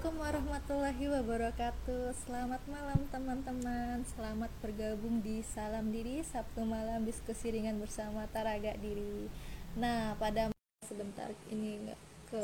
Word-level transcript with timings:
Assalamualaikum 0.00 0.32
warahmatullahi 0.32 1.06
wabarakatuh. 1.12 2.04
Selamat 2.24 2.62
malam 2.72 3.04
teman-teman. 3.12 4.00
Selamat 4.08 4.48
bergabung 4.64 5.20
di 5.20 5.44
Salam 5.44 5.92
Diri 5.92 6.24
Sabtu 6.24 6.64
malam 6.64 7.04
diskusi 7.04 7.52
ringan 7.52 7.76
bersama 7.76 8.24
Taraga 8.32 8.72
Diri. 8.80 9.28
Nah 9.76 10.16
pada 10.16 10.48
sebentar 10.88 11.28
ini 11.52 11.92
ke 12.32 12.40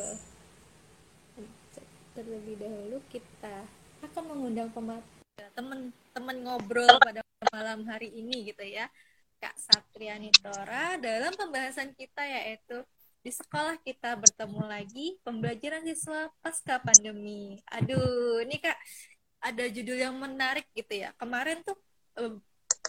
terlebih 2.13 2.61
dahulu 2.61 3.01
kita 3.09 3.65
akan 4.05 4.37
mengundang 4.37 4.69
teman-teman 5.57 6.37
ngobrol 6.45 7.01
pada 7.01 7.25
malam 7.57 7.89
hari 7.89 8.13
ini 8.21 8.53
gitu 8.53 8.69
ya 8.69 8.85
Kak 9.41 9.57
Satriani 9.57 10.29
Tora 10.45 11.01
dalam 11.01 11.33
pembahasan 11.33 11.97
kita 11.97 12.21
yaitu 12.21 12.85
di 13.27 13.35
sekolah 13.35 13.75
kita 13.83 14.15
bertemu 14.15 14.63
lagi 14.63 15.19
pembelajaran 15.27 15.83
siswa 15.83 16.31
pasca 16.39 16.79
pandemi. 16.79 17.59
Aduh, 17.75 18.39
ini 18.47 18.63
Kak 18.63 18.79
ada 19.43 19.67
judul 19.67 19.99
yang 19.99 20.15
menarik 20.15 20.71
gitu 20.79 21.03
ya. 21.03 21.11
Kemarin 21.19 21.59
tuh 21.67 21.75
uh, 22.23 22.39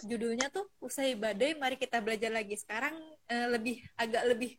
judulnya 0.06 0.46
tuh 0.54 0.62
usai 0.78 1.18
badai 1.18 1.58
mari 1.58 1.74
kita 1.74 1.98
belajar 1.98 2.30
lagi. 2.30 2.54
Sekarang 2.54 2.94
uh, 3.26 3.46
lebih 3.50 3.82
agak 3.98 4.30
lebih 4.30 4.54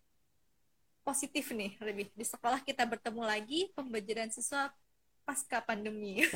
positif 1.07 1.47
nih, 1.55 1.79
lebih 1.79 2.11
di 2.11 2.25
sekolah 2.27 2.59
kita 2.59 2.83
bertemu 2.83 3.23
lagi 3.23 3.71
pembelajaran 3.71 4.35
siswa 4.35 4.67
pasca 5.23 5.63
pandemi. 5.63 6.27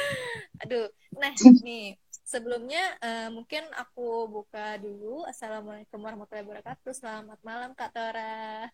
Aduh, 0.60 0.92
nah 1.16 1.32
nih 1.64 1.96
sebelumnya 2.20 3.00
uh, 3.00 3.32
mungkin 3.32 3.64
aku 3.80 4.28
buka 4.28 4.76
dulu. 4.76 5.24
Assalamualaikum 5.24 5.96
warahmatullahi 6.04 6.44
wabarakatuh. 6.44 6.92
Selamat 6.92 7.40
malam 7.40 7.72
Kak 7.72 7.96
Tora. 7.96 8.68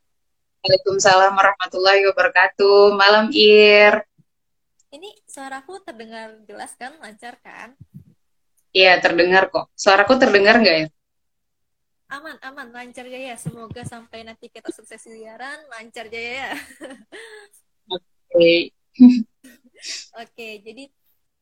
Waalaikumsalam 0.66 1.30
warahmatullahi 1.38 2.02
wabarakatuh. 2.10 2.98
Malam 2.98 3.30
Ir. 3.30 4.02
Ini 4.90 5.14
suaraku 5.22 5.78
terdengar 5.78 6.42
jelas 6.42 6.74
kan, 6.74 6.90
lancar 6.98 7.38
kan? 7.38 7.78
Iya, 8.74 8.98
terdengar 8.98 9.46
kok. 9.46 9.70
Suaraku 9.78 10.18
terdengar 10.18 10.58
nggak 10.58 10.76
ya? 10.82 10.86
Aman, 12.10 12.34
aman, 12.42 12.74
lancar 12.74 13.06
jaya. 13.06 13.38
Semoga 13.38 13.86
sampai 13.86 14.26
nanti 14.26 14.50
kita 14.50 14.74
sukses 14.74 15.06
siaran, 15.06 15.70
lancar 15.70 16.10
jaya 16.10 16.50
ya. 16.50 16.52
Oke. 17.86 18.02
Okay. 18.34 18.58
Oke, 20.26 20.48
jadi 20.66 20.90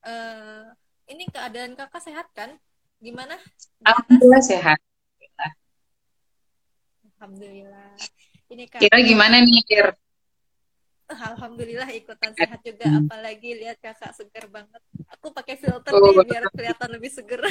uh, 0.05 0.69
ini 1.09 1.25
keadaan 1.33 1.73
kakak 1.73 2.05
sehat 2.05 2.29
kan? 2.37 2.61
Gimana? 3.01 3.41
Alhamdulillah 3.89 4.45
sehat. 4.45 4.77
Alhamdulillah. 7.17 7.97
Ini 8.49 8.65
kan. 8.69 8.79
Kira 8.81 8.97
gimana 9.01 9.41
nih, 9.41 9.61
Kir? 9.65 9.87
Alhamdulillah 11.05 11.85
ikutan 11.93 12.33
sehat 12.33 12.65
juga, 12.65 12.89
hmm. 12.89 13.05
apalagi 13.05 13.53
lihat 13.61 13.77
kakak 13.77 14.09
seger 14.17 14.49
banget. 14.49 14.81
Aku 15.13 15.29
pakai 15.29 15.53
filter 15.53 15.93
oh, 15.93 16.01
nih 16.01 16.25
biar 16.25 16.49
kelihatan 16.49 16.89
lebih 16.97 17.13
seger. 17.13 17.45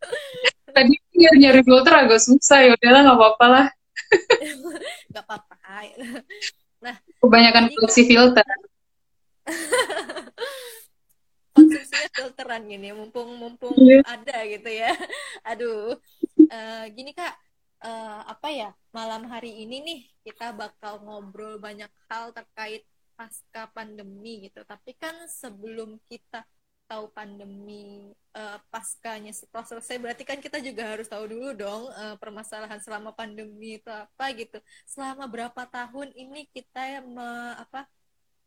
Tadi 0.76 0.92
biar 1.16 1.34
nyari 1.40 1.62
filter 1.64 1.94
agak 1.96 2.20
susah 2.20 2.60
ya, 2.60 2.76
udahlah 2.76 3.00
nggak 3.08 3.18
apa-apa 3.18 3.46
lah. 3.48 3.66
Gak 5.14 5.24
apa-apa. 5.24 5.54
Nah, 6.84 6.96
kebanyakan 7.22 7.72
konsumsi 7.72 8.04
filter. 8.04 8.44
Konsumsinya 11.54 12.08
filteran 12.10 12.66
gini, 12.66 12.90
mumpung 12.90 13.30
mumpung 13.38 13.78
yeah. 13.78 14.02
ada 14.04 14.42
gitu 14.50 14.66
ya. 14.66 14.90
Aduh, 15.46 15.94
uh, 16.50 16.84
gini 16.90 17.14
kak, 17.14 17.38
uh, 17.84 18.20
apa 18.26 18.48
ya 18.50 18.70
malam 18.90 19.28
hari 19.28 19.62
ini 19.62 19.76
nih 19.84 20.00
kita 20.24 20.56
bakal 20.56 21.04
ngobrol 21.04 21.60
banyak 21.60 21.92
hal 22.08 22.32
terkait 22.32 22.88
pasca 23.14 23.70
pandemi 23.70 24.48
gitu. 24.50 24.64
Tapi 24.66 24.96
kan 24.98 25.14
sebelum 25.30 26.00
kita 26.10 26.42
tahu 26.84 27.08
pandemi 27.16 28.12
uh, 28.36 28.60
paskanya 28.68 29.32
setelah 29.32 29.64
selesai 29.64 29.96
berarti 29.96 30.24
kan 30.26 30.36
kita 30.36 30.60
juga 30.60 30.84
harus 30.84 31.08
tahu 31.08 31.24
dulu 31.32 31.56
dong 31.56 31.88
uh, 31.96 32.16
permasalahan 32.20 32.76
selama 32.82 33.14
pandemi 33.14 33.80
itu 33.80 33.88
apa 33.88 34.24
gitu. 34.36 34.58
Selama 34.84 35.24
berapa 35.30 35.62
tahun 35.64 36.12
ini 36.12 36.48
kita 36.52 37.04
me, 37.06 37.56
apa 37.56 37.88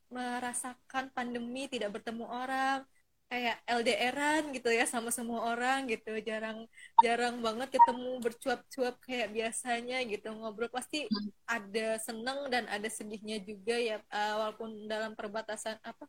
merasakan 0.07 1.11
pandemi 1.11 1.67
tidak 1.67 1.99
bertemu 1.99 2.25
orang 2.27 2.79
kayak 3.27 3.59
LDRan 3.67 4.55
gitu 4.55 4.71
ya 4.71 4.87
sama 4.87 5.11
semua 5.11 5.51
orang 5.51 5.87
gitu. 5.91 6.15
Jarang 6.23 6.67
jarang 7.03 7.43
banget 7.43 7.75
ketemu 7.75 8.11
bercuap-cuap 8.23 8.95
kayak 9.03 9.29
biasanya 9.35 9.97
gitu. 10.07 10.27
Ngobrol 10.31 10.71
pasti 10.71 11.07
ada 11.47 11.99
seneng 11.99 12.47
dan 12.47 12.65
ada 12.71 12.87
sedihnya 12.87 13.43
juga 13.43 13.75
ya 13.75 13.99
uh, 14.11 14.33
walaupun 14.47 14.87
dalam 14.87 15.11
perbatasan 15.13 15.75
apa 15.83 16.07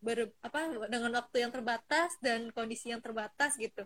ber 0.00 0.28
apa 0.44 0.70
dengan 0.92 1.12
waktu 1.18 1.36
yang 1.44 1.52
terbatas 1.52 2.12
dan 2.20 2.52
kondisi 2.52 2.92
yang 2.92 3.00
terbatas 3.00 3.56
gitu 3.56 3.84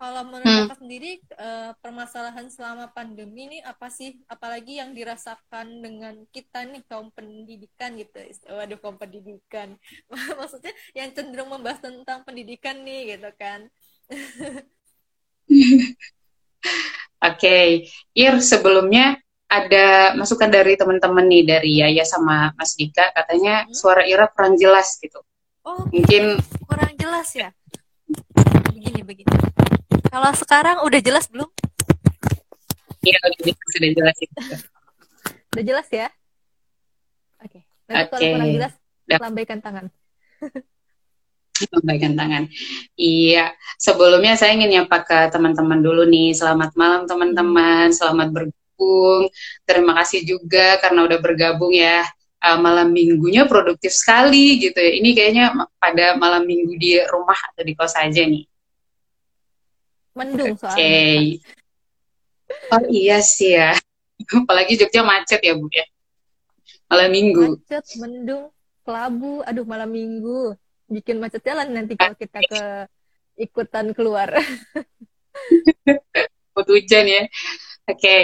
kalau 0.00 0.24
menurut 0.24 0.72
hmm. 0.72 0.80
sendiri 0.80 1.20
uh, 1.36 1.76
permasalahan 1.84 2.48
selama 2.48 2.88
pandemi 2.88 3.52
ini 3.52 3.58
apa 3.60 3.92
sih? 3.92 4.16
Apalagi 4.32 4.80
yang 4.80 4.96
dirasakan 4.96 5.84
dengan 5.84 6.24
kita 6.32 6.64
nih 6.64 6.80
kaum 6.88 7.12
pendidikan 7.12 8.00
gitu. 8.00 8.16
Waduh 8.48 8.80
kaum 8.80 8.96
pendidikan. 8.96 9.76
Maksudnya 10.40 10.72
yang 10.96 11.12
cenderung 11.12 11.52
membahas 11.52 11.84
tentang 11.84 12.24
pendidikan 12.24 12.80
nih 12.80 13.20
gitu 13.20 13.28
kan. 13.36 13.68
Oke, 17.20 17.36
okay. 17.36 17.66
Ir 18.16 18.40
sebelumnya 18.40 19.20
ada 19.52 20.16
masukan 20.16 20.48
dari 20.48 20.80
teman-teman 20.80 21.28
nih 21.28 21.44
dari 21.44 21.72
Yaya 21.84 22.08
sama 22.08 22.56
Mas 22.56 22.72
Dika 22.72 23.12
katanya 23.12 23.68
hmm? 23.68 23.76
suara 23.76 24.08
Ira 24.08 24.32
kurang 24.32 24.56
jelas 24.56 24.96
gitu. 24.96 25.20
Oh, 25.60 25.84
mungkin 25.92 26.40
kurang 26.64 26.96
jelas 26.96 27.28
ya. 27.36 27.52
Begini 28.72 29.04
begini 29.04 29.59
kalau 30.10 30.30
sekarang 30.34 30.76
udah 30.82 31.00
jelas 31.00 31.30
belum? 31.30 31.46
Iya, 33.00 33.16
udah, 33.24 33.54
sudah 33.72 33.90
jelas 33.96 34.16
itu. 34.20 34.38
udah 35.56 35.64
jelas 35.64 35.88
ya? 35.88 36.08
Oke. 37.40 37.62
Okay. 37.62 37.62
okay. 37.88 38.06
kalau 38.10 38.20
kurang 38.36 38.50
jelas, 38.52 38.72
lambaikan 39.08 39.58
tangan. 39.62 39.86
lambaikan 41.74 42.12
tangan. 42.18 42.42
Iya, 42.98 43.54
sebelumnya 43.78 44.34
saya 44.36 44.58
ingin 44.58 44.82
nyapa 44.82 45.06
ke 45.06 45.18
teman-teman 45.32 45.80
dulu 45.80 46.04
nih. 46.04 46.36
Selamat 46.36 46.74
malam 46.76 47.06
teman-teman, 47.06 47.94
selamat 47.94 48.28
bergabung. 48.34 49.30
Terima 49.64 49.92
kasih 50.02 50.26
juga 50.26 50.76
karena 50.82 51.06
udah 51.06 51.18
bergabung 51.22 51.72
ya. 51.72 52.04
Uh, 52.40 52.56
malam 52.56 52.88
minggunya 52.88 53.44
produktif 53.44 53.92
sekali 53.92 54.56
gitu 54.58 54.76
ya. 54.76 54.96
Ini 54.96 55.10
kayaknya 55.12 55.44
pada 55.76 56.16
malam 56.16 56.48
minggu 56.48 56.72
di 56.80 56.96
rumah 57.04 57.36
atau 57.52 57.60
di 57.60 57.76
kos 57.76 57.92
aja 58.00 58.24
nih. 58.24 58.49
Mendung 60.14 60.54
soalnya. 60.58 60.78
Okay. 60.78 61.18
Oh 62.74 62.82
iya 62.90 63.22
sih 63.22 63.54
ya. 63.54 63.74
Apalagi 64.44 64.78
Jogja 64.78 65.06
macet 65.06 65.40
ya 65.42 65.54
Bu 65.54 65.70
ya. 65.70 65.86
Malam 66.90 67.10
minggu. 67.14 67.44
Macet, 67.54 67.86
mendung, 68.02 68.50
kelabu. 68.82 69.46
Aduh 69.46 69.62
malam 69.62 69.90
minggu. 69.90 70.58
Bikin 70.90 71.22
macet 71.22 71.46
jalan 71.46 71.70
nanti 71.70 71.94
kalau 71.94 72.18
kita 72.18 72.42
ke 72.42 72.62
ikutan 73.38 73.94
keluar. 73.94 74.34
Buat 76.54 76.66
hujan 76.66 77.06
ya. 77.06 77.22
Oke. 77.86 77.94
Okay. 77.94 78.22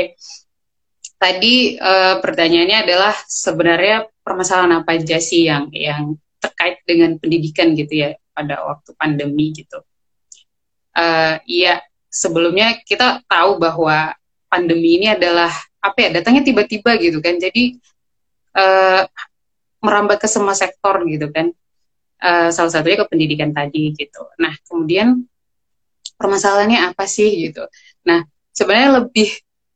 Tadi 1.17 1.81
uh, 1.81 2.21
pertanyaannya 2.21 2.85
adalah 2.85 3.17
sebenarnya 3.25 4.05
permasalahan 4.21 4.85
apa 4.85 5.01
aja 5.01 5.17
sih 5.17 5.49
yang 5.49 5.73
yang 5.73 6.13
terkait 6.37 6.85
dengan 6.85 7.17
pendidikan 7.17 7.73
gitu 7.73 8.05
ya 8.05 8.21
pada 8.37 8.61
waktu 8.69 8.93
pandemi 9.01 9.49
gitu 9.57 9.81
uh, 10.97 11.37
ya 11.45 11.85
sebelumnya 12.09 12.81
kita 12.83 13.21
tahu 13.29 13.61
bahwa 13.61 14.17
pandemi 14.49 14.97
ini 14.97 15.13
adalah 15.13 15.53
apa 15.85 15.99
ya 16.01 16.09
datangnya 16.19 16.43
tiba-tiba 16.49 16.97
gitu 16.97 17.21
kan. 17.21 17.37
Jadi 17.37 17.77
uh, 18.57 19.05
merambat 19.85 20.19
ke 20.19 20.27
semua 20.27 20.57
sektor 20.57 21.05
gitu 21.05 21.29
kan. 21.31 21.53
Uh, 22.17 22.49
salah 22.49 22.73
satunya 22.73 23.05
ke 23.05 23.07
pendidikan 23.13 23.53
tadi 23.53 23.93
gitu. 23.93 24.25
Nah 24.41 24.57
kemudian 24.65 25.29
permasalahannya 26.17 26.89
apa 26.89 27.05
sih 27.05 27.53
gitu? 27.53 27.69
Nah 28.09 28.25
sebenarnya 28.57 29.05
lebih 29.05 29.29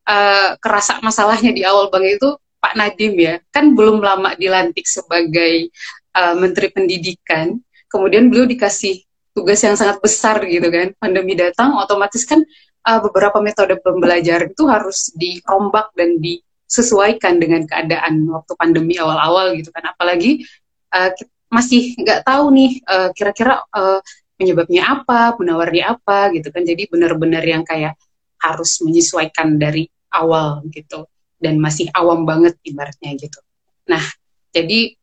uh, 0.09 0.57
kerasa 0.57 1.05
masalahnya 1.05 1.53
di 1.53 1.63
awal 1.69 1.93
bang 1.93 2.17
itu 2.17 2.41
Pak 2.61 2.75
Nadim 2.81 3.13
ya. 3.21 3.35
Kan 3.53 3.77
belum 3.77 4.01
lama 4.01 4.33
dilantik 4.41 4.89
sebagai 4.89 5.69
uh, 6.17 6.33
Menteri 6.41 6.73
Pendidikan. 6.73 7.61
Kemudian 7.93 8.33
beliau 8.33 8.49
dikasih 8.49 9.05
tugas 9.37 9.61
yang 9.63 9.77
sangat 9.79 10.03
besar 10.03 10.43
gitu 10.47 10.69
kan. 10.69 10.93
Pandemi 10.99 11.39
datang, 11.39 11.77
otomatis 11.79 12.27
kan 12.27 12.43
uh, 12.87 13.01
beberapa 13.05 13.39
metode 13.41 13.79
pembelajaran 13.81 14.53
itu 14.53 14.65
harus 14.67 15.13
dirombak 15.15 15.93
dan 15.95 16.19
disesuaikan 16.19 17.39
dengan 17.39 17.65
keadaan 17.67 18.27
waktu 18.29 18.53
pandemi 18.59 18.99
awal-awal 18.99 19.55
gitu 19.57 19.71
kan. 19.75 19.91
Apalagi 19.95 20.45
uh, 20.95 21.11
masih 21.51 21.99
nggak 21.99 22.27
tahu 22.27 22.45
nih 22.55 22.71
uh, 22.87 23.11
kira-kira 23.15 23.63
uh, 23.75 23.99
penyebabnya 24.41 25.01
apa, 25.01 25.37
penawarnya 25.37 25.99
apa 25.99 26.33
gitu 26.35 26.49
kan. 26.51 26.63
Jadi 26.65 26.89
benar-benar 26.89 27.45
yang 27.45 27.63
kayak 27.67 27.99
harus 28.41 28.81
menyesuaikan 28.81 29.61
dari 29.61 29.85
awal 30.11 30.65
gitu 30.73 31.07
dan 31.41 31.57
masih 31.61 31.89
awam 31.93 32.25
banget 32.25 32.57
ibaratnya 32.65 33.17
gitu. 33.17 33.41
Nah, 33.89 34.01
jadi 34.53 35.00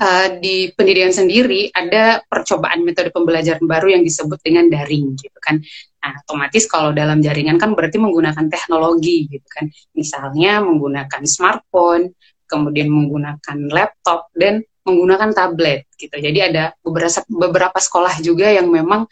uh, 0.00 0.28
di 0.40 0.72
pendidikan 0.72 1.12
sendiri 1.12 1.68
ada 1.70 2.24
percobaan 2.24 2.82
metode 2.82 3.12
pembelajaran 3.12 3.62
baru 3.68 4.00
yang 4.00 4.02
disebut 4.02 4.40
dengan 4.40 4.66
daring 4.72 5.14
gitu 5.20 5.38
kan. 5.38 5.60
Nah, 6.00 6.16
otomatis 6.24 6.64
kalau 6.64 6.96
dalam 6.96 7.20
jaringan 7.20 7.60
kan 7.60 7.76
berarti 7.76 8.00
menggunakan 8.00 8.48
teknologi 8.48 9.28
gitu 9.28 9.44
kan. 9.52 9.68
Misalnya 9.92 10.64
menggunakan 10.64 11.22
smartphone, 11.28 12.16
kemudian 12.48 12.88
menggunakan 12.88 13.58
laptop 13.68 14.32
dan 14.32 14.64
menggunakan 14.82 15.30
tablet 15.36 15.86
gitu. 16.00 16.16
Jadi 16.16 16.38
ada 16.40 16.72
beberapa 16.80 17.20
beberapa 17.28 17.78
sekolah 17.78 18.24
juga 18.24 18.48
yang 18.48 18.72
memang 18.72 19.04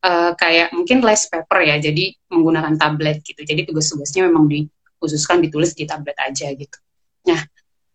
uh, 0.00 0.32
kayak 0.32 0.72
mungkin 0.72 1.04
less 1.04 1.28
paper 1.28 1.60
ya, 1.60 1.76
jadi 1.76 2.16
menggunakan 2.32 2.80
tablet 2.80 3.20
gitu. 3.20 3.44
Jadi 3.44 3.68
tugas-tugasnya 3.68 4.26
memang 4.32 4.48
dikhususkan 4.48 5.44
ditulis 5.44 5.76
di 5.76 5.84
tablet 5.84 6.16
aja 6.16 6.48
gitu. 6.56 6.78
Nah, 7.28 7.44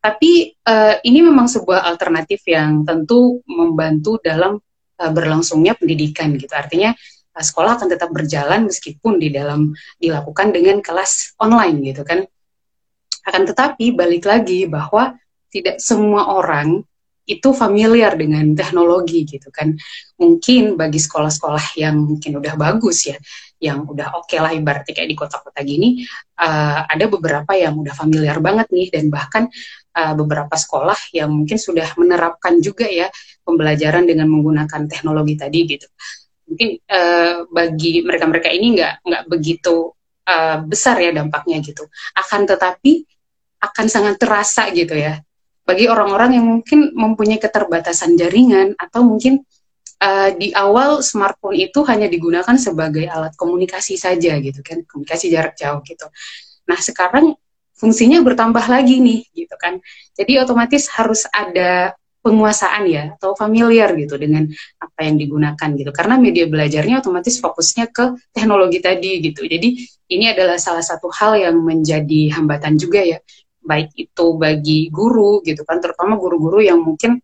tapi 0.06 0.54
uh, 0.70 1.02
ini 1.02 1.26
memang 1.26 1.50
sebuah 1.50 1.82
alternatif 1.90 2.46
yang 2.46 2.86
tentu 2.86 3.42
membantu 3.50 4.22
dalam 4.22 4.62
uh, 5.02 5.10
berlangsungnya 5.10 5.74
pendidikan 5.74 6.38
gitu. 6.38 6.54
Artinya 6.54 6.94
uh, 7.34 7.42
sekolah 7.42 7.82
akan 7.82 7.90
tetap 7.90 8.14
berjalan 8.14 8.70
meskipun 8.70 9.18
di 9.18 9.34
dalam 9.34 9.74
dilakukan 9.98 10.54
dengan 10.54 10.78
kelas 10.86 11.34
online 11.42 11.90
gitu 11.90 12.06
kan. 12.06 12.22
Akan 13.26 13.50
tetapi 13.50 13.98
balik 13.98 14.30
lagi 14.30 14.70
bahwa 14.70 15.18
tidak 15.50 15.82
semua 15.82 16.30
orang 16.38 16.86
itu 17.26 17.50
familiar 17.58 18.14
dengan 18.14 18.54
teknologi 18.54 19.26
gitu 19.26 19.50
kan. 19.50 19.74
Mungkin 20.22 20.78
bagi 20.78 21.02
sekolah-sekolah 21.02 21.82
yang 21.82 21.98
mungkin 21.98 22.38
udah 22.38 22.54
bagus 22.54 23.10
ya, 23.10 23.18
yang 23.58 23.90
udah 23.90 24.14
oke 24.22 24.30
okay 24.30 24.38
lah 24.38 24.54
ibaratnya 24.54 24.94
kayak 24.94 25.10
di 25.10 25.18
kota-kota 25.18 25.66
gini, 25.66 26.06
uh, 26.38 26.86
ada 26.86 27.10
beberapa 27.10 27.58
yang 27.58 27.74
udah 27.82 27.98
familiar 27.98 28.38
banget 28.38 28.70
nih 28.70 28.94
dan 28.94 29.10
bahkan 29.10 29.50
uh, 29.96 30.14
beberapa 30.14 30.54
sekolah 30.54 31.16
yang 31.16 31.32
mungkin 31.32 31.56
sudah 31.56 31.96
menerapkan 31.96 32.60
juga 32.60 32.86
ya 32.86 33.08
pembelajaran 33.48 34.04
dengan 34.04 34.28
menggunakan 34.28 34.92
teknologi 34.92 35.34
tadi 35.40 35.60
gitu. 35.66 35.88
Mungkin 36.46 36.70
uh, 36.92 37.48
bagi 37.50 38.04
mereka-mereka 38.04 38.52
ini 38.52 38.78
nggak 38.78 38.94
nggak 39.08 39.24
begitu 39.32 39.96
uh, 40.28 40.62
besar 40.68 41.00
ya 41.00 41.16
dampaknya 41.16 41.64
gitu. 41.64 41.88
Akan 42.14 42.46
tetapi 42.46 43.08
akan 43.64 43.86
sangat 43.90 44.22
terasa 44.22 44.70
gitu 44.70 44.94
ya 44.94 45.18
bagi 45.66 45.90
orang-orang 45.90 46.38
yang 46.38 46.46
mungkin 46.46 46.94
mempunyai 46.94 47.42
keterbatasan 47.42 48.14
jaringan 48.14 48.78
atau 48.78 49.02
mungkin 49.02 49.42
uh, 49.98 50.30
di 50.38 50.54
awal 50.54 51.02
smartphone 51.02 51.58
itu 51.58 51.82
hanya 51.90 52.06
digunakan 52.06 52.54
sebagai 52.54 53.10
alat 53.10 53.34
komunikasi 53.34 53.98
saja 53.98 54.38
gitu 54.38 54.62
kan 54.62 54.86
komunikasi 54.86 55.34
jarak 55.34 55.58
jauh 55.58 55.82
gitu. 55.82 56.06
Nah 56.70 56.78
sekarang 56.78 57.34
fungsinya 57.86 58.26
bertambah 58.26 58.66
lagi 58.66 58.98
nih 58.98 59.22
gitu 59.38 59.54
kan. 59.62 59.78
Jadi 60.18 60.42
otomatis 60.42 60.90
harus 60.90 61.30
ada 61.30 61.94
penguasaan 62.26 62.90
ya 62.90 63.14
atau 63.14 63.38
familiar 63.38 63.94
gitu 63.94 64.18
dengan 64.18 64.50
apa 64.82 65.06
yang 65.06 65.22
digunakan 65.22 65.70
gitu. 65.78 65.94
Karena 65.94 66.18
media 66.18 66.50
belajarnya 66.50 67.06
otomatis 67.06 67.38
fokusnya 67.38 67.94
ke 67.94 68.18
teknologi 68.34 68.82
tadi 68.82 69.22
gitu. 69.22 69.46
Jadi 69.46 69.78
ini 70.10 70.26
adalah 70.34 70.58
salah 70.58 70.82
satu 70.82 71.14
hal 71.14 71.38
yang 71.38 71.62
menjadi 71.62 72.34
hambatan 72.34 72.82
juga 72.82 73.06
ya 73.06 73.22
baik 73.66 73.98
itu 73.98 74.26
bagi 74.38 74.94
guru 74.94 75.42
gitu 75.42 75.66
kan 75.66 75.82
terutama 75.82 76.22
guru-guru 76.22 76.62
yang 76.62 76.86
mungkin 76.86 77.18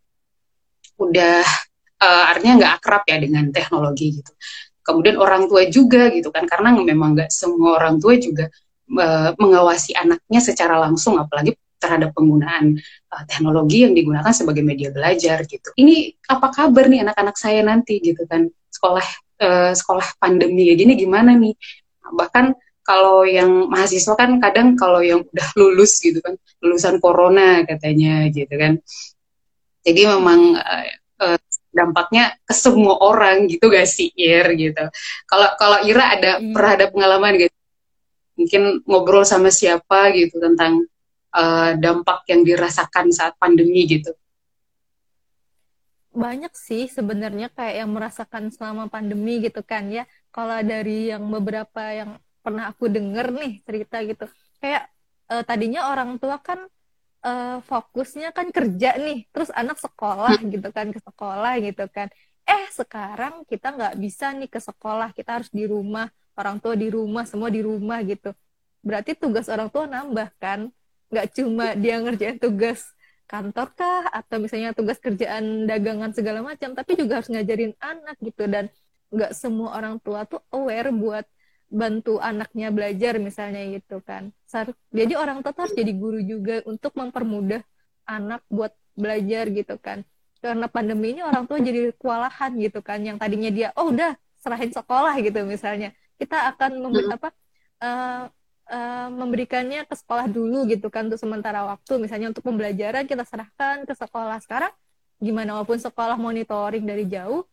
udah 0.98 1.46
uh, 2.02 2.24
artinya 2.34 2.54
nggak 2.66 2.74
akrab 2.82 3.04
ya 3.06 3.18
dengan 3.22 3.54
teknologi 3.54 4.22
gitu 4.22 4.34
kemudian 4.82 5.22
orang 5.22 5.46
tua 5.46 5.70
juga 5.70 6.10
gitu 6.10 6.34
kan 6.34 6.50
karena 6.50 6.74
memang 6.74 7.14
nggak 7.14 7.30
semua 7.30 7.78
orang 7.78 8.02
tua 8.02 8.18
juga 8.18 8.50
uh, 8.98 9.32
mengawasi 9.40 9.96
anaknya 9.96 10.40
secara 10.44 10.80
langsung 10.80 11.18
apalagi 11.18 11.56
terhadap 11.82 12.14
penggunaan 12.14 12.78
uh, 13.10 13.24
teknologi 13.26 13.84
yang 13.84 13.98
digunakan 13.98 14.30
sebagai 14.30 14.62
media 14.62 14.94
belajar 14.94 15.42
gitu. 15.50 15.74
Ini 15.74 16.14
apa 16.30 16.54
kabar 16.54 16.86
nih 16.86 17.02
anak-anak 17.02 17.36
saya 17.36 17.66
nanti 17.66 17.98
gitu 17.98 18.22
kan 18.30 18.46
sekolah 18.70 19.08
uh, 19.42 19.74
sekolah 19.74 20.22
pandemi 20.22 20.70
kayak 20.70 20.80
gini 20.86 20.94
gimana 20.94 21.34
nih? 21.34 21.58
Bahkan 22.14 22.54
kalau 22.86 23.26
yang 23.26 23.70
mahasiswa 23.70 24.14
kan 24.18 24.38
kadang 24.38 24.78
kalau 24.78 25.02
yang 25.02 25.26
udah 25.26 25.48
lulus 25.60 25.98
gitu 25.98 26.22
kan 26.22 26.38
lulusan 26.62 27.02
corona 27.02 27.66
katanya 27.66 28.30
gitu 28.30 28.54
kan. 28.54 28.78
Jadi 29.82 30.02
memang 30.06 30.62
uh, 30.62 30.86
uh, 31.26 31.40
dampaknya 31.74 32.36
ke 32.46 32.54
semua 32.54 33.00
orang 33.02 33.48
gitu 33.50 33.72
gak 33.72 33.90
sih 33.90 34.14
Ir 34.14 34.46
gitu. 34.54 34.86
Kalau 35.26 35.50
kalau 35.58 35.82
Ira 35.82 36.14
ada 36.14 36.32
hmm. 36.38 36.54
pernah 36.54 36.72
ada 36.78 36.86
pengalaman 36.94 37.34
gitu 37.42 37.61
mungkin 38.36 38.82
ngobrol 38.88 39.28
sama 39.28 39.52
siapa 39.52 40.12
gitu 40.16 40.40
tentang 40.40 40.88
uh, 41.36 41.76
dampak 41.78 42.28
yang 42.32 42.42
dirasakan 42.44 43.12
saat 43.12 43.36
pandemi 43.38 43.88
gitu? 43.88 44.12
Banyak 46.12 46.52
sih 46.52 46.92
sebenarnya 46.92 47.48
kayak 47.56 47.88
yang 47.88 47.92
merasakan 47.96 48.52
selama 48.52 48.92
pandemi 48.92 49.40
gitu 49.40 49.64
kan 49.64 49.88
ya. 49.88 50.04
Kalau 50.32 50.60
dari 50.60 51.12
yang 51.12 51.24
beberapa 51.32 51.92
yang 51.92 52.20
pernah 52.44 52.68
aku 52.72 52.92
denger 52.92 53.32
nih 53.32 53.54
cerita 53.64 54.04
gitu, 54.04 54.26
kayak 54.60 54.92
uh, 55.32 55.44
tadinya 55.48 55.88
orang 55.88 56.20
tua 56.20 56.36
kan 56.44 56.68
uh, 57.24 57.64
fokusnya 57.64 58.36
kan 58.36 58.52
kerja 58.52 59.00
nih, 59.00 59.28
terus 59.32 59.52
anak 59.56 59.80
sekolah 59.80 60.36
hmm. 60.36 60.52
gitu 60.52 60.70
kan 60.76 60.88
ke 60.92 61.00
sekolah 61.00 61.54
gitu 61.64 61.86
kan. 61.88 62.12
Eh 62.44 62.68
sekarang 62.76 63.48
kita 63.48 63.72
nggak 63.72 63.96
bisa 63.96 64.36
nih 64.36 64.50
ke 64.52 64.60
sekolah, 64.60 65.16
kita 65.16 65.40
harus 65.40 65.50
di 65.54 65.64
rumah 65.64 66.12
orang 66.38 66.58
tua 66.64 66.74
di 66.76 66.88
rumah 66.88 67.24
semua 67.28 67.50
di 67.52 67.62
rumah 67.64 68.00
gitu. 68.04 68.32
Berarti 68.82 69.14
tugas 69.14 69.46
orang 69.52 69.70
tua 69.70 69.86
nambah 69.86 70.32
kan? 70.42 70.72
Nggak 71.12 71.28
cuma 71.38 71.66
dia 71.78 71.96
ngerjain 72.02 72.38
tugas 72.40 72.82
kantor 73.30 73.68
kah? 73.76 74.10
Atau 74.10 74.42
misalnya 74.42 74.74
tugas 74.74 74.98
kerjaan 74.98 75.68
dagangan 75.70 76.12
segala 76.16 76.42
macam 76.42 76.74
tapi 76.74 76.98
juga 76.98 77.22
harus 77.22 77.30
ngajarin 77.30 77.76
anak 77.78 78.18
gitu. 78.24 78.48
Dan 78.50 78.72
nggak 79.12 79.32
semua 79.36 79.76
orang 79.76 80.00
tua 80.00 80.24
tuh 80.26 80.42
aware 80.50 80.90
buat 80.96 81.28
bantu 81.72 82.20
anaknya 82.20 82.68
belajar 82.68 83.16
misalnya 83.16 83.64
gitu 83.80 84.04
kan. 84.04 84.36
Jadi 84.92 85.14
orang 85.16 85.40
tua 85.40 85.56
harus 85.56 85.72
jadi 85.72 85.96
guru 85.96 86.20
juga 86.20 86.60
untuk 86.68 86.92
mempermudah 87.00 87.64
anak 88.08 88.44
buat 88.52 88.76
belajar 88.98 89.48
gitu 89.52 89.80
kan. 89.80 90.04
Karena 90.42 90.66
pandemi 90.68 91.14
ini 91.16 91.22
orang 91.22 91.46
tua 91.46 91.62
jadi 91.62 91.94
kewalahan 91.96 92.52
gitu 92.60 92.84
kan. 92.84 93.00
Yang 93.00 93.24
tadinya 93.24 93.52
dia 93.54 93.70
oh 93.78 93.94
udah 93.94 94.18
serahin 94.42 94.74
sekolah 94.74 95.14
gitu 95.22 95.46
misalnya 95.46 95.94
kita 96.22 96.54
akan 96.54 96.72
memberi 96.86 97.10
apa 97.10 97.30
uh, 97.82 98.24
uh, 98.70 99.08
memberikannya 99.10 99.90
ke 99.90 99.96
sekolah 99.98 100.30
dulu 100.30 100.70
gitu 100.70 100.94
kan 100.94 101.10
untuk 101.10 101.18
sementara 101.18 101.66
waktu. 101.66 101.98
Misalnya 101.98 102.30
untuk 102.30 102.46
pembelajaran 102.46 103.10
kita 103.10 103.26
serahkan 103.26 103.90
ke 103.90 103.94
sekolah. 103.98 104.38
Sekarang 104.46 104.70
gimana 105.18 105.58
walaupun 105.58 105.82
sekolah 105.82 106.18
monitoring 106.18 106.86
dari 106.86 107.06
jauh 107.10 107.46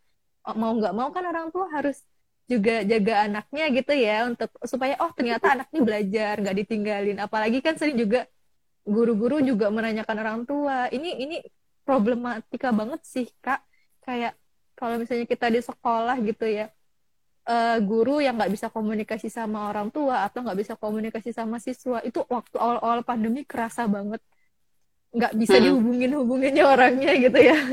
mau 0.57 0.73
nggak 0.73 0.95
mau 0.97 1.13
kan 1.13 1.25
orang 1.29 1.53
tua 1.53 1.69
harus 1.69 2.01
juga 2.49 2.81
jaga 2.81 3.29
anaknya 3.29 3.69
gitu 3.77 3.93
ya 3.93 4.25
untuk 4.25 4.49
supaya 4.65 4.97
oh 5.05 5.13
ternyata 5.13 5.53
anaknya 5.53 5.81
belajar 5.81 6.35
nggak 6.45 6.57
ditinggalin. 6.65 7.19
Apalagi 7.21 7.65
kan 7.65 7.77
sering 7.81 7.97
juga 7.97 8.29
guru-guru 8.85 9.41
juga 9.45 9.73
menanyakan 9.73 10.17
orang 10.21 10.41
tua. 10.49 10.89
Ini 10.93 11.25
ini 11.25 11.37
problematika 11.85 12.69
banget 12.73 13.01
sih 13.05 13.29
kak. 13.41 13.61
Kayak 14.05 14.37
kalau 14.77 14.97
misalnya 14.97 15.29
kita 15.29 15.53
di 15.53 15.61
sekolah 15.61 16.17
gitu 16.25 16.49
ya 16.49 16.73
uh, 17.49 17.79
guru 17.81 18.21
yang 18.21 18.37
nggak 18.37 18.53
bisa 18.53 18.67
komunikasi 18.69 19.33
sama 19.33 19.73
orang 19.73 19.89
tua 19.89 20.29
atau 20.29 20.45
nggak 20.45 20.59
bisa 20.61 20.75
komunikasi 20.77 21.33
sama 21.33 21.57
siswa 21.59 22.05
itu 22.05 22.21
waktu 22.29 22.57
awal-awal 22.61 23.01
pandemi 23.03 23.43
kerasa 23.49 23.89
banget. 23.89 24.21
Nggak 25.17 25.33
bisa 25.41 25.57
hmm. 25.57 25.65
dihubungin 25.65 26.13
hubunginnya 26.15 26.65
orangnya 26.69 27.13
gitu 27.17 27.39
ya. 27.41 27.59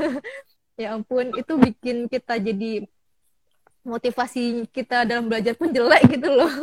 Ya 0.76 0.92
ampun 0.92 1.32
itu 1.32 1.56
bikin 1.56 2.04
kita 2.04 2.36
jadi 2.36 2.84
motivasi 3.80 4.68
kita 4.68 5.08
dalam 5.08 5.24
belajar 5.24 5.56
pun 5.56 5.72
jelek 5.72 6.04
gitu 6.16 6.28
loh. 6.32 6.52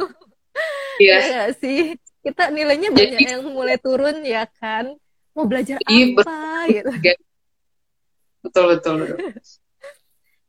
Iya. 1.01 1.17
Yeah. 1.17 1.25
ya 1.25 1.43
sih? 1.57 1.97
Kita 2.21 2.53
nilainya 2.53 2.93
banyak 2.93 3.17
jadi, 3.17 3.33
yang 3.33 3.49
mulai 3.49 3.81
turun 3.81 4.21
ya 4.21 4.45
kan? 4.61 4.93
Mau 5.33 5.49
belajar 5.49 5.81
iya, 5.89 6.13
apa 6.13 6.69
gitu. 6.69 6.93
Betul 8.45 8.77
betul, 8.77 8.93
betul. 9.01 9.33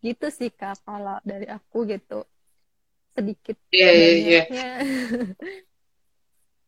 gitu 0.04 0.26
sih 0.28 0.52
kak 0.52 0.76
kalau 0.84 1.16
dari 1.24 1.48
aku 1.48 1.88
gitu 1.88 2.28
sedikit 3.14 3.56
yeah, 3.70 3.92
yeah, 3.94 4.44
yeah. 4.50 4.74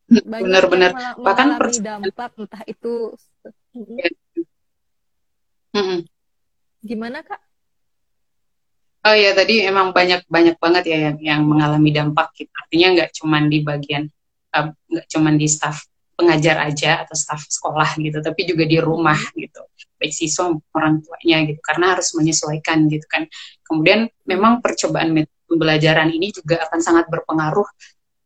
benar-benar 0.07 0.95
bahkan 1.19 1.59
dampak 1.83 2.31
entah 2.38 2.62
itu 2.71 3.12
yeah. 3.75 4.11
gimana 6.87 7.26
kak 7.26 7.43
Oh 9.07 9.15
ya 9.15 9.38
tadi 9.38 9.62
emang 9.62 9.95
banyak 9.95 10.26
banyak 10.26 10.59
banget 10.59 10.91
ya 10.91 10.99
yang, 10.99 11.19
yang 11.23 11.41
mengalami 11.47 11.95
dampak 11.95 12.35
gitu. 12.35 12.50
Artinya 12.50 12.88
nggak 12.99 13.11
cuma 13.15 13.38
di 13.47 13.62
bagian 13.62 14.11
nggak 14.50 15.07
uh, 15.07 15.11
cuma 15.15 15.31
di 15.31 15.47
staf 15.47 15.87
pengajar 16.19 16.67
aja 16.67 17.07
atau 17.07 17.15
staf 17.15 17.47
sekolah 17.47 17.95
gitu, 18.03 18.19
tapi 18.25 18.49
juga 18.49 18.65
di 18.65 18.81
rumah 18.81 19.21
gitu, 19.37 19.62
baik 20.00 20.11
siswa 20.17 20.49
orang 20.73 21.05
tuanya 21.05 21.45
gitu, 21.45 21.61
karena 21.61 21.93
harus 21.93 22.09
menyesuaikan 22.17 22.88
gitu 22.88 23.05
kan. 23.07 23.29
Kemudian 23.62 24.09
memang 24.25 24.65
percobaan 24.65 25.12
metode 25.12 25.36
pembelajaran 25.47 26.11
ini 26.11 26.35
juga 26.35 26.61
akan 26.69 26.81
sangat 26.83 27.07
berpengaruh 27.09 27.67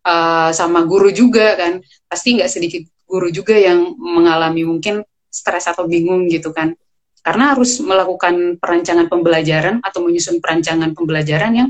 uh, 0.04 0.50
sama 0.50 0.84
guru 0.88 1.12
juga 1.12 1.56
kan. 1.56 1.80
Pasti 2.08 2.36
nggak 2.36 2.50
sedikit 2.50 2.82
guru 3.04 3.28
juga 3.30 3.56
yang 3.56 3.94
mengalami 3.96 4.64
mungkin 4.66 5.04
stres 5.30 5.70
atau 5.70 5.86
bingung 5.86 6.26
gitu 6.26 6.50
kan. 6.50 6.74
Karena 7.20 7.52
harus 7.52 7.78
melakukan 7.84 8.56
perancangan 8.56 9.06
pembelajaran 9.12 9.84
atau 9.84 10.00
menyusun 10.00 10.40
perancangan 10.40 10.96
pembelajaran 10.96 11.52
yang 11.52 11.68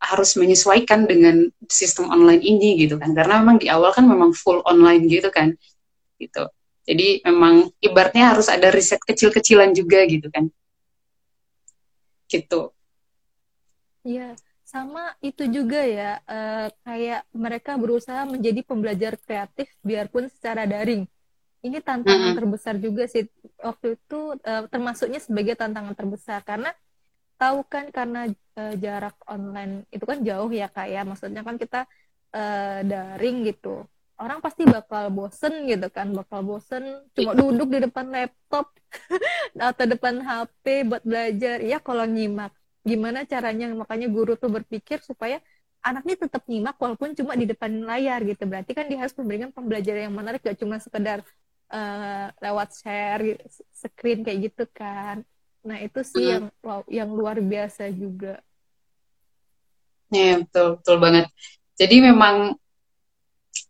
harus 0.00 0.34
menyesuaikan 0.34 1.04
dengan 1.04 1.46
sistem 1.68 2.10
online 2.10 2.42
ini 2.42 2.80
gitu 2.80 2.98
kan. 2.98 3.14
Karena 3.14 3.38
memang 3.38 3.60
di 3.62 3.70
awal 3.70 3.94
kan 3.94 4.08
memang 4.08 4.34
full 4.34 4.64
online 4.66 5.06
gitu 5.06 5.30
kan. 5.30 5.54
Gitu. 6.18 6.44
Jadi 6.90 7.22
memang 7.22 7.70
ibaratnya 7.78 8.34
harus 8.34 8.50
ada 8.50 8.72
riset 8.74 8.98
kecil-kecilan 9.04 9.70
juga 9.76 10.02
gitu 10.10 10.26
kan. 10.26 10.50
Gitu. 12.26 12.74
Iya, 14.00 14.32
sama 14.70 15.18
itu 15.18 15.50
juga 15.50 15.82
ya, 15.82 16.22
uh, 16.30 16.70
kayak 16.86 17.26
mereka 17.34 17.74
berusaha 17.74 18.22
menjadi 18.22 18.62
pembelajar 18.62 19.18
kreatif 19.18 19.66
biarpun 19.82 20.30
secara 20.30 20.62
daring. 20.62 21.10
Ini 21.60 21.82
tantangan 21.82 22.14
mm 22.16 22.26
-hmm. 22.30 22.38
terbesar 22.38 22.74
juga 22.78 23.04
sih 23.10 23.26
waktu 23.58 23.98
itu 23.98 24.38
uh, 24.38 24.62
termasuknya 24.70 25.18
sebagai 25.18 25.58
tantangan 25.58 25.92
terbesar 25.98 26.40
karena 26.46 26.70
tahu 27.36 27.66
kan 27.66 27.90
karena 27.90 28.30
uh, 28.30 28.74
jarak 28.78 29.18
online 29.26 29.84
itu 29.90 30.04
kan 30.06 30.22
jauh 30.22 30.48
ya 30.54 30.70
kak 30.70 30.86
ya, 30.86 31.02
maksudnya 31.02 31.42
kan 31.42 31.58
kita 31.58 31.90
uh, 32.30 32.78
daring 32.86 33.42
gitu. 33.50 33.82
Orang 34.20 34.38
pasti 34.44 34.68
bakal 34.68 35.10
bosen 35.10 35.66
gitu 35.66 35.88
kan, 35.90 36.14
bakal 36.14 36.46
bosen 36.46 37.10
cuma 37.16 37.34
duduk 37.34 37.74
di 37.74 37.78
depan 37.90 38.06
laptop 38.06 38.70
atau 39.72 39.84
depan 39.88 40.22
HP 40.22 40.86
buat 40.86 41.02
belajar. 41.02 41.58
Ya 41.64 41.82
kalau 41.82 42.06
nyimak 42.06 42.52
gimana 42.82 43.24
caranya? 43.28 43.70
Makanya 43.72 44.08
guru 44.08 44.36
tuh 44.36 44.50
berpikir 44.52 45.00
supaya 45.04 45.40
anaknya 45.80 46.28
tetap 46.28 46.44
nyimak 46.44 46.76
walaupun 46.76 47.16
cuma 47.16 47.32
di 47.36 47.48
depan 47.48 47.72
layar 47.84 48.20
gitu. 48.24 48.44
Berarti 48.44 48.72
kan 48.76 48.84
dia 48.88 49.00
harus 49.00 49.16
memberikan 49.16 49.50
pembelajaran 49.52 50.08
yang 50.08 50.16
menarik 50.16 50.40
gak 50.44 50.60
cuma 50.60 50.76
sekedar 50.76 51.24
uh, 51.72 52.28
lewat 52.40 52.68
share 52.76 53.40
screen 53.72 54.20
kayak 54.24 54.52
gitu 54.52 54.64
kan. 54.72 55.24
Nah 55.64 55.78
itu 55.80 56.00
sih 56.04 56.20
hmm. 56.20 56.32
yang 56.32 56.44
wow, 56.60 56.80
yang 56.88 57.10
luar 57.12 57.40
biasa 57.40 57.88
juga. 57.92 58.40
Ya 60.10 60.42
betul 60.42 60.80
betul 60.80 60.96
banget. 61.00 61.26
Jadi 61.80 61.96
memang 62.04 62.58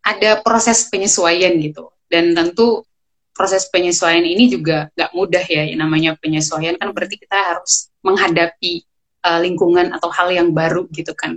ada 0.03 0.31
proses 0.43 0.89
penyesuaian 0.91 1.55
gitu. 1.63 1.95
Dan 2.11 2.35
tentu 2.35 2.83
proses 3.31 3.71
penyesuaian 3.71 4.27
ini 4.27 4.51
juga 4.51 4.91
gak 4.99 5.15
mudah 5.15 5.45
ya 5.47 5.63
namanya 5.79 6.19
penyesuaian. 6.19 6.75
Kan 6.75 6.91
berarti 6.91 7.23
kita 7.23 7.39
harus 7.39 7.95
menghadapi 8.03 8.90
uh, 9.25 9.39
lingkungan 9.41 9.93
atau 9.97 10.09
hal 10.13 10.33
yang 10.33 10.51
baru 10.53 10.89
gitu 10.93 11.13
kan. 11.13 11.37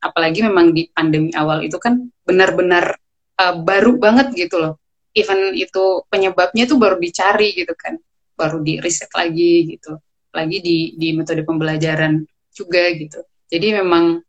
Apalagi 0.00 0.40
memang 0.40 0.72
di 0.72 0.88
pandemi 0.90 1.30
awal 1.36 1.64
itu 1.64 1.76
kan 1.76 2.08
benar-benar 2.24 2.96
uh, 3.38 3.54
baru 3.60 4.00
banget 4.00 4.32
gitu 4.34 4.56
loh. 4.58 4.74
Even 5.12 5.52
itu 5.58 6.06
penyebabnya 6.06 6.64
itu 6.64 6.78
baru 6.78 6.96
dicari 6.96 7.52
gitu 7.54 7.74
kan. 7.74 7.98
Baru 8.34 8.62
di 8.64 8.80
riset 8.80 9.10
lagi 9.12 9.76
gitu. 9.76 9.98
Lagi 10.30 10.62
di 10.62 10.94
di 10.96 11.12
metode 11.12 11.42
pembelajaran 11.44 12.22
juga 12.54 12.82
gitu. 12.94 13.20
Jadi 13.50 13.82
memang 13.82 14.22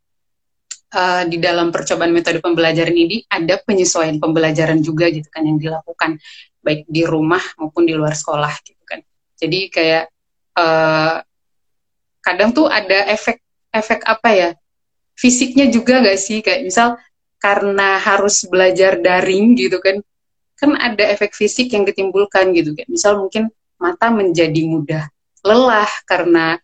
uh, 0.92 1.22
di 1.24 1.38
dalam 1.38 1.70
percobaan 1.70 2.10
metode 2.10 2.42
pembelajaran 2.42 2.92
ini 2.92 3.22
ada 3.30 3.62
penyesuaian 3.62 4.18
pembelajaran 4.18 4.82
juga 4.82 5.08
gitu 5.08 5.30
kan 5.30 5.46
yang 5.46 5.56
dilakukan. 5.56 6.18
Baik 6.62 6.86
di 6.86 7.02
rumah 7.02 7.42
maupun 7.58 7.86
di 7.86 7.94
luar 7.94 8.14
sekolah 8.14 8.52
gitu 8.62 8.82
kan. 8.86 9.00
Jadi 9.38 9.66
kayak 9.72 10.04
uh, 10.58 11.18
kadang 12.22 12.54
tuh 12.54 12.70
ada 12.70 13.10
efek 13.10 13.42
efek 13.74 14.06
apa 14.06 14.28
ya 14.32 14.50
fisiknya 15.18 15.68
juga 15.68 16.00
gak 16.00 16.18
sih? 16.18 16.40
Kayak 16.40 16.62
misal 16.64 16.88
karena 17.42 17.98
harus 17.98 18.46
belajar 18.46 19.02
daring 19.02 19.58
gitu 19.58 19.82
kan 19.82 19.98
kan 20.54 20.78
ada 20.78 21.02
efek 21.10 21.34
fisik 21.34 21.74
yang 21.74 21.82
ditimbulkan 21.82 22.54
gitu. 22.54 22.72
Kan 22.78 22.86
misal 22.86 23.18
mungkin 23.18 23.50
mata 23.76 24.08
menjadi 24.14 24.62
mudah 24.62 25.04
lelah 25.42 25.90
karena 26.06 26.54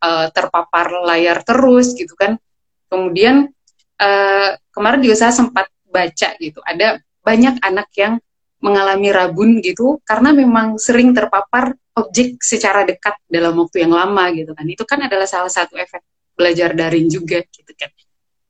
uh, 0.00 0.26
terpapar 0.32 1.04
layar 1.04 1.44
terus 1.44 1.92
gitu 1.92 2.16
kan. 2.16 2.40
Kemudian 2.88 3.52
uh, 4.00 4.50
kemarin 4.72 5.00
juga 5.04 5.28
saya 5.28 5.32
sempat 5.36 5.68
baca 5.92 6.28
gitu 6.40 6.58
ada 6.64 6.98
banyak 7.20 7.60
anak 7.60 7.88
yang 7.94 8.16
mengalami 8.62 9.10
rabun 9.10 9.58
gitu 9.58 9.98
karena 10.06 10.30
memang 10.30 10.78
sering 10.78 11.10
terpapar 11.10 11.74
objek 11.98 12.40
secara 12.40 12.86
dekat 12.86 13.18
dalam 13.26 13.58
waktu 13.58 13.84
yang 13.84 13.92
lama 13.92 14.30
gitu 14.32 14.54
kan. 14.54 14.64
Itu 14.64 14.86
kan 14.86 15.02
adalah 15.04 15.26
salah 15.26 15.50
satu 15.50 15.74
efek 15.76 16.00
belajar 16.38 16.72
daring 16.72 17.10
juga 17.10 17.42
gitu 17.42 17.72
kan. 17.74 17.90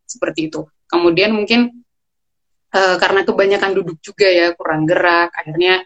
Seperti 0.04 0.52
itu. 0.52 0.68
Kemudian 0.84 1.32
mungkin 1.32 1.72
uh, 2.76 2.96
karena 3.00 3.24
kebanyakan 3.24 3.72
duduk 3.72 3.98
juga 4.04 4.28
ya 4.28 4.52
kurang 4.52 4.84
gerak 4.84 5.32
akhirnya 5.32 5.82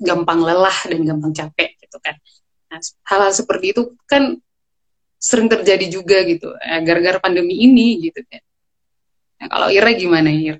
gampang 0.00 0.40
lelah 0.40 0.78
dan 0.88 1.00
gampang 1.04 1.32
capek 1.36 1.76
gitu 1.84 2.00
kan. 2.00 2.16
Nah, 2.72 2.80
hal-hal 2.80 3.32
seperti 3.36 3.76
itu 3.76 3.92
kan 4.08 4.40
sering 5.20 5.52
terjadi 5.52 5.84
juga 5.92 6.24
gitu 6.24 6.56
eh, 6.56 6.80
gara-gara 6.80 7.20
pandemi 7.20 7.60
ini 7.60 8.00
gitu 8.08 8.24
kan. 8.24 8.40
Nah, 9.44 9.46
kalau 9.52 9.68
Ira 9.68 9.92
gimana 9.92 10.32
Ira? 10.32 10.56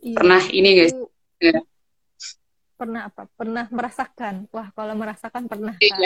Iya, 0.00 0.14
pernah 0.16 0.42
ini 0.48 0.70
guys 0.78 0.94
pernah 2.80 3.12
apa? 3.12 3.28
Pernah 3.36 3.68
merasakan. 3.68 4.48
Wah 4.48 4.72
kalau 4.72 4.96
merasakan 4.96 5.44
pernah 5.44 5.76
kan? 5.76 6.00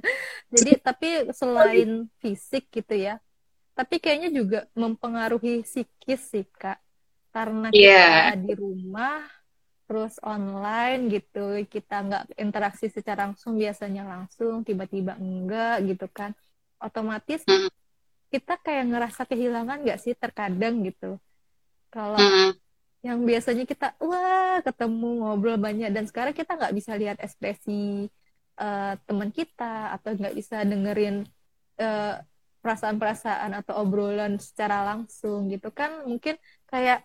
jadi 0.54 0.72
tapi 0.78 1.08
selain 1.34 2.06
fisik 2.22 2.70
gitu 2.70 2.94
ya 2.94 3.18
tapi 3.72 3.96
kayaknya 3.98 4.30
juga 4.32 4.60
mempengaruhi 4.76 5.64
psikis 5.64 6.22
sih 6.28 6.46
kak. 6.56 6.78
Karena 7.32 7.72
yeah. 7.72 8.36
kita 8.36 8.44
di 8.44 8.54
rumah 8.56 9.24
terus 9.88 10.16
online 10.24 11.12
gitu 11.12 11.60
kita 11.68 12.00
nggak 12.00 12.22
interaksi 12.40 12.88
secara 12.88 13.28
langsung 13.28 13.60
biasanya 13.60 14.04
langsung 14.04 14.64
tiba-tiba 14.64 15.16
enggak 15.16 15.88
gitu 15.88 16.06
kan. 16.12 16.36
Otomatis 16.76 17.44
mm. 17.48 17.72
kita 18.28 18.60
kayak 18.60 18.88
ngerasa 18.92 19.24
kehilangan 19.24 19.80
nggak 19.80 20.00
sih 20.00 20.12
terkadang 20.12 20.84
gitu? 20.84 21.16
Kalau 21.88 22.20
mm 22.20 22.61
yang 23.02 23.18
biasanya 23.26 23.66
kita 23.66 23.98
wah 23.98 24.62
ketemu 24.62 25.26
ngobrol 25.26 25.58
banyak. 25.58 25.90
Dan 25.90 26.06
sekarang 26.06 26.34
kita 26.34 26.54
nggak 26.54 26.74
bisa 26.74 26.94
lihat 26.94 27.18
ekspresi 27.18 28.06
uh, 28.62 28.94
teman 29.04 29.34
kita 29.34 29.98
atau 29.98 30.14
nggak 30.14 30.34
bisa 30.38 30.62
dengerin 30.62 31.26
eh, 31.82 32.14
perasaan-perasaan 32.62 33.58
atau 33.58 33.74
obrolan 33.82 34.38
secara 34.38 34.86
langsung 34.86 35.50
gitu 35.50 35.74
kan. 35.74 36.06
Mungkin 36.06 36.38
kayak 36.70 37.02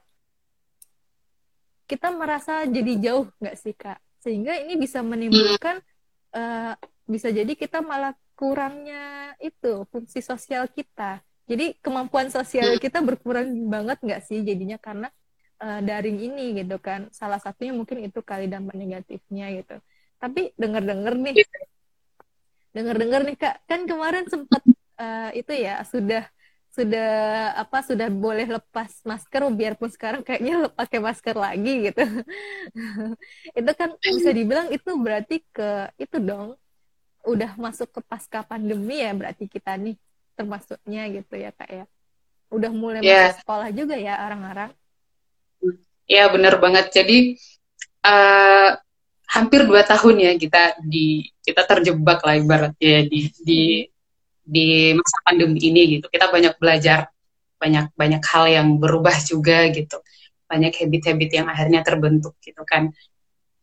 kita 1.90 2.14
merasa 2.14 2.62
jadi 2.70 2.94
jauh 3.02 3.26
nggak 3.42 3.58
sih 3.58 3.74
kak? 3.74 3.98
Sehingga 4.22 4.54
ini 4.54 4.78
bisa 4.78 5.02
menimbulkan 5.02 5.82
uh, 6.38 6.78
bisa 7.10 7.32
jadi 7.34 7.50
kita 7.58 7.82
malah 7.82 8.14
kurangnya 8.38 9.34
itu 9.42 9.82
fungsi 9.90 10.22
sosial 10.22 10.70
kita. 10.70 11.26
Jadi 11.48 11.80
kemampuan 11.82 12.30
sosial 12.30 12.78
kita 12.78 13.02
berkurang 13.02 13.50
banget 13.72 13.98
nggak 14.04 14.22
sih 14.30 14.46
jadinya? 14.46 14.78
Karena 14.78 15.10
uh, 15.62 15.82
daring 15.82 16.18
ini 16.22 16.64
gitu 16.64 16.78
kan. 16.82 17.10
Salah 17.14 17.42
satunya 17.42 17.74
mungkin 17.74 18.06
itu 18.06 18.20
kali 18.22 18.50
dampak 18.50 18.76
negatifnya 18.78 19.54
gitu. 19.58 19.76
Tapi 20.18 20.54
denger 20.58 20.84
dengar 20.86 21.14
nih. 21.18 21.36
Iya. 21.44 21.48
denger 22.76 22.96
dengar 23.02 23.22
nih 23.26 23.38
kak. 23.38 23.56
Kan 23.66 23.90
kemarin 23.90 24.26
sempat 24.30 24.62
uh, 25.02 25.30
itu 25.34 25.54
ya 25.54 25.82
sudah 25.86 26.24
sudah 26.78 27.10
apa 27.58 27.82
sudah 27.82 28.06
boleh 28.14 28.46
lepas 28.46 29.02
masker 29.02 29.50
biarpun 29.50 29.90
sekarang 29.90 30.22
kayaknya 30.22 30.70
pakai 30.80 31.00
masker 31.02 31.34
lagi 31.34 31.90
gitu. 31.90 32.06
Itu 33.58 33.72
kan 33.74 33.98
bisa 33.98 34.30
dibilang 34.30 34.70
itu 34.70 34.92
berarti 34.94 35.42
ke 35.50 35.90
itu 35.98 36.22
dong 36.22 36.54
udah 37.26 37.58
masuk 37.58 37.90
ke 37.90 38.00
pasca 38.06 38.46
pandemi 38.46 39.02
ya 39.02 39.12
berarti 39.12 39.50
kita 39.50 39.74
nih 39.76 39.98
termasuknya 40.38 41.10
gitu 41.18 41.34
ya 41.34 41.50
kak 41.50 41.70
ya. 41.70 41.86
Udah 42.54 42.70
mulai 42.70 43.02
yeah. 43.02 43.34
masuk 43.34 43.42
sekolah 43.42 43.70
juga 43.74 43.96
ya 43.98 44.14
orang-orang 44.22 44.72
Ya 46.08 46.32
benar 46.32 46.58
banget. 46.64 46.92
Jadi 46.96 47.36
uh, 48.08 48.72
hampir 49.28 49.68
dua 49.68 49.84
tahun 49.84 50.16
ya 50.24 50.32
kita 50.40 50.80
di 50.88 51.28
kita 51.44 51.68
terjebak 51.68 52.24
lah 52.24 52.36
ibaratnya 52.40 52.80
ya, 52.80 53.02
di 53.04 53.20
di 53.44 53.62
di 54.48 54.68
masa 54.96 55.18
pandemi 55.28 55.60
ini 55.68 56.00
gitu. 56.00 56.08
Kita 56.08 56.32
banyak 56.32 56.56
belajar 56.58 57.12
banyak 57.60 57.92
banyak 57.94 58.24
hal 58.24 58.46
yang 58.48 58.68
berubah 58.80 59.20
juga 59.28 59.68
gitu. 59.76 60.00
Banyak 60.48 60.72
habit-habit 60.72 61.30
yang 61.44 61.48
akhirnya 61.52 61.84
terbentuk 61.84 62.40
gitu 62.40 62.64
kan. 62.64 62.96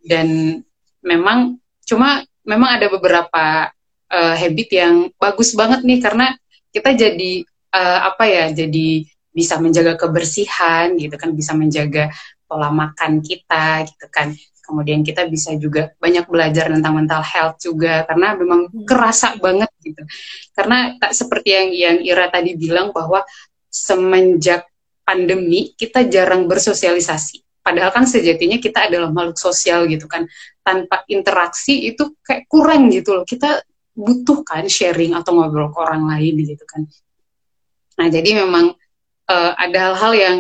Dan 0.05 0.61
memang 1.01 1.57
cuma 1.89 2.25
memang 2.45 2.77
ada 2.77 2.93
beberapa 2.93 3.73
uh, 4.13 4.35
habit 4.37 4.69
yang 4.69 4.95
bagus 5.17 5.57
banget 5.57 5.81
nih 5.81 6.01
karena 6.01 6.37
kita 6.69 6.93
jadi 6.93 7.45
uh, 7.73 8.13
apa 8.13 8.25
ya 8.29 8.45
jadi 8.53 9.09
bisa 9.35 9.59
menjaga 9.59 9.99
kebersihan 9.99 10.95
gitu 10.95 11.17
kan 11.19 11.35
bisa 11.35 11.57
menjaga 11.57 12.13
pola 12.55 12.71
makan 12.71 13.19
kita 13.19 13.83
gitu 13.91 14.07
kan. 14.15 14.31
Kemudian 14.63 15.03
kita 15.03 15.27
bisa 15.27 15.53
juga 15.59 15.91
banyak 15.99 16.31
belajar 16.31 16.71
tentang 16.71 16.95
mental 16.95 17.21
health 17.27 17.59
juga 17.59 18.07
karena 18.07 18.39
memang 18.39 18.71
hmm. 18.71 18.87
kerasa 18.87 19.35
banget 19.43 19.69
gitu. 19.83 20.07
Karena 20.55 20.95
tak 21.03 21.19
seperti 21.19 21.51
yang 21.51 21.69
yang 21.75 21.97
Ira 22.07 22.31
tadi 22.31 22.55
bilang 22.55 22.95
bahwa 22.95 23.27
semenjak 23.67 24.71
pandemi 25.03 25.75
kita 25.75 26.07
jarang 26.07 26.47
bersosialisasi. 26.47 27.43
Padahal 27.59 27.91
kan 27.91 28.07
sejatinya 28.07 28.63
kita 28.63 28.87
adalah 28.87 29.11
makhluk 29.11 29.37
sosial 29.37 29.91
gitu 29.91 30.07
kan. 30.07 30.31
Tanpa 30.63 31.03
interaksi 31.11 31.91
itu 31.91 32.15
kayak 32.23 32.47
kurang 32.47 32.89
gitu 32.89 33.19
loh. 33.21 33.27
Kita 33.27 33.59
butuh 33.93 34.47
kan 34.47 34.65
sharing 34.71 35.13
atau 35.13 35.35
ngobrol 35.37 35.75
ke 35.75 35.79
orang 35.83 36.07
lain 36.09 36.41
gitu 36.41 36.65
kan. 36.65 36.87
Nah 38.01 38.07
jadi 38.09 38.47
memang 38.47 38.73
uh, 39.29 39.53
ada 39.59 39.93
hal-hal 39.93 40.13
yang 40.17 40.39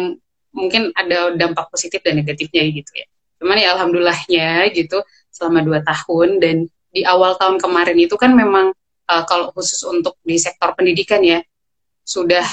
mungkin 0.55 0.95
ada 0.95 1.35
dampak 1.35 1.69
positif 1.69 2.01
dan 2.01 2.23
negatifnya 2.23 2.63
gitu 2.71 2.91
ya. 2.95 3.07
Cuman 3.43 3.59
ya 3.59 3.75
alhamdulillahnya 3.77 4.71
gitu 4.73 5.03
selama 5.29 5.61
dua 5.67 5.83
tahun 5.83 6.39
dan 6.39 6.57
di 6.95 7.03
awal 7.03 7.35
tahun 7.35 7.59
kemarin 7.59 7.99
itu 7.99 8.15
kan 8.15 8.31
memang 8.33 8.71
uh, 9.11 9.23
kalau 9.27 9.51
khusus 9.51 9.83
untuk 9.83 10.15
di 10.23 10.39
sektor 10.39 10.71
pendidikan 10.79 11.21
ya 11.21 11.43
sudah 12.07 12.47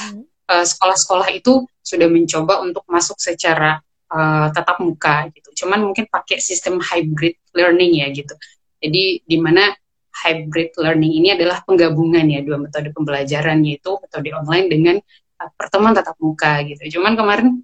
uh, 0.50 0.66
sekolah-sekolah 0.66 1.30
itu 1.32 1.64
sudah 1.86 2.10
mencoba 2.10 2.66
untuk 2.66 2.82
masuk 2.90 3.22
secara 3.22 3.78
uh, 4.10 4.50
tatap 4.50 4.82
muka 4.82 5.30
gitu. 5.32 5.64
Cuman 5.64 5.86
mungkin 5.86 6.10
pakai 6.10 6.42
sistem 6.42 6.82
hybrid 6.82 7.38
learning 7.54 8.02
ya 8.02 8.08
gitu. 8.10 8.34
Jadi 8.82 9.22
di 9.22 9.38
mana 9.38 9.70
hybrid 10.12 10.76
learning 10.76 11.14
ini 11.22 11.30
adalah 11.38 11.62
penggabungan 11.64 12.26
ya 12.28 12.42
dua 12.42 12.58
metode 12.60 12.90
pembelajaran 12.92 13.62
yaitu 13.64 13.96
metode 14.02 14.30
online 14.34 14.68
dengan 14.68 14.96
uh, 15.38 15.50
pertemuan 15.54 15.94
tatap 15.94 16.18
muka 16.18 16.66
gitu. 16.66 16.98
Cuman 16.98 17.14
kemarin 17.14 17.62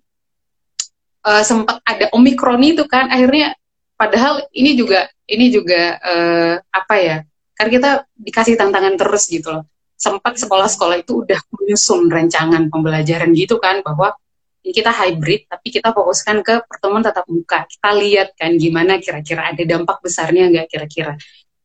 uh, 1.28 1.44
sempat 1.44 1.84
ada 1.84 2.08
omikron 2.16 2.64
itu 2.64 2.88
kan 2.88 3.12
akhirnya 3.12 3.52
padahal 4.00 4.48
ini 4.56 4.80
juga 4.80 5.12
ini 5.28 5.52
juga 5.52 6.00
uh, 6.00 6.56
apa 6.72 6.96
ya 6.96 7.18
kan 7.58 7.68
kita 7.68 8.06
dikasih 8.16 8.56
tantangan 8.56 8.96
terus 8.96 9.28
gitu 9.28 9.50
loh. 9.52 9.66
Sempat 9.98 10.38
sekolah-sekolah 10.38 11.02
itu 11.02 11.26
udah 11.26 11.42
menyusun 11.58 12.06
rancangan 12.06 12.70
pembelajaran 12.70 13.34
gitu 13.34 13.58
kan 13.58 13.82
bahwa 13.82 14.14
kita 14.62 14.94
hybrid 14.94 15.50
tapi 15.50 15.74
kita 15.74 15.90
fokuskan 15.90 16.46
ke 16.46 16.62
pertemuan 16.70 17.02
tatap 17.02 17.26
muka. 17.26 17.66
Kita 17.66 17.98
lihat 17.98 18.38
kan 18.38 18.54
gimana 18.62 19.02
kira-kira 19.02 19.50
ada 19.52 19.64
dampak 19.66 19.98
besarnya 20.06 20.54
nggak 20.54 20.68
kira-kira. 20.70 21.18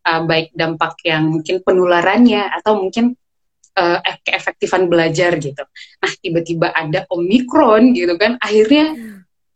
Uh, 0.02 0.24
baik 0.26 0.50
dampak 0.56 0.98
yang 1.06 1.30
mungkin 1.30 1.62
penularannya 1.62 2.50
atau 2.58 2.74
mungkin 2.74 3.14
uh, 3.78 4.02
keefektifan 4.24 4.88
belajar 4.88 5.36
gitu. 5.38 5.62
Nah 6.00 6.12
tiba-tiba 6.18 6.72
ada 6.72 7.04
omikron 7.12 7.92
gitu 7.92 8.16
kan 8.16 8.40
akhirnya 8.40 8.96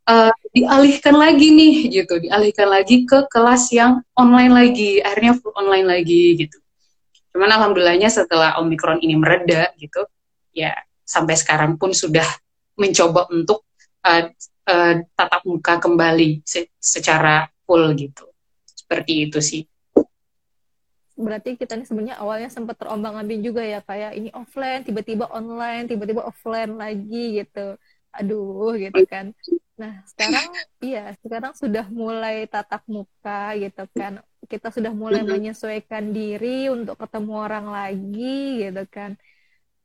uh, 0.06 0.32
dialihkan 0.54 1.14
lagi 1.14 1.52
nih 1.52 1.74
gitu. 1.90 2.14
Dialihkan 2.22 2.68
lagi 2.70 3.04
ke 3.04 3.26
kelas 3.28 3.70
yang 3.74 4.00
online 4.14 4.52
lagi. 4.54 5.02
Akhirnya 5.02 5.36
full 5.36 5.52
online 5.58 5.86
lagi 5.86 6.38
gitu. 6.46 6.58
Cuman 7.36 7.52
alhamdulillahnya 7.52 8.08
setelah 8.08 8.56
omikron 8.62 9.02
ini 9.04 9.18
mereda 9.18 9.68
gitu 9.76 10.08
ya 10.56 10.72
sampai 11.04 11.36
sekarang 11.36 11.76
pun 11.76 11.92
sudah 11.92 12.24
mencoba 12.80 13.28
untuk 13.28 13.68
uh, 14.08 14.24
uh, 14.66 14.94
tatap 15.12 15.42
muka 15.44 15.76
kembali 15.76 16.40
se 16.48 16.72
secara 16.80 17.44
full 17.68 17.92
gitu. 17.92 18.24
Seperti 18.64 19.28
itu 19.28 19.38
sih. 19.44 19.62
Berarti 21.16 21.56
kita 21.56 21.76
nih 21.80 21.88
sebenarnya 21.88 22.16
awalnya 22.20 22.52
sempat 22.52 22.76
terombang 22.76 23.16
ambing 23.16 23.40
juga 23.40 23.64
ya 23.64 23.80
kayak 23.80 24.12
ini 24.16 24.28
offline 24.36 24.84
tiba-tiba 24.84 25.28
online 25.32 25.88
tiba-tiba 25.88 26.24
offline 26.28 26.76
lagi 26.76 27.40
gitu 27.40 27.80
aduh 28.18 28.72
gitu 28.76 29.02
kan 29.08 29.36
Nah, 29.76 30.00
sekarang 30.08 30.48
iya, 30.80 31.12
sekarang 31.20 31.52
sudah 31.52 31.84
mulai 31.92 32.48
tatap 32.48 32.80
muka 32.88 33.52
gitu 33.60 33.84
kan. 33.92 34.24
Kita 34.48 34.72
sudah 34.72 34.92
mulai 34.96 35.20
mm-hmm. 35.20 35.36
menyesuaikan 35.36 36.16
diri 36.16 36.72
untuk 36.72 36.96
ketemu 36.96 37.32
orang 37.36 37.66
lagi 37.68 38.64
gitu 38.64 38.84
kan. 38.88 39.20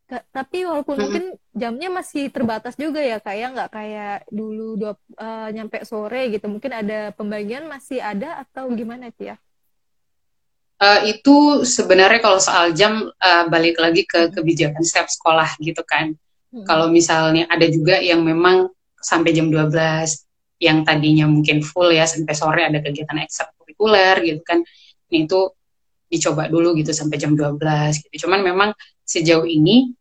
Tapi 0.07 0.63
walaupun 0.63 0.95
mm-hmm. 0.95 1.03
mungkin 1.03 1.25
jamnya 1.51 1.89
masih 1.91 2.31
terbatas 2.31 2.79
juga 2.79 3.03
ya, 3.03 3.19
kayak 3.19 3.51
nggak 3.51 3.71
kayak 3.71 4.17
dulu 4.31 4.79
dua 4.79 4.93
uh, 5.19 5.51
nyampe 5.51 5.83
sore 5.83 6.31
gitu. 6.31 6.47
Mungkin 6.47 6.71
ada 6.71 7.11
pembagian 7.11 7.67
masih 7.67 8.00
ada 8.00 8.47
atau 8.47 8.71
gimana 8.71 9.11
sih 9.19 9.35
ya? 9.35 9.38
Uh, 10.81 11.03
itu 11.03 11.67
sebenarnya 11.67 12.23
kalau 12.23 12.39
soal 12.39 12.71
jam 12.71 13.11
uh, 13.11 13.45
balik 13.51 13.75
lagi 13.75 14.07
ke 14.07 14.31
kebijakan 14.31 14.81
setiap 14.88 15.11
sekolah 15.11 15.51
gitu 15.59 15.83
kan. 15.83 16.15
Hmm. 16.51 16.68
Kalau 16.68 16.92
misalnya 16.92 17.48
ada 17.48 17.64
juga 17.72 17.98
yang 18.03 18.22
memang 18.27 18.68
sampai 19.00 19.31
jam 19.31 19.48
12 19.48 19.72
yang 20.61 20.85
tadinya 20.85 21.25
mungkin 21.25 21.66
full 21.66 21.90
ya 21.90 22.05
sampai 22.05 22.35
sore 22.37 22.61
ada 22.61 22.77
kegiatan 22.85 23.18
ekstrakurikuler 23.18 24.22
gitu 24.22 24.46
kan 24.46 24.61
ini 25.09 25.25
itu 25.25 25.50
dicoba 26.11 26.51
dulu 26.51 26.75
gitu 26.75 26.92
sampai 26.92 27.16
jam 27.16 27.33
12 27.33 27.55
gitu. 28.03 28.27
Cuman 28.27 28.44
memang 28.44 28.70
sejauh 29.07 29.48
ini 29.48 29.96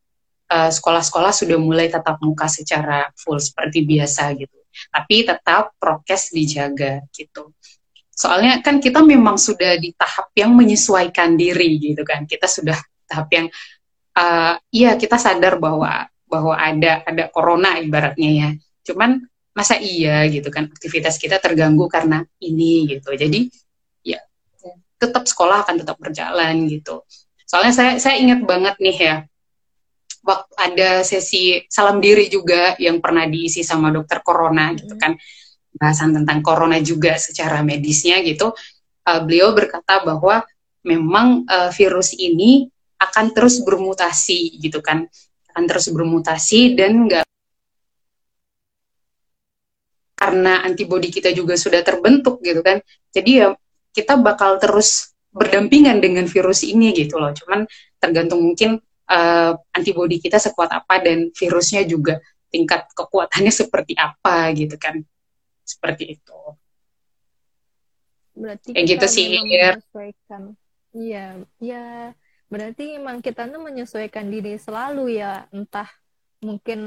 eh, 0.50 0.70
sekolah-sekolah 0.74 1.30
sudah 1.30 1.58
mulai 1.58 1.86
tatap 1.86 2.18
muka 2.22 2.50
secara 2.50 3.06
full 3.14 3.38
seperti 3.38 3.86
biasa 3.86 4.34
gitu. 4.34 4.58
Tapi 4.90 5.16
tetap 5.22 5.78
prokes 5.78 6.34
dijaga 6.34 7.06
gitu. 7.14 7.54
Soalnya 8.10 8.58
kan 8.60 8.82
kita 8.82 9.00
memang 9.00 9.38
sudah 9.38 9.78
di 9.80 9.94
tahap 9.94 10.34
yang 10.34 10.52
menyesuaikan 10.52 11.38
diri 11.38 11.78
gitu 11.78 12.02
kan. 12.02 12.26
Kita 12.26 12.50
sudah 12.50 12.76
tahap 13.06 13.30
yang 13.30 13.46
uh, 14.18 14.54
iya 14.74 14.98
kita 14.98 15.16
sadar 15.16 15.56
bahwa 15.56 16.10
bahwa 16.30 16.54
ada 16.54 17.02
ada 17.02 17.26
corona 17.28 17.76
ibaratnya 17.82 18.30
ya. 18.30 18.48
Cuman 18.86 19.20
masa 19.50 19.76
iya 19.76 20.22
gitu 20.30 20.46
kan 20.48 20.70
aktivitas 20.70 21.18
kita 21.18 21.42
terganggu 21.42 21.90
karena 21.90 22.22
ini 22.38 22.86
gitu. 22.86 23.10
Jadi 23.12 23.50
ya 24.06 24.22
tetap 24.96 25.26
sekolah 25.26 25.66
akan 25.66 25.82
tetap 25.82 25.98
berjalan 25.98 26.70
gitu. 26.70 27.02
Soalnya 27.44 27.74
saya 27.74 27.92
saya 27.98 28.16
ingat 28.22 28.46
banget 28.46 28.78
nih 28.78 28.96
ya 28.96 29.16
waktu 30.22 30.52
ada 30.54 30.90
sesi 31.02 31.64
salam 31.66 31.98
diri 31.98 32.30
juga 32.30 32.76
yang 32.78 33.02
pernah 33.02 33.26
diisi 33.26 33.66
sama 33.66 33.90
dokter 33.90 34.22
corona 34.22 34.70
gitu 34.78 34.94
kan. 34.94 35.18
Bahasan 35.70 36.14
tentang 36.14 36.42
corona 36.46 36.78
juga 36.78 37.18
secara 37.18 37.62
medisnya 37.66 38.22
gitu. 38.22 38.54
Uh, 39.02 39.20
beliau 39.26 39.50
berkata 39.56 40.02
bahwa 40.06 40.46
memang 40.86 41.44
uh, 41.48 41.70
virus 41.74 42.14
ini 42.16 42.68
akan 43.00 43.32
terus 43.32 43.64
bermutasi 43.64 44.60
gitu 44.60 44.84
kan 44.84 45.08
akan 45.50 45.64
terus 45.66 45.90
bermutasi 45.90 46.78
dan 46.78 47.10
nggak 47.10 47.26
karena 50.20 50.60
antibodi 50.62 51.08
kita 51.08 51.32
juga 51.32 51.56
sudah 51.56 51.80
terbentuk 51.80 52.44
gitu 52.44 52.60
kan. 52.60 52.84
Jadi 53.08 53.40
ya 53.40 53.56
kita 53.96 54.20
bakal 54.20 54.60
terus 54.60 55.16
berdampingan 55.32 55.98
dengan 55.98 56.28
virus 56.28 56.60
ini 56.60 56.92
gitu 56.92 57.16
loh. 57.16 57.32
Cuman 57.32 57.64
tergantung 57.96 58.44
mungkin 58.44 58.76
uh, 59.08 59.52
antibodi 59.72 60.20
kita 60.20 60.36
sekuat 60.36 60.70
apa 60.76 61.00
dan 61.00 61.32
virusnya 61.32 61.88
juga 61.88 62.20
tingkat 62.52 62.92
kekuatannya 62.92 63.48
seperti 63.64 63.96
apa 63.96 64.52
gitu 64.52 64.76
kan. 64.76 65.00
Seperti 65.64 66.20
itu. 66.20 66.38
Berarti 68.36 68.76
kayak 68.76 68.86
gitu 68.86 69.06
sih 69.08 69.24
iya 70.94 71.38
ya 71.60 72.12
berarti 72.52 72.98
emang 72.98 73.22
kita 73.26 73.46
tuh 73.52 73.62
menyesuaikan 73.62 74.26
diri 74.34 74.58
selalu 74.58 75.22
ya 75.22 75.46
entah 75.54 75.88
mungkin 76.42 76.80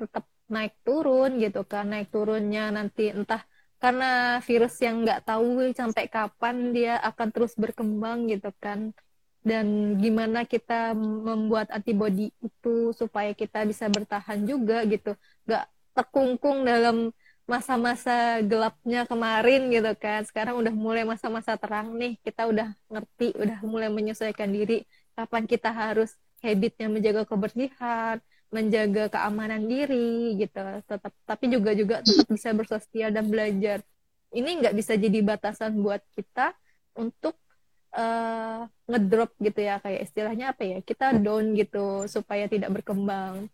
tetap 0.00 0.24
naik 0.50 0.74
turun 0.86 1.30
gitu 1.38 1.62
kan 1.64 1.84
naik 1.92 2.08
turunnya 2.14 2.74
nanti 2.74 3.14
entah 3.14 3.42
karena 3.84 4.40
virus 4.40 4.80
yang 4.80 5.04
nggak 5.04 5.28
tahu 5.28 5.60
sampai 5.76 6.08
kapan 6.08 6.72
dia 6.72 6.96
akan 7.04 7.28
terus 7.28 7.52
berkembang 7.52 8.32
gitu 8.32 8.48
kan. 8.56 8.96
Dan 9.44 10.00
gimana 10.00 10.48
kita 10.48 10.96
membuat 10.96 11.68
antibodi 11.68 12.32
itu 12.40 12.96
supaya 12.96 13.36
kita 13.36 13.60
bisa 13.68 13.84
bertahan 13.92 14.40
juga 14.48 14.88
gitu. 14.88 15.12
Nggak 15.44 15.64
terkungkung 15.92 16.64
dalam 16.64 17.12
masa-masa 17.44 18.40
gelapnya 18.40 19.04
kemarin 19.04 19.68
gitu 19.68 19.92
kan. 20.00 20.24
Sekarang 20.24 20.56
udah 20.60 20.72
mulai 20.72 21.04
masa-masa 21.04 21.56
terang 21.60 21.92
nih. 21.96 22.16
Kita 22.24 22.48
udah 22.48 22.72
ngerti 22.88 23.36
udah 23.36 23.58
mulai 23.64 23.88
menyesuaikan 23.92 24.48
diri. 24.48 24.88
Kapan 25.14 25.44
kita 25.46 25.70
harus 25.70 26.16
habitnya 26.42 26.88
menjaga 26.90 27.22
kebersihan 27.24 28.18
menjaga 28.54 29.10
keamanan 29.10 29.66
diri 29.66 30.38
gitu. 30.38 30.62
Tetap 30.86 31.12
tapi 31.26 31.44
juga 31.50 31.70
juga 31.74 31.96
tetap 32.06 32.28
bisa 32.30 32.50
bersosial 32.54 33.10
dan 33.10 33.26
belajar. 33.26 33.82
Ini 34.30 34.50
nggak 34.62 34.74
bisa 34.78 34.94
jadi 34.94 35.18
batasan 35.22 35.78
buat 35.82 36.02
kita 36.14 36.54
untuk 36.94 37.34
uh, 37.98 38.66
ngedrop 38.86 39.34
gitu 39.42 39.58
ya. 39.58 39.82
Kayak 39.82 40.00
istilahnya 40.06 40.46
apa 40.54 40.62
ya? 40.62 40.78
Kita 40.86 41.18
down 41.18 41.58
gitu 41.58 42.06
supaya 42.06 42.46
tidak 42.46 42.70
berkembang 42.70 43.50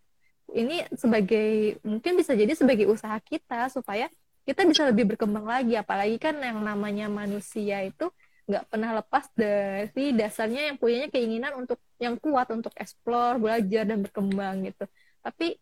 ini 0.54 0.82
sebagai 0.94 1.78
mungkin 1.86 2.12
bisa 2.18 2.34
jadi 2.34 2.52
sebagai 2.54 2.86
usaha 2.90 3.16
kita 3.22 3.70
supaya 3.70 4.10
kita 4.44 4.66
bisa 4.66 4.82
lebih 4.88 5.14
berkembang 5.14 5.46
lagi 5.46 5.78
apalagi 5.78 6.16
kan 6.18 6.38
yang 6.40 6.58
namanya 6.64 7.06
manusia 7.06 7.84
itu 7.86 8.10
nggak 8.50 8.66
pernah 8.66 8.90
lepas 8.98 9.30
dari 9.38 10.10
dasarnya 10.10 10.74
yang 10.74 10.76
punyanya 10.80 11.06
keinginan 11.06 11.54
untuk 11.54 11.78
yang 12.02 12.18
kuat 12.18 12.50
untuk 12.50 12.74
explore 12.74 13.38
belajar 13.38 13.86
dan 13.86 14.02
berkembang 14.02 14.66
gitu 14.66 14.90
tapi 15.22 15.54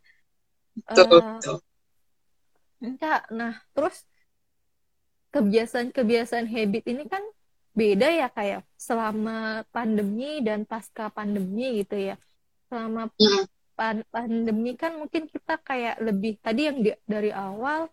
uh, 0.89 1.37
enggak 2.81 3.29
nah 3.29 3.61
terus 3.77 4.09
kebiasaan-kebiasaan 5.37 6.49
habit 6.49 6.85
ini 6.89 7.05
kan 7.05 7.21
beda 7.77 8.09
ya 8.09 8.27
kayak 8.33 8.65
ya. 8.65 8.75
selama 8.81 9.69
pandemi 9.69 10.41
dan 10.41 10.65
pasca 10.65 11.13
pandemi 11.13 11.85
gitu 11.85 11.95
ya 11.95 12.17
selama 12.73 13.13
hmm. 13.21 13.58
Pandemi 14.11 14.75
kan 14.75 14.99
mungkin 14.99 15.31
kita 15.31 15.63
kayak 15.63 16.03
lebih 16.03 16.43
tadi 16.43 16.67
yang 16.67 16.79
di, 16.83 16.91
dari 17.07 17.31
awal 17.31 17.87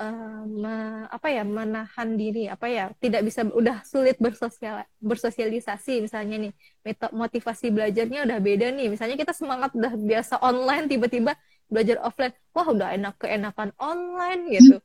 uh, 0.00 0.42
me, 0.48 1.04
apa 1.12 1.28
ya 1.28 1.44
menahan 1.44 2.16
diri 2.16 2.48
apa 2.48 2.66
ya 2.72 2.88
tidak 2.96 3.28
bisa 3.28 3.44
udah 3.44 3.84
sulit 3.84 4.16
bersosial 4.16 4.80
bersosialisasi 5.00 6.00
misalnya 6.08 6.48
nih 6.48 6.52
metode 6.80 7.12
motivasi 7.12 7.68
belajarnya 7.68 8.24
udah 8.24 8.38
beda 8.40 8.66
nih 8.72 8.88
misalnya 8.88 9.16
kita 9.20 9.36
semangat 9.36 9.76
udah 9.76 9.92
biasa 9.92 10.40
online 10.40 10.88
tiba-tiba 10.88 11.36
belajar 11.68 12.00
offline 12.00 12.32
wah 12.56 12.66
udah 12.72 12.88
enak 12.96 13.14
keenakan 13.20 13.70
online 13.76 14.42
gitu. 14.56 14.80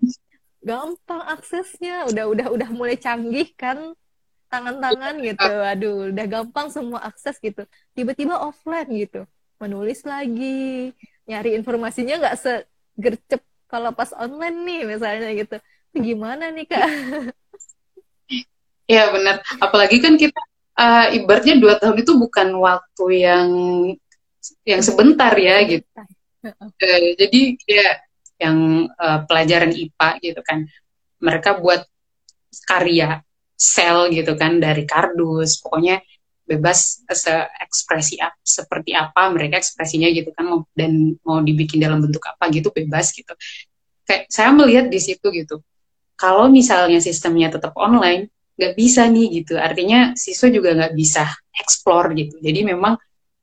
Gampang 0.62 1.26
aksesnya 1.26 2.06
udah 2.06 2.30
udah 2.30 2.48
udah 2.54 2.70
mulai 2.70 2.94
canggih 2.94 3.50
kan 3.58 3.98
tangan-tangan 4.52 5.16
gitu 5.24 5.52
aduh 5.64 6.12
udah 6.12 6.26
gampang 6.28 6.68
semua 6.68 7.00
akses 7.08 7.40
gitu 7.40 7.64
tiba-tiba 7.96 8.36
offline 8.36 8.92
gitu 8.92 9.24
menulis 9.62 10.02
lagi 10.02 10.89
nyari 11.30 11.54
informasinya 11.54 12.17
nggak 12.17 12.38
segercep 12.41 13.41
kalau 13.69 13.93
pas 13.93 14.12
online 14.17 14.58
nih 14.67 14.82
misalnya 14.84 15.30
gitu. 15.32 15.58
Gimana 15.95 16.52
nih 16.52 16.65
kak? 16.67 16.88
Iya 18.91 19.08
benar. 19.15 19.39
Apalagi 19.63 20.04
kan 20.04 20.19
kita 20.19 20.41
uh, 20.76 21.08
ibaratnya 21.15 21.56
dua 21.56 21.80
tahun 21.80 22.04
itu 22.04 22.12
bukan 22.19 22.52
waktu 22.60 23.06
yang 23.15 23.50
yang 24.67 24.82
sebentar 24.84 25.32
ya 25.39 25.63
gitu. 25.63 25.88
Uh, 26.43 27.10
jadi 27.15 27.41
kayak 27.63 27.95
yang 28.41 28.89
uh, 29.00 29.24
pelajaran 29.24 29.71
IPA 29.71 30.10
gitu 30.19 30.41
kan. 30.43 30.67
Mereka 31.24 31.63
buat 31.63 31.88
karya 32.67 33.24
sel 33.56 34.12
gitu 34.12 34.36
kan 34.36 34.60
dari 34.60 34.84
kardus. 34.84 35.63
Pokoknya 35.63 36.04
bebas 36.52 37.08
ekspresi 37.64 38.20
seperti 38.44 38.92
apa 38.92 39.32
mereka 39.32 39.64
ekspresinya 39.64 40.12
gitu 40.12 40.36
kan 40.36 40.68
dan 40.76 41.16
mau 41.24 41.40
dibikin 41.40 41.80
dalam 41.80 42.04
bentuk 42.04 42.22
apa 42.28 42.52
gitu 42.52 42.68
bebas 42.76 43.16
gitu. 43.16 43.32
Kayak 44.04 44.28
saya 44.28 44.52
melihat 44.52 44.92
di 44.92 45.00
situ 45.00 45.32
gitu 45.32 45.64
kalau 46.22 46.54
misalnya 46.54 47.02
sistemnya 47.02 47.50
tetap 47.50 47.74
online 47.82 48.30
nggak 48.62 48.78
bisa 48.78 49.10
nih 49.10 49.42
gitu. 49.42 49.58
Artinya 49.58 50.14
siswa 50.14 50.54
juga 50.54 50.78
nggak 50.78 50.94
bisa 50.94 51.26
explore 51.58 52.14
gitu. 52.14 52.38
Jadi 52.38 52.62
memang 52.62 52.94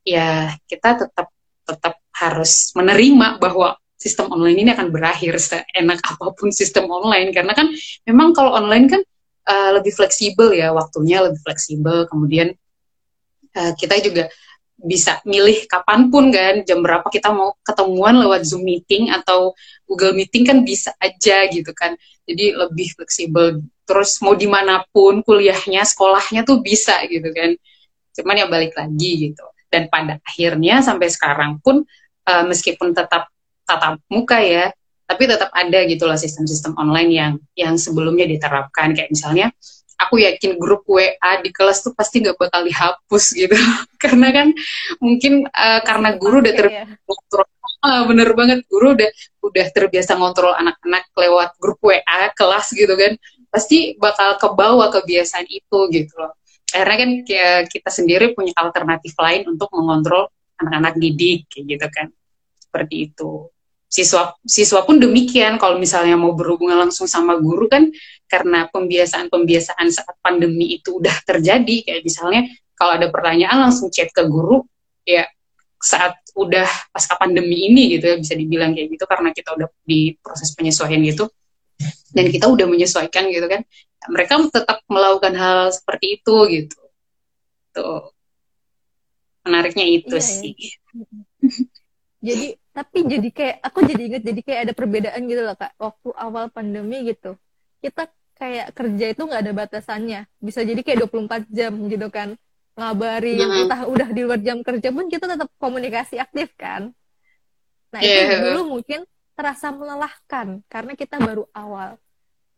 ya 0.07 0.55
kita 0.71 1.03
tetap 1.03 1.35
tetap 1.67 1.99
harus 2.15 2.71
menerima 2.79 3.43
bahwa 3.43 3.75
sistem 3.99 4.31
online 4.31 4.63
ini 4.63 4.71
akan 4.71 4.95
berakhir 4.95 5.35
seenak 5.43 5.99
apa 6.07 6.31
pun 6.39 6.55
sistem 6.55 6.87
online. 6.87 7.35
Karena 7.35 7.51
kan 7.51 7.67
memang 8.07 8.31
kalau 8.31 8.55
online 8.55 8.87
kan 8.87 9.03
uh, 9.51 9.71
lebih 9.83 9.91
fleksibel 9.91 10.55
ya 10.55 10.71
waktunya 10.71 11.19
lebih 11.27 11.43
fleksibel. 11.43 12.07
Kemudian 12.07 12.55
uh, 13.55 13.73
kita 13.77 14.01
juga 14.03 14.29
bisa 14.79 15.19
milih 15.27 15.67
kapan 15.67 16.09
pun 16.09 16.31
kan. 16.31 16.63
Jam 16.63 16.81
berapa 16.81 17.05
kita 17.11 17.35
mau 17.35 17.55
ketemuan 17.67 18.15
lewat 18.19 18.47
Zoom 18.47 18.63
meeting 18.63 19.11
atau 19.11 19.53
Google 19.89 20.15
Meeting 20.15 20.47
kan 20.47 20.59
bisa 20.63 20.95
aja 21.03 21.49
gitu 21.51 21.73
kan. 21.75 21.99
Jadi 22.29 22.55
lebih 22.55 22.95
fleksibel. 22.95 23.65
Terus 23.89 24.21
mau 24.21 24.37
di 24.37 24.47
mana 24.47 24.85
pun 24.93 25.25
kuliahnya 25.25 25.83
sekolahnya 25.83 26.47
tuh 26.47 26.63
bisa 26.63 27.01
gitu 27.11 27.29
kan. 27.35 27.57
Cuman 28.15 28.39
ya 28.39 28.47
balik 28.47 28.77
lagi 28.79 29.33
gitu. 29.33 29.45
Dan 29.69 29.91
pada 29.91 30.17
akhirnya 30.25 30.81
sampai 30.81 31.09
sekarang 31.11 31.61
pun 31.61 31.83
uh, 32.29 32.45
meskipun 32.47 32.95
tetap 32.97 33.29
tatap 33.69 34.01
muka 34.09 34.41
ya 34.41 34.73
tapi 35.09 35.25
tetap 35.25 35.49
ada 35.57 35.89
gitu 35.89 36.05
loh 36.05 36.21
sistem-sistem 36.21 36.77
online 36.77 37.11
yang 37.13 37.33
yang 37.57 37.75
sebelumnya 37.81 38.29
diterapkan. 38.29 38.93
Kayak 38.93 39.09
misalnya 39.09 39.47
aku 39.99 40.23
yakin 40.23 40.57
grup 40.57 40.87
WA 40.87 41.33
di 41.43 41.51
kelas 41.51 41.83
tuh 41.83 41.93
pasti 41.93 42.23
nggak 42.23 42.39
bakal 42.39 42.63
dihapus 42.63 43.25
gitu. 43.35 43.55
Karena 44.03 44.31
kan 44.31 44.49
mungkin 45.03 45.45
uh, 45.51 45.81
karena 45.83 46.15
guru 46.15 46.39
udah 46.39 46.55
terbiasa 46.55 47.43
uh, 47.83 48.03
bener 48.07 48.31
banget 48.39 48.63
guru 48.71 48.95
udah 48.95 49.11
udah 49.43 49.67
terbiasa 49.75 50.15
ngontrol 50.15 50.55
anak-anak 50.55 51.11
lewat 51.19 51.51
grup 51.59 51.83
WA 51.83 52.31
kelas 52.39 52.71
gitu 52.75 52.95
kan 52.95 53.19
pasti 53.51 53.99
bakal 53.99 54.39
kebawa 54.39 54.87
kebiasaan 54.95 55.51
itu 55.51 55.79
gitu 55.91 56.15
loh. 56.15 56.39
Karena 56.69 56.95
kan 57.01 57.11
kita 57.67 57.91
sendiri 57.91 58.37
punya 58.37 58.53
alternatif 58.55 59.17
lain 59.19 59.49
untuk 59.51 59.73
mengontrol 59.73 60.29
anak-anak 60.61 61.01
didik 61.01 61.49
kayak 61.51 61.65
gitu 61.75 61.87
kan. 61.91 62.07
Seperti 62.61 63.09
itu 63.09 63.49
siswa 63.89 64.37
siswa 64.45 64.85
pun 64.85 65.01
demikian. 65.01 65.57
Kalau 65.57 65.81
misalnya 65.81 66.15
mau 66.15 66.37
berhubungan 66.37 66.89
langsung 66.89 67.09
sama 67.09 67.41
guru 67.41 67.67
kan 67.67 67.89
karena 68.29 68.69
pembiasaan-pembiasaan 68.69 69.89
saat 69.89 70.17
pandemi 70.21 70.77
itu 70.77 71.01
udah 71.01 71.17
terjadi. 71.25 71.77
Kayak 71.89 72.03
misalnya 72.05 72.41
kalau 72.77 73.01
ada 73.01 73.09
pertanyaan 73.09 73.69
langsung 73.69 73.89
chat 73.89 74.13
ke 74.13 74.23
guru 74.29 74.63
ya 75.03 75.25
saat 75.81 76.21
udah 76.37 76.69
pasca 76.93 77.17
pandemi 77.17 77.67
ini 77.73 77.99
gitu 77.99 78.15
ya 78.15 78.17
bisa 78.21 78.37
dibilang 78.37 78.77
kayak 78.77 78.95
gitu 78.95 79.05
karena 79.09 79.33
kita 79.33 79.57
udah 79.57 79.69
di 79.83 80.15
proses 80.21 80.53
penyesuaian 80.53 81.01
gitu. 81.03 81.27
Dan 82.13 82.29
kita 82.29 82.47
udah 82.47 82.67
menyesuaikan 82.69 83.33
gitu 83.33 83.49
kan. 83.49 83.65
Mereka 84.09 84.53
tetap 84.53 84.85
melakukan 84.87 85.35
hal 85.35 85.59
seperti 85.73 86.21
itu 86.21 86.37
gitu. 86.53 86.79
Tuh. 87.75 88.15
Menariknya 89.47 89.87
itu 89.89 90.17
iya, 90.19 90.23
sih. 90.23 90.53
Ya. 90.53 90.77
Jadi 92.23 92.55
tapi 92.79 92.99
jadi 93.11 93.29
kayak 93.35 93.57
aku 93.67 93.79
jadi 93.91 94.03
inget 94.07 94.23
jadi 94.23 94.41
kayak 94.43 94.61
ada 94.71 94.73
perbedaan 94.75 95.21
gitu 95.27 95.43
loh 95.43 95.57
kak 95.59 95.75
waktu 95.83 96.09
awal 96.15 96.47
pandemi 96.47 97.11
gitu 97.11 97.35
kita 97.83 98.07
kayak 98.39 98.71
kerja 98.71 99.07
itu 99.11 99.23
nggak 99.27 99.43
ada 99.43 99.53
batasannya 99.55 100.21
bisa 100.39 100.63
jadi 100.63 100.79
kayak 100.79 101.11
24 101.11 101.51
jam 101.51 101.75
gitu 101.91 102.07
kan 102.07 102.39
ngabari 102.79 103.35
mm-hmm. 103.43 103.63
entah 103.67 103.83
udah 103.91 104.09
di 104.15 104.23
luar 104.23 104.39
jam 104.39 104.63
kerja 104.63 104.95
pun 104.95 105.11
kita 105.11 105.27
tetap 105.27 105.51
komunikasi 105.59 106.23
aktif 106.23 106.55
kan 106.55 106.95
nah 107.91 107.99
yeah. 107.99 108.31
itu 108.31 108.35
iya. 108.39 108.43
dulu 108.47 108.79
mungkin 108.79 109.03
terasa 109.35 109.75
melelahkan 109.75 110.63
karena 110.71 110.95
kita 110.95 111.19
baru 111.19 111.51
awal 111.51 111.99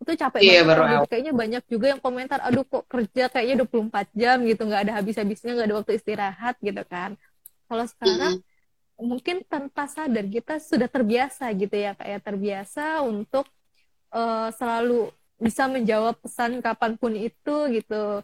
itu 0.05 0.13
capek 0.17 0.41
yeah, 0.45 0.61
banget 0.61 0.69
baru 0.69 0.83
awal. 0.85 1.05
kayaknya 1.09 1.33
banyak 1.33 1.63
juga 1.65 1.87
yang 1.97 2.01
komentar 2.01 2.45
aduh 2.45 2.65
kok 2.69 2.85
kerja 2.93 3.33
kayaknya 3.33 3.65
24 3.65 4.21
jam 4.21 4.37
gitu 4.45 4.63
nggak 4.69 4.81
ada 4.85 4.93
habis-habisnya 5.01 5.57
nggak 5.57 5.69
ada 5.73 5.77
waktu 5.81 5.93
istirahat 5.97 6.61
gitu 6.61 6.83
kan 6.85 7.17
kalau 7.73 7.89
sekarang 7.89 8.37
mm-hmm 8.37 8.50
mungkin 9.01 9.43
tanpa 9.49 9.89
sadar 9.89 10.25
kita 10.29 10.61
sudah 10.61 10.87
terbiasa 10.87 11.49
gitu 11.57 11.73
ya 11.73 11.97
kayak 11.97 12.21
terbiasa 12.25 13.01
untuk 13.05 13.49
uh, 14.13 14.49
selalu 14.55 15.11
bisa 15.41 15.65
menjawab 15.67 16.21
pesan 16.21 16.61
kapan 16.61 17.01
pun 17.01 17.17
itu 17.17 17.57
gitu. 17.73 18.21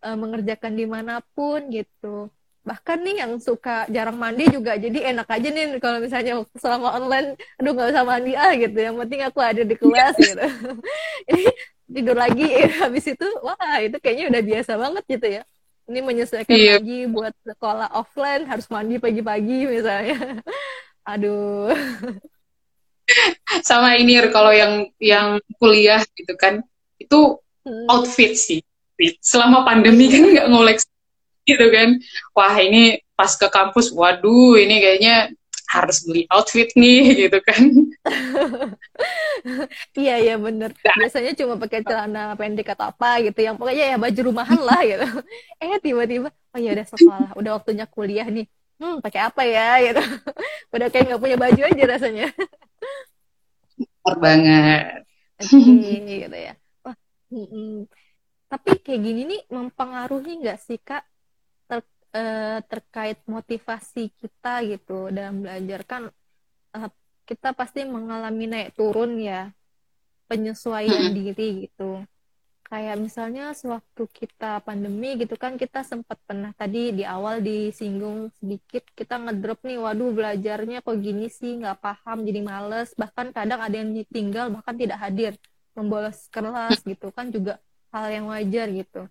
Uh, 0.00 0.16
mengerjakan 0.16 0.72
di 0.72 0.86
mana 0.88 1.20
pun 1.36 1.68
gitu. 1.68 2.32
Bahkan 2.66 2.98
nih 3.04 3.16
yang 3.22 3.32
suka 3.38 3.86
jarang 3.92 4.18
mandi 4.18 4.48
juga 4.50 4.74
jadi 4.74 5.14
enak 5.14 5.28
aja 5.30 5.48
nih 5.52 5.78
kalau 5.78 6.02
misalnya 6.02 6.42
selama 6.58 6.98
online 6.98 7.28
aduh 7.60 7.70
nggak 7.76 7.90
usah 7.92 8.04
mandi 8.08 8.32
ah 8.34 8.52
gitu. 8.56 8.74
Yang 8.74 8.96
penting 9.04 9.20
aku 9.28 9.38
ada 9.44 9.62
di 9.62 9.76
kelas 9.76 10.14
gitu. 10.16 10.44
Ini 11.30 11.44
tidur 11.86 12.16
lagi 12.18 12.46
habis 12.82 13.04
itu 13.06 13.26
wah 13.46 13.78
itu 13.78 13.96
kayaknya 14.02 14.24
udah 14.34 14.42
biasa 14.42 14.72
banget 14.74 15.04
gitu 15.06 15.26
ya 15.38 15.42
ini 15.86 16.00
menyesuaikan 16.02 16.50
yep. 16.54 16.60
Iya. 16.60 16.74
lagi 16.82 16.98
buat 17.10 17.34
sekolah 17.46 17.88
offline 17.94 18.42
harus 18.46 18.66
mandi 18.66 18.98
pagi-pagi 18.98 19.70
misalnya 19.70 20.42
aduh 21.12 21.70
sama 23.68 23.94
ini 23.94 24.18
kalau 24.34 24.50
yang 24.50 24.90
yang 24.98 25.38
kuliah 25.62 26.02
gitu 26.18 26.34
kan 26.34 26.62
itu 26.98 27.38
hmm. 27.62 27.86
outfit 27.86 28.34
sih 28.34 28.60
selama 29.22 29.62
pandemi 29.62 30.10
kan 30.10 30.26
nggak 30.26 30.48
ngolek 30.50 30.78
gitu 31.46 31.66
kan 31.70 32.02
wah 32.34 32.56
ini 32.58 32.98
pas 33.14 33.30
ke 33.38 33.46
kampus 33.46 33.94
waduh 33.94 34.58
ini 34.58 34.82
kayaknya 34.82 35.30
harus 35.66 36.06
beli 36.06 36.22
outfit 36.30 36.70
nih 36.78 37.02
gitu 37.26 37.38
kan. 37.42 37.62
Iya 39.96 40.14
iya 40.22 40.34
bener. 40.38 40.70
Biasanya 40.78 41.32
cuma 41.34 41.54
pakai 41.58 41.82
celana 41.82 42.38
pendek 42.38 42.74
atau 42.74 42.90
apa 42.90 43.22
gitu 43.22 43.38
yang 43.42 43.58
pokoknya 43.58 43.94
ya 43.94 43.96
baju 43.98 44.20
rumahan 44.30 44.60
lah 44.62 44.80
gitu. 44.86 45.06
Eh 45.62 45.78
tiba-tiba 45.82 46.28
oh 46.30 46.58
ya 46.60 46.70
udah 46.76 46.86
sekolah 46.86 47.30
udah 47.34 47.50
waktunya 47.58 47.86
kuliah 47.90 48.26
nih. 48.26 48.46
Hmm 48.76 49.00
pakai 49.00 49.20
apa 49.26 49.42
ya? 49.42 49.80
gitu. 49.80 50.02
Udah 50.76 50.92
kayak 50.92 51.04
nggak 51.08 51.22
punya 51.22 51.36
baju 51.40 51.60
aja 51.64 51.84
rasanya. 51.96 52.26
Benar 54.04 54.16
banget. 54.20 55.00
Okay, 55.40 56.20
gitu 56.28 56.36
ya. 56.36 56.54
Wah 56.84 56.96
mm 57.32 57.46
-mm. 57.48 57.72
tapi 58.46 58.70
kayak 58.84 59.00
gini 59.00 59.20
nih 59.26 59.40
mempengaruhi 59.48 60.44
nggak 60.44 60.60
sih 60.60 60.76
kak 60.76 61.02
uh, 62.14 62.58
terkait 62.66 63.18
motivasi 63.26 64.12
kita 64.14 64.62
gitu 64.66 65.08
dalam 65.10 65.42
belajar. 65.42 65.80
Kan 65.86 66.02
uh, 66.76 66.90
kita 67.26 67.56
pasti 67.56 67.82
mengalami 67.82 68.46
naik 68.46 68.78
turun 68.78 69.18
ya 69.18 69.50
penyesuaian 70.30 71.10
hmm. 71.10 71.14
diri 71.14 71.48
gitu. 71.66 72.02
Kayak 72.66 72.98
misalnya 72.98 73.54
sewaktu 73.54 74.10
kita 74.10 74.58
pandemi 74.66 75.14
gitu 75.14 75.38
kan 75.38 75.54
kita 75.54 75.86
sempat 75.86 76.18
pernah 76.26 76.50
tadi 76.50 76.90
di 76.90 77.06
awal 77.06 77.38
disinggung 77.38 78.34
sedikit 78.42 78.82
kita 78.90 79.22
ngedrop 79.22 79.62
nih 79.62 79.78
waduh 79.78 80.10
belajarnya 80.10 80.82
kok 80.82 80.98
gini 80.98 81.30
sih 81.30 81.62
nggak 81.62 81.78
paham 81.78 82.26
jadi 82.26 82.42
males. 82.42 82.90
Bahkan 82.98 83.30
kadang 83.30 83.62
ada 83.62 83.74
yang 83.74 83.94
tinggal 84.10 84.50
bahkan 84.50 84.74
tidak 84.74 84.98
hadir 84.98 85.38
membolos 85.78 86.26
kelas 86.32 86.82
gitu 86.82 87.14
kan 87.14 87.30
juga 87.30 87.62
hal 87.94 88.10
yang 88.10 88.26
wajar 88.34 88.66
gitu. 88.74 89.06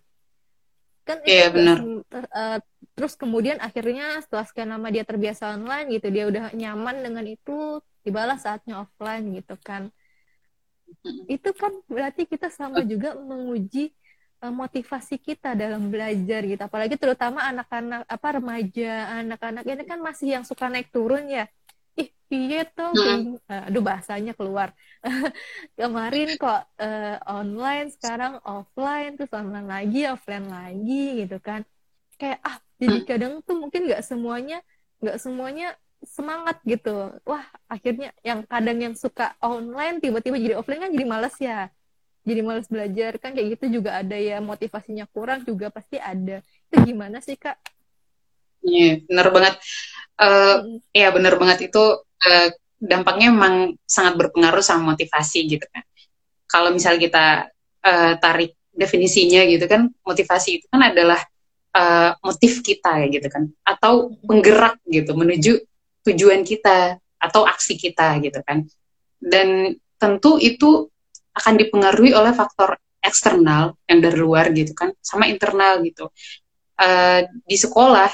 Kan 1.06 1.22
iya, 1.22 1.46
benar. 1.54 1.78
Uh, 2.10 2.58
terus 2.96 3.12
kemudian 3.12 3.60
akhirnya 3.60 4.24
setelah 4.24 4.48
sekian 4.48 4.72
lama 4.72 4.88
dia 4.88 5.04
terbiasa 5.04 5.52
online 5.52 6.00
gitu 6.00 6.08
dia 6.08 6.24
udah 6.32 6.56
nyaman 6.56 7.04
dengan 7.04 7.24
itu 7.28 7.84
tibalah 8.00 8.40
saatnya 8.40 8.86
offline 8.86 9.36
gitu 9.36 9.58
kan. 9.60 9.92
Itu 11.26 11.50
kan 11.52 11.74
berarti 11.90 12.24
kita 12.24 12.48
sama 12.48 12.80
juga 12.86 13.18
menguji 13.18 13.90
uh, 14.40 14.54
motivasi 14.54 15.18
kita 15.18 15.58
dalam 15.58 15.90
belajar 15.90 16.46
gitu. 16.46 16.62
Apalagi 16.62 16.94
terutama 16.94 17.42
anak-anak 17.50 18.06
apa 18.06 18.28
remaja 18.38 18.92
anak-anak 19.26 19.64
ini 19.66 19.82
kan 19.82 19.98
masih 19.98 20.38
yang 20.38 20.44
suka 20.46 20.70
naik 20.70 20.94
turun 20.94 21.26
ya. 21.26 21.50
Ih 21.98 22.12
piye 22.30 22.62
tuh 22.70 22.94
hmm. 22.94 23.42
aduh 23.50 23.82
bahasanya 23.82 24.32
keluar. 24.38 24.70
Kemarin 25.78 26.38
kok 26.38 26.62
uh, 26.78 27.16
online 27.26 27.90
sekarang 27.90 28.38
offline 28.46 29.18
terus 29.18 29.34
online 29.34 29.66
lagi 29.66 30.06
offline 30.06 30.46
lagi 30.46 31.26
gitu 31.26 31.42
kan. 31.42 31.66
Kayak 32.16 32.40
ah 32.46 32.62
jadi 32.76 32.96
hmm. 33.02 33.06
kadang 33.08 33.32
tuh 33.42 33.56
mungkin 33.56 33.88
nggak 33.88 34.02
semuanya 34.04 34.58
nggak 35.00 35.18
semuanya 35.20 35.68
semangat 36.04 36.60
gitu 36.68 37.12
wah 37.24 37.44
akhirnya 37.66 38.12
yang 38.20 38.44
kadang 38.44 38.78
yang 38.78 38.94
suka 38.94 39.32
online 39.40 39.98
tiba-tiba 39.98 40.36
jadi 40.36 40.54
offline 40.60 40.84
kan 40.84 40.92
jadi 40.92 41.06
males 41.08 41.36
ya 41.40 41.72
jadi 42.26 42.40
males 42.42 42.68
belajar 42.68 43.16
kan 43.22 43.32
kayak 43.32 43.56
gitu 43.56 43.80
juga 43.80 44.02
ada 44.02 44.14
ya 44.18 44.42
motivasinya 44.44 45.08
kurang 45.08 45.46
juga 45.48 45.72
pasti 45.72 45.96
ada 45.96 46.44
itu 46.68 46.76
gimana 46.92 47.18
sih 47.24 47.38
kak 47.40 47.56
Iya, 48.66 49.06
benar 49.06 49.26
banget. 49.30 49.54
Uh. 50.18 50.80
Ya 50.90 51.08
benar 51.14 51.38
banget 51.38 51.70
itu 51.70 51.84
uh, 52.02 52.48
dampaknya 52.82 53.30
memang 53.30 53.78
sangat 53.86 54.18
berpengaruh 54.18 54.64
sama 54.64 54.96
motivasi 54.96 55.46
gitu 55.46 55.66
kan. 55.70 55.86
Kalau 56.50 56.74
misal 56.74 56.98
kita 56.98 57.46
uh, 57.86 58.12
tarik 58.18 58.58
definisinya 58.74 59.46
gitu 59.46 59.64
kan, 59.70 59.88
motivasi 60.02 60.60
itu 60.60 60.66
kan 60.68 60.82
adalah 60.92 61.22
uh, 61.76 62.16
motif 62.24 62.64
kita 62.64 63.04
ya 63.04 63.06
gitu 63.12 63.28
kan, 63.28 63.44
atau 63.62 64.16
penggerak 64.24 64.80
gitu 64.88 65.12
menuju 65.12 65.60
tujuan 66.08 66.40
kita 66.42 66.96
atau 67.20 67.44
aksi 67.44 67.76
kita 67.76 68.16
gitu 68.24 68.40
kan. 68.40 68.64
Dan 69.20 69.76
tentu 70.00 70.40
itu 70.40 70.88
akan 71.36 71.54
dipengaruhi 71.60 72.16
oleh 72.16 72.32
faktor 72.32 72.80
eksternal 73.04 73.76
yang 73.84 74.00
dari 74.00 74.16
luar 74.16 74.50
gitu 74.56 74.72
kan, 74.72 74.96
sama 75.04 75.28
internal 75.28 75.84
gitu. 75.84 76.08
Uh, 76.76 77.24
di 77.44 77.56
sekolah 77.56 78.12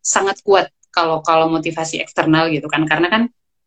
sangat 0.00 0.40
kuat 0.40 0.72
kalau 0.88 1.20
kalau 1.20 1.48
motivasi 1.52 2.00
eksternal 2.00 2.48
gitu 2.52 2.68
kan, 2.68 2.84
karena 2.84 3.08
kan 3.08 3.22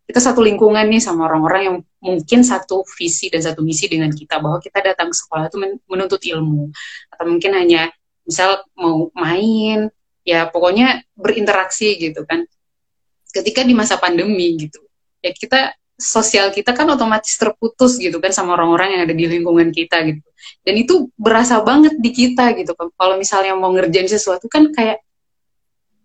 kita 0.09 0.17
satu 0.25 0.41
lingkungan 0.41 0.89
nih 0.89 0.97
sama 0.97 1.29
orang-orang 1.29 1.61
yang 1.61 1.77
mungkin 2.01 2.41
satu 2.41 2.81
visi 2.97 3.29
dan 3.29 3.45
satu 3.45 3.61
misi 3.61 3.85
dengan 3.85 4.09
kita 4.09 4.41
bahwa 4.41 4.57
kita 4.57 4.81
datang 4.81 5.13
ke 5.13 5.15
sekolah 5.21 5.53
itu 5.53 5.57
menuntut 5.85 6.17
ilmu 6.25 6.73
atau 7.13 7.25
mungkin 7.29 7.53
hanya 7.53 7.93
misal 8.29 8.61
mau 8.77 9.09
main 9.17 9.89
ya 10.21 10.45
pokoknya 10.45 11.01
berinteraksi 11.17 11.97
gitu 11.97 12.21
kan. 12.29 12.45
Ketika 13.29 13.65
di 13.65 13.73
masa 13.73 13.97
pandemi 13.97 14.57
gitu 14.57 14.81
ya 15.19 15.33
kita 15.35 15.75
sosial 15.99 16.55
kita 16.55 16.71
kan 16.71 16.87
otomatis 16.87 17.35
terputus 17.35 17.99
gitu 17.99 18.23
kan 18.23 18.31
sama 18.31 18.55
orang-orang 18.55 18.95
yang 18.95 19.01
ada 19.03 19.15
di 19.17 19.25
lingkungan 19.27 19.69
kita 19.75 19.99
gitu. 20.07 20.23
Dan 20.63 20.79
itu 20.79 21.11
berasa 21.19 21.59
banget 21.59 21.99
di 21.99 22.09
kita 22.15 22.55
gitu 22.55 22.71
kan. 22.71 22.87
Kalau 22.95 23.19
misalnya 23.19 23.53
mau 23.59 23.69
ngerjain 23.75 24.07
sesuatu 24.07 24.47
kan 24.47 24.71
kayak 24.71 25.03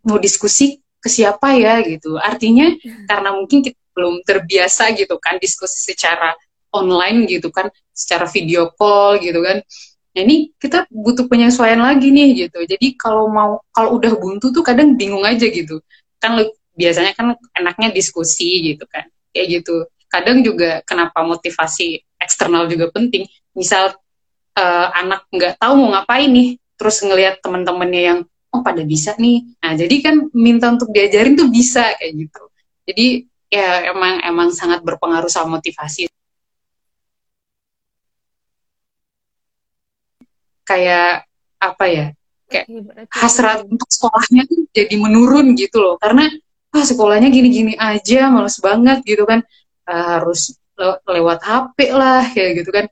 mau 0.02 0.18
diskusi 0.18 0.82
ke 0.98 1.06
siapa 1.06 1.54
ya 1.54 1.78
gitu. 1.86 2.18
Artinya 2.18 2.74
hmm. 2.74 3.06
karena 3.06 3.30
mungkin 3.38 3.62
kita 3.62 3.78
belum 3.94 4.26
terbiasa 4.26 4.90
gitu 4.98 5.14
kan 5.22 5.38
diskusi 5.38 5.94
secara 5.94 6.34
online 6.74 7.30
gitu 7.30 7.54
kan 7.54 7.70
secara 7.94 8.26
video 8.26 8.74
call 8.74 9.22
gitu 9.22 9.38
kan 9.38 9.62
nah 10.14 10.22
ini 10.22 10.54
kita 10.62 10.86
butuh 10.94 11.26
penyesuaian 11.26 11.82
lagi 11.82 12.14
nih 12.14 12.46
gitu. 12.46 12.62
Jadi 12.62 12.94
kalau 12.94 13.26
mau 13.26 13.58
kalau 13.74 13.98
udah 13.98 14.14
buntu 14.14 14.54
tuh 14.54 14.62
kadang 14.62 14.94
bingung 14.94 15.26
aja 15.26 15.42
gitu. 15.42 15.82
Kan 16.22 16.38
biasanya 16.78 17.18
kan 17.18 17.34
enaknya 17.58 17.90
diskusi 17.90 18.62
gitu 18.62 18.86
kan. 18.86 19.10
Kayak 19.34 19.46
gitu. 19.60 19.90
Kadang 20.06 20.46
juga 20.46 20.86
kenapa 20.86 21.26
motivasi 21.26 21.98
eksternal 22.22 22.70
juga 22.70 22.94
penting. 22.94 23.26
Misal 23.58 23.98
uh, 24.54 24.88
anak 24.94 25.26
nggak 25.34 25.58
tahu 25.58 25.82
mau 25.82 25.98
ngapain 25.98 26.30
nih 26.30 26.62
terus 26.78 27.02
ngelihat 27.02 27.42
teman-temannya 27.42 28.02
yang 28.14 28.18
oh 28.54 28.62
pada 28.62 28.86
bisa 28.86 29.18
nih. 29.18 29.42
Nah 29.58 29.74
jadi 29.74 29.96
kan 29.98 30.30
minta 30.30 30.70
untuk 30.70 30.94
diajarin 30.94 31.34
tuh 31.34 31.50
bisa 31.50 31.90
kayak 31.98 32.12
gitu. 32.22 32.42
Jadi 32.86 33.06
ya 33.50 33.90
emang 33.90 34.22
emang 34.22 34.48
sangat 34.54 34.82
berpengaruh 34.86 35.30
sama 35.30 35.58
motivasi 35.58 36.06
kayak 40.64 41.28
apa 41.60 41.84
ya 41.86 42.06
kayak 42.48 42.66
hasrat 43.08 43.64
untuk 43.64 43.88
sekolahnya 43.88 44.44
tuh 44.44 44.68
jadi 44.70 44.94
menurun 45.00 45.56
gitu 45.56 45.80
loh. 45.80 45.96
Karena 45.96 46.28
ah 46.74 46.84
sekolahnya 46.84 47.30
gini-gini 47.30 47.74
aja 47.78 48.28
males 48.28 48.58
banget 48.60 49.00
gitu 49.06 49.24
kan. 49.24 49.40
Uh, 49.84 50.20
harus 50.20 50.56
le 50.74 50.98
lewat 51.06 51.44
HP 51.44 51.78
lah 51.92 52.24
kayak 52.32 52.64
gitu 52.64 52.70
kan. 52.72 52.86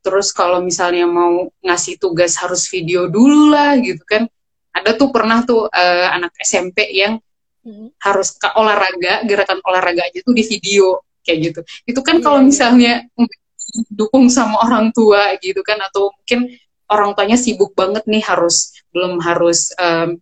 Terus 0.00 0.32
kalau 0.32 0.64
misalnya 0.64 1.04
mau 1.04 1.50
ngasih 1.60 2.00
tugas 2.00 2.38
harus 2.40 2.66
video 2.70 3.06
dulu 3.10 3.52
lah 3.52 3.76
gitu 3.80 4.02
kan. 4.04 4.26
Ada 4.72 4.94
tuh 4.94 5.10
pernah 5.10 5.42
tuh 5.42 5.66
uh, 5.66 6.06
anak 6.14 6.32
SMP 6.38 6.92
yang 6.94 7.18
hmm. 7.66 7.98
harus 8.00 8.36
ke 8.36 8.48
olahraga 8.54 9.26
gerakan 9.26 9.58
olahraga 9.66 10.06
aja 10.06 10.18
tuh 10.22 10.34
di 10.36 10.44
video 10.46 11.02
kayak 11.26 11.38
gitu. 11.52 11.60
Itu 11.84 12.00
kan 12.00 12.20
yeah, 12.20 12.24
kalau 12.24 12.40
iya. 12.40 12.46
misalnya 12.46 12.94
dukung 13.92 14.32
sama 14.32 14.64
orang 14.64 14.88
tua 14.96 15.36
gitu 15.44 15.60
kan 15.60 15.76
atau 15.84 16.08
mungkin 16.08 16.56
orang 16.88 17.12
tuanya 17.12 17.36
sibuk 17.36 17.76
banget 17.76 18.04
nih 18.08 18.24
harus 18.24 18.72
belum 18.92 19.20
harus 19.20 19.72
um, 19.76 20.16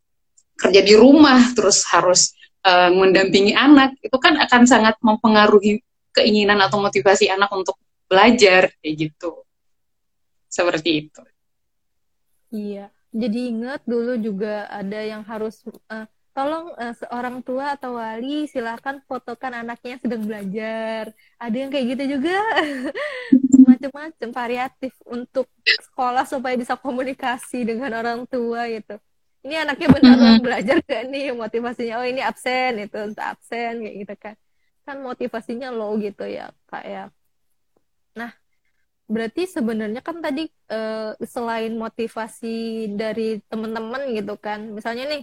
kerja 0.58 0.80
di 0.82 0.94
rumah 0.98 1.40
terus 1.54 1.86
harus 1.88 2.34
uh, 2.66 2.90
mendampingi 2.90 3.54
anak. 3.54 3.94
Itu 4.02 4.18
kan 4.18 4.36
akan 4.36 4.66
sangat 4.66 4.98
mempengaruhi 5.00 5.80
keinginan 6.16 6.58
atau 6.64 6.82
motivasi 6.82 7.30
anak 7.30 7.52
untuk 7.54 7.78
belajar 8.10 8.72
kayak 8.82 8.94
gitu. 8.94 9.46
Seperti 10.50 11.06
itu. 11.06 11.22
Iya. 12.50 12.90
Jadi 13.16 13.38
ingat 13.48 13.80
dulu 13.88 14.20
juga 14.20 14.68
ada 14.68 15.00
yang 15.00 15.24
harus 15.24 15.64
uh, 15.88 16.04
tolong 16.36 16.68
uh, 16.76 16.92
seorang 16.92 17.40
tua 17.40 17.80
atau 17.80 17.96
wali 17.96 18.44
silakan 18.44 19.00
fotokan 19.08 19.64
anaknya 19.64 19.96
sedang 19.96 20.24
belajar. 20.28 21.16
Ada 21.40 21.56
yang 21.56 21.70
kayak 21.72 21.86
gitu 21.96 22.04
juga 22.18 22.36
macam-macam 23.76 24.28
variatif 24.32 24.96
untuk 25.04 25.46
sekolah 25.60 26.24
supaya 26.24 26.56
bisa 26.56 26.74
komunikasi 26.80 27.68
dengan 27.68 27.92
orang 27.92 28.24
tua 28.24 28.64
gitu. 28.72 28.96
Ini 29.44 29.62
anaknya 29.68 29.88
benar 29.92 30.16
mm-hmm. 30.16 30.42
belajar 30.42 30.76
gak 30.82 31.04
nih? 31.12 31.30
Motivasinya 31.36 31.94
oh 32.00 32.06
ini 32.08 32.24
absen 32.24 32.82
itu 32.82 32.96
untuk 32.96 33.22
absen 33.22 33.84
kayak 33.84 33.96
gitu 34.02 34.14
kan. 34.16 34.34
Kan 34.82 34.96
motivasinya 35.04 35.68
low 35.70 35.94
gitu 36.00 36.24
ya 36.24 36.50
kayak 36.72 37.12
nah 38.16 38.32
berarti 39.06 39.44
sebenarnya 39.44 40.00
kan 40.00 40.18
tadi 40.24 40.48
uh, 40.72 41.12
selain 41.20 41.76
motivasi 41.76 42.88
dari 42.96 43.38
teman-teman 43.46 44.08
gitu 44.16 44.34
kan 44.40 44.72
misalnya 44.72 45.04
nih 45.12 45.22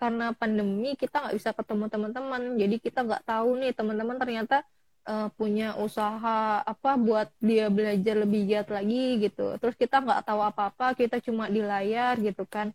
karena 0.00 0.32
pandemi 0.32 0.96
kita 0.96 1.20
nggak 1.20 1.36
bisa 1.36 1.50
ketemu 1.52 1.84
teman-teman 1.92 2.42
jadi 2.56 2.76
kita 2.80 3.04
nggak 3.04 3.22
tahu 3.28 3.60
nih 3.60 3.76
teman-teman 3.76 4.16
ternyata 4.16 4.64
uh, 5.06 5.28
punya 5.38 5.76
usaha 5.78 6.64
apa 6.64 6.90
buat 7.00 7.28
dia 7.40 7.70
belajar 7.72 8.20
lebih 8.24 8.48
giat 8.48 8.68
lagi 8.68 9.22
gitu 9.24 9.56
terus 9.60 9.76
kita 9.76 10.02
nggak 10.02 10.26
tahu 10.26 10.40
apa-apa 10.42 10.96
kita 10.98 11.22
cuma 11.22 11.48
di 11.48 11.62
layar 11.62 12.18
gitu 12.20 12.44
kan 12.44 12.74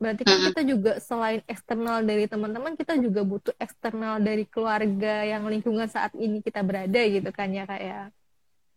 Berarti 0.00 0.24
kan 0.24 0.40
kita 0.48 0.62
juga 0.64 0.92
selain 0.96 1.44
eksternal 1.44 2.00
dari 2.00 2.24
teman-teman, 2.24 2.72
kita 2.72 2.96
juga 2.96 3.20
butuh 3.20 3.52
eksternal 3.60 4.16
dari 4.24 4.48
keluarga 4.48 5.28
yang 5.28 5.44
lingkungan 5.44 5.84
saat 5.92 6.16
ini 6.16 6.40
kita 6.40 6.64
berada 6.64 7.04
gitu 7.04 7.28
kan 7.28 7.52
ya 7.52 7.68
kayak. 7.68 7.84
Ya. 7.84 8.00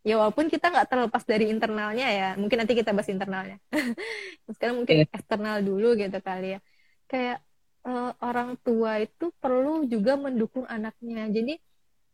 ya 0.03 0.15
walaupun 0.19 0.51
kita 0.51 0.67
nggak 0.67 0.83
terlepas 0.91 1.23
dari 1.23 1.47
internalnya 1.47 2.07
ya, 2.11 2.29
mungkin 2.35 2.67
nanti 2.67 2.75
kita 2.75 2.91
bahas 2.91 3.07
internalnya. 3.07 3.55
Sekarang 4.51 4.83
mungkin 4.83 5.07
yeah. 5.07 5.15
eksternal 5.15 5.63
dulu 5.63 5.95
gitu 5.95 6.19
kali 6.19 6.47
ya. 6.55 6.61
Kayak 7.07 7.39
uh, 7.87 8.11
orang 8.19 8.59
tua 8.59 8.99
itu 8.99 9.31
perlu 9.39 9.87
juga 9.87 10.19
mendukung 10.19 10.67
anaknya. 10.67 11.31
Jadi 11.31 11.55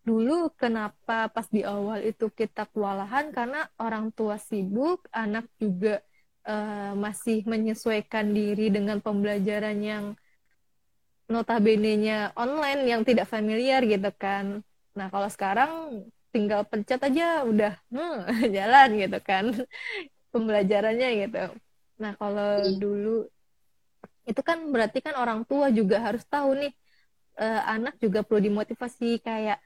dulu 0.10 0.50
kenapa 0.58 1.30
pas 1.30 1.46
di 1.54 1.62
awal 1.62 2.02
itu 2.02 2.34
kita 2.34 2.66
kewalahan 2.74 3.30
karena 3.30 3.70
orang 3.78 4.10
tua 4.10 4.42
sibuk, 4.42 5.06
anak 5.14 5.46
juga 5.62 6.02
uh, 6.50 6.98
masih 6.98 7.46
menyesuaikan 7.46 8.34
diri 8.34 8.74
dengan 8.74 8.98
pembelajaran 9.06 9.78
yang 9.78 10.06
notabene-nya 11.30 12.34
online 12.34 12.90
yang 12.90 13.02
tidak 13.06 13.30
familiar 13.30 13.86
gitu 13.86 14.10
kan. 14.18 14.66
Nah, 14.98 15.08
kalau 15.14 15.30
sekarang 15.30 15.72
tinggal 16.34 16.66
pencet 16.66 16.98
aja 17.06 17.46
udah 17.46 17.78
hmm, 17.94 18.18
jalan 18.58 18.90
gitu 18.98 19.20
kan 19.22 19.46
pembelajarannya 20.34 21.10
gitu. 21.30 21.44
Nah, 22.02 22.18
kalau 22.18 22.66
hmm. 22.66 22.78
dulu 22.82 23.18
itu 24.26 24.42
kan 24.42 24.58
berarti 24.74 25.06
kan 25.06 25.14
orang 25.22 25.46
tua 25.46 25.70
juga 25.70 26.02
harus 26.02 26.26
tahu 26.26 26.58
nih 26.58 26.74
uh, 27.38 27.62
anak 27.78 27.98
juga 28.02 28.22
perlu 28.22 28.46
dimotivasi 28.50 29.22
kayak 29.22 29.58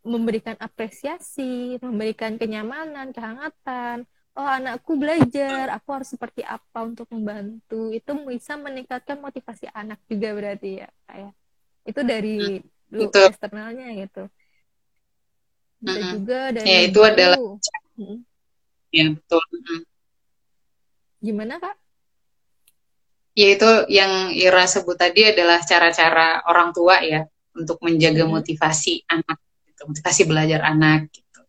memberikan 0.00 0.56
apresiasi, 0.56 1.76
memberikan 1.80 2.40
kenyamanan, 2.40 3.12
kehangatan, 3.12 4.08
oh 4.36 4.48
anakku 4.48 4.96
belajar 4.96 5.68
aku 5.76 5.88
harus 6.00 6.08
seperti 6.08 6.40
apa 6.46 6.86
untuk 6.86 7.08
membantu. 7.12 7.92
Itu 7.92 8.16
bisa 8.24 8.56
meningkatkan 8.56 9.20
motivasi 9.20 9.68
anak 9.72 10.00
juga 10.08 10.32
berarti 10.32 10.70
ya 10.80 10.88
kayak 11.04 11.32
itu 11.84 12.00
dari 12.04 12.36
lu 12.90 13.06
hmm, 13.08 13.28
eksternalnya 13.28 13.86
gitu. 14.00 14.22
Bisa 15.80 16.00
hmm. 16.00 16.12
juga 16.16 16.40
dari 16.52 16.66
ya 16.66 16.78
itu 16.88 17.00
adalah 17.04 17.38
hmm. 18.00 18.18
ya 18.92 19.04
betul. 19.12 19.42
Gimana 21.20 21.54
kak? 21.60 21.76
Yaitu 23.36 23.68
yang 23.92 24.34
Ira 24.34 24.66
sebut 24.66 24.98
tadi 24.98 25.22
adalah 25.28 25.62
cara-cara 25.62 26.42
orang 26.48 26.74
tua 26.74 26.98
ya 27.04 27.24
untuk 27.54 27.78
menjaga 27.84 28.26
hmm. 28.26 28.32
motivasi 28.40 29.06
anak 29.06 29.38
gitu, 29.80 29.88
motivasi 29.88 30.28
belajar 30.28 30.60
anak 30.60 31.08
gitu. 31.08 31.40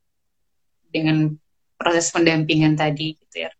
Dengan 0.88 1.36
proses 1.76 2.08
pendampingan 2.15 2.80
tadi 2.80 3.20
gitu 3.20 3.36
ya. 3.44 3.52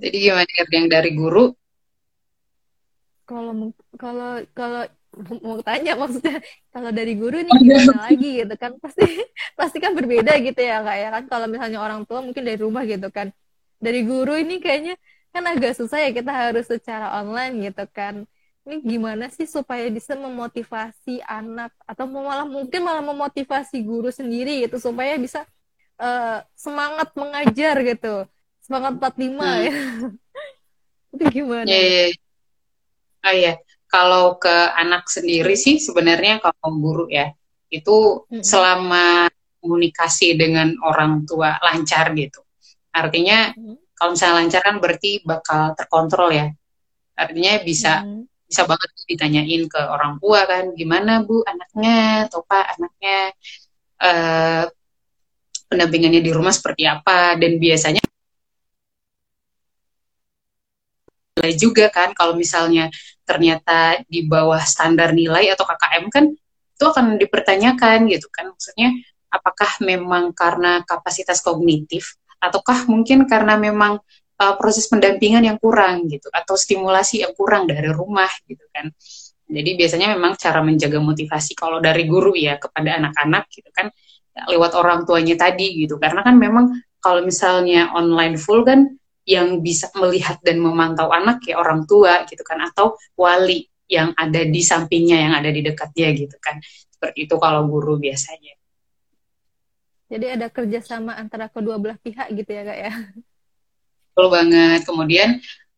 Jadi 0.00 0.16
gimana 0.16 0.48
yang 0.72 0.88
dari 0.88 1.12
guru? 1.12 1.52
Kalau 3.28 3.52
kalau 4.00 4.40
kalau 4.56 4.82
mau 5.44 5.60
tanya 5.60 5.92
maksudnya 5.96 6.40
kalau 6.72 6.88
dari 6.88 7.12
guru 7.20 7.44
nih 7.44 7.52
gimana 7.52 8.08
lagi 8.08 8.30
gitu 8.40 8.54
kan? 8.56 8.72
Pasti 8.84 9.04
pasti 9.52 9.76
kan 9.76 9.92
berbeda 9.92 10.40
gitu 10.40 10.56
ya 10.56 10.80
kak 10.80 10.96
ya 10.96 11.08
kan? 11.12 11.22
Kalau 11.28 11.46
misalnya 11.52 11.84
orang 11.84 12.08
tua 12.08 12.24
mungkin 12.24 12.48
dari 12.48 12.56
rumah 12.56 12.88
gitu 12.88 13.12
kan. 13.12 13.28
Dari 13.76 14.08
guru 14.08 14.40
ini 14.40 14.56
kayaknya 14.56 14.96
kan 15.36 15.44
agak 15.52 15.76
susah 15.76 16.00
ya 16.00 16.16
kita 16.16 16.32
harus 16.32 16.64
secara 16.64 17.20
online 17.20 17.60
gitu 17.60 17.84
kan 17.92 18.24
ini 18.66 18.82
gimana 18.82 19.30
sih 19.30 19.46
supaya 19.46 19.86
bisa 19.86 20.18
memotivasi 20.18 21.22
anak 21.22 21.70
atau 21.86 22.10
malah 22.10 22.42
mungkin 22.42 22.82
malah 22.82 23.02
memotivasi 23.02 23.78
guru 23.86 24.10
sendiri 24.10 24.66
gitu 24.66 24.82
supaya 24.82 25.14
bisa 25.14 25.46
uh, 26.02 26.42
semangat 26.58 27.14
mengajar 27.14 27.78
gitu 27.86 28.26
semangat 28.58 28.98
45 28.98 29.22
hmm. 29.22 29.38
ya 29.38 29.74
itu 31.16 31.24
gimana? 31.32 31.66
Yeah, 31.70 32.12
yeah. 32.12 32.24
Oh 33.26 33.34
iya, 33.34 33.54
kalau 33.90 34.38
ke 34.38 34.52
anak 34.76 35.10
sendiri 35.10 35.54
sih 35.58 35.82
sebenarnya 35.82 36.38
kalau 36.38 36.74
guru 36.78 37.06
ya 37.10 37.32
itu 37.70 38.22
hmm. 38.30 38.44
selama 38.44 39.26
komunikasi 39.58 40.38
dengan 40.38 40.78
orang 40.86 41.26
tua 41.26 41.58
lancar 41.58 42.14
gitu. 42.14 42.42
Artinya 42.94 43.50
hmm. 43.50 43.94
kalau 43.98 44.14
misalnya 44.14 44.36
lancar 44.44 44.60
kan 44.62 44.76
berarti 44.78 45.10
bakal 45.26 45.74
terkontrol 45.74 46.30
ya. 46.30 46.46
Artinya 47.18 47.52
bisa 47.66 48.04
hmm. 48.06 48.35
Bisa 48.46 48.62
banget 48.64 48.90
ditanyain 49.10 49.62
ke 49.66 49.80
orang 49.82 50.18
tua 50.22 50.46
kan 50.46 50.72
gimana 50.78 51.22
Bu? 51.26 51.42
Anaknya? 51.42 52.30
Atau 52.30 52.42
Pak 52.46 52.64
anaknya? 52.78 53.18
Eh 54.00 54.64
pendampingannya 55.66 56.22
di 56.22 56.30
rumah 56.30 56.54
seperti 56.54 56.86
apa? 56.86 57.34
Dan 57.38 57.58
biasanya 57.58 58.02
juga 61.58 61.86
kan 61.94 62.10
kalau 62.10 62.34
misalnya 62.34 62.90
ternyata 63.22 64.02
di 64.10 64.26
bawah 64.26 64.58
standar 64.62 65.14
nilai 65.14 65.54
atau 65.54 65.62
KKM 65.62 66.04
kan 66.10 66.24
itu 66.76 66.84
akan 66.84 67.18
dipertanyakan 67.18 68.10
gitu 68.10 68.26
kan. 68.32 68.50
Maksudnya 68.50 68.94
apakah 69.30 69.70
memang 69.82 70.34
karena 70.34 70.82
kapasitas 70.86 71.42
kognitif 71.42 72.18
ataukah 72.38 72.86
mungkin 72.86 73.26
karena 73.26 73.58
memang 73.58 73.98
uh, 74.40 74.54
proses 74.60 74.86
pendampingan 74.86 75.44
yang 75.44 75.58
kurang 75.60 76.06
gitu 76.08 76.28
atau 76.28 76.54
stimulasi 76.54 77.24
yang 77.24 77.32
kurang 77.32 77.64
dari 77.68 77.88
rumah 77.88 78.28
gitu 78.44 78.62
kan. 78.72 78.92
Jadi 79.46 79.78
biasanya 79.78 80.10
memang 80.18 80.34
cara 80.34 80.58
menjaga 80.58 80.98
motivasi 80.98 81.54
kalau 81.54 81.78
dari 81.78 82.02
guru 82.04 82.34
ya 82.34 82.58
kepada 82.58 82.98
anak-anak 82.98 83.46
gitu 83.54 83.70
kan 83.70 83.94
lewat 84.50 84.74
orang 84.74 85.06
tuanya 85.06 85.38
tadi 85.38 85.86
gitu. 85.86 85.96
Karena 86.02 86.26
kan 86.26 86.36
memang 86.36 86.74
kalau 86.98 87.22
misalnya 87.22 87.94
online 87.94 88.36
full 88.36 88.66
kan 88.66 88.90
yang 89.26 89.62
bisa 89.62 89.90
melihat 89.98 90.38
dan 90.42 90.62
memantau 90.62 91.10
anak 91.10 91.42
ya 91.46 91.58
orang 91.58 91.86
tua 91.86 92.26
gitu 92.26 92.42
kan 92.46 92.62
atau 92.62 92.94
wali 93.18 93.66
yang 93.86 94.10
ada 94.18 94.42
di 94.42 94.62
sampingnya 94.62 95.18
yang 95.30 95.34
ada 95.34 95.50
di 95.50 95.62
dekatnya 95.62 96.10
gitu 96.14 96.36
kan. 96.42 96.58
Seperti 96.90 97.30
itu 97.30 97.34
kalau 97.38 97.70
guru 97.70 98.02
biasanya. 98.02 98.54
Jadi 100.06 100.26
ada 100.38 100.46
kerjasama 100.50 101.18
antara 101.18 101.50
kedua 101.50 101.78
belah 101.82 101.98
pihak 101.98 102.30
gitu 102.34 102.50
ya 102.50 102.62
kak 102.62 102.78
ya 102.78 102.92
betul 104.16 104.32
banget. 104.32 104.80
Kemudian 104.88 105.28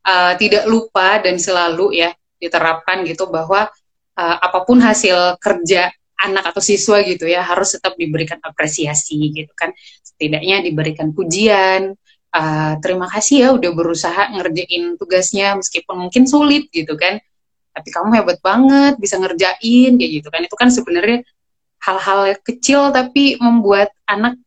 uh, 0.06 0.38
tidak 0.38 0.70
lupa 0.70 1.18
dan 1.18 1.42
selalu 1.42 1.98
ya 1.98 2.14
diterapkan 2.38 3.02
gitu 3.02 3.26
bahwa 3.26 3.66
uh, 4.14 4.36
apa 4.38 4.62
pun 4.62 4.78
hasil 4.78 5.42
kerja 5.42 5.90
anak 6.22 6.54
atau 6.54 6.62
siswa 6.62 7.02
gitu 7.02 7.26
ya 7.26 7.42
harus 7.42 7.74
tetap 7.74 7.98
diberikan 7.98 8.38
apresiasi 8.46 9.18
gitu 9.34 9.50
kan. 9.58 9.74
Setidaknya 10.06 10.62
diberikan 10.62 11.10
pujian 11.10 11.98
uh, 12.30 12.78
terima 12.78 13.10
kasih 13.10 13.36
ya 13.42 13.48
udah 13.58 13.70
berusaha 13.74 14.30
ngerjain 14.30 14.94
tugasnya 14.94 15.58
meskipun 15.58 16.06
mungkin 16.06 16.30
sulit 16.30 16.70
gitu 16.70 16.94
kan. 16.94 17.18
Tapi 17.74 17.90
kamu 17.90 18.22
hebat 18.22 18.38
banget 18.38 19.02
bisa 19.02 19.18
ngerjain 19.18 19.98
kayak 19.98 20.12
gitu 20.22 20.28
kan. 20.30 20.46
Itu 20.46 20.54
kan 20.54 20.70
sebenarnya 20.70 21.26
hal-hal 21.82 22.38
kecil 22.46 22.94
tapi 22.94 23.34
membuat 23.42 23.90
anak 24.06 24.38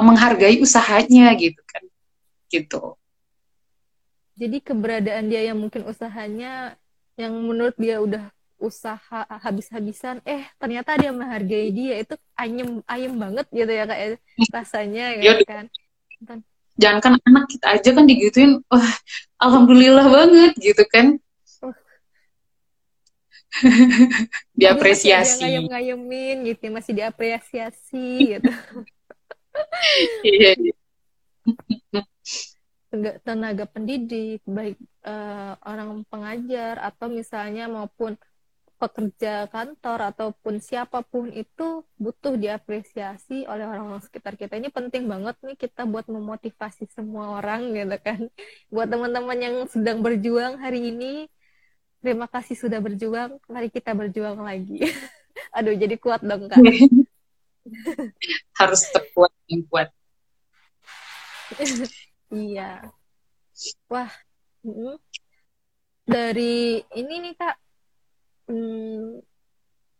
menghargai 0.00 0.64
usahanya 0.64 1.28
gitu 1.36 1.60
kan. 1.68 1.84
Gitu 2.48 2.96
jadi 4.34 4.58
keberadaan 4.58 5.30
dia 5.30 5.46
yang 5.46 5.58
mungkin 5.58 5.86
usahanya 5.86 6.74
yang 7.14 7.34
menurut 7.34 7.78
dia 7.78 8.02
udah 8.02 8.34
usaha 8.58 9.26
habis-habisan 9.42 10.22
eh 10.26 10.46
ternyata 10.58 10.96
dia 10.98 11.10
menghargai 11.14 11.70
dia 11.70 12.00
itu 12.02 12.14
ayem 12.34 12.80
ayem 12.86 13.14
banget 13.14 13.46
gitu 13.50 13.70
ya 13.70 13.84
kayak 13.86 14.18
rasanya 14.54 15.06
ya 15.14 15.38
kan. 15.46 15.66
Jangan 16.74 16.98
kan 16.98 17.12
anak 17.22 17.46
kita 17.54 17.66
aja 17.78 17.90
kan 17.94 18.04
digituin 18.06 18.58
wah 18.66 18.94
alhamdulillah 19.38 20.06
banget 20.10 20.52
gitu 20.58 20.82
kan. 20.90 21.18
Diapresiasi. 24.58 25.46
ngayem 25.46 25.64
ngayemin 25.70 26.36
gitu 26.50 26.74
masih 26.74 26.92
diapresiasi 26.98 28.06
gitu. 28.34 28.50
Iya, 30.26 30.50
iya. 30.58 30.74
Tenaga 33.22 33.64
pendidik 33.66 34.40
baik 34.46 34.78
uh, 35.06 35.58
orang 35.66 36.06
pengajar 36.06 36.78
atau 36.80 37.10
misalnya 37.10 37.66
maupun 37.66 38.14
pekerja 38.74 39.48
kantor 39.48 40.12
ataupun 40.12 40.60
siapa 40.60 41.00
pun 41.06 41.30
itu 41.32 41.86
butuh 41.96 42.36
diapresiasi 42.36 43.48
oleh 43.48 43.64
orang-orang 43.64 44.02
sekitar 44.02 44.36
kita. 44.36 44.58
Ini 44.60 44.68
penting 44.68 45.08
banget 45.08 45.38
nih 45.40 45.56
kita 45.56 45.88
buat 45.88 46.04
memotivasi 46.10 46.90
semua 46.92 47.40
orang 47.40 47.72
gitu 47.72 47.96
kan. 48.02 48.20
Buat 48.74 48.92
teman-teman 48.92 49.38
yang 49.40 49.56
sedang 49.70 50.02
berjuang 50.04 50.60
hari 50.60 50.90
ini 50.92 51.30
terima 52.04 52.28
kasih 52.28 52.58
sudah 52.58 52.82
berjuang. 52.82 53.40
Mari 53.48 53.72
kita 53.72 53.96
berjuang 53.96 54.42
lagi. 54.42 54.84
Aduh 55.56 55.72
jadi 55.78 55.96
kuat 55.96 56.20
dong 56.20 56.50
kak. 56.50 56.60
Harus 58.60 58.82
terkuat 58.92 59.32
yang 59.48 59.64
kuat 59.72 59.88
iya. 62.34 62.70
Wah 63.88 64.10
dari 66.04 66.84
ini 66.92 67.14
nih 67.24 67.34
kak. 67.38 67.56
Hmm, 68.44 69.24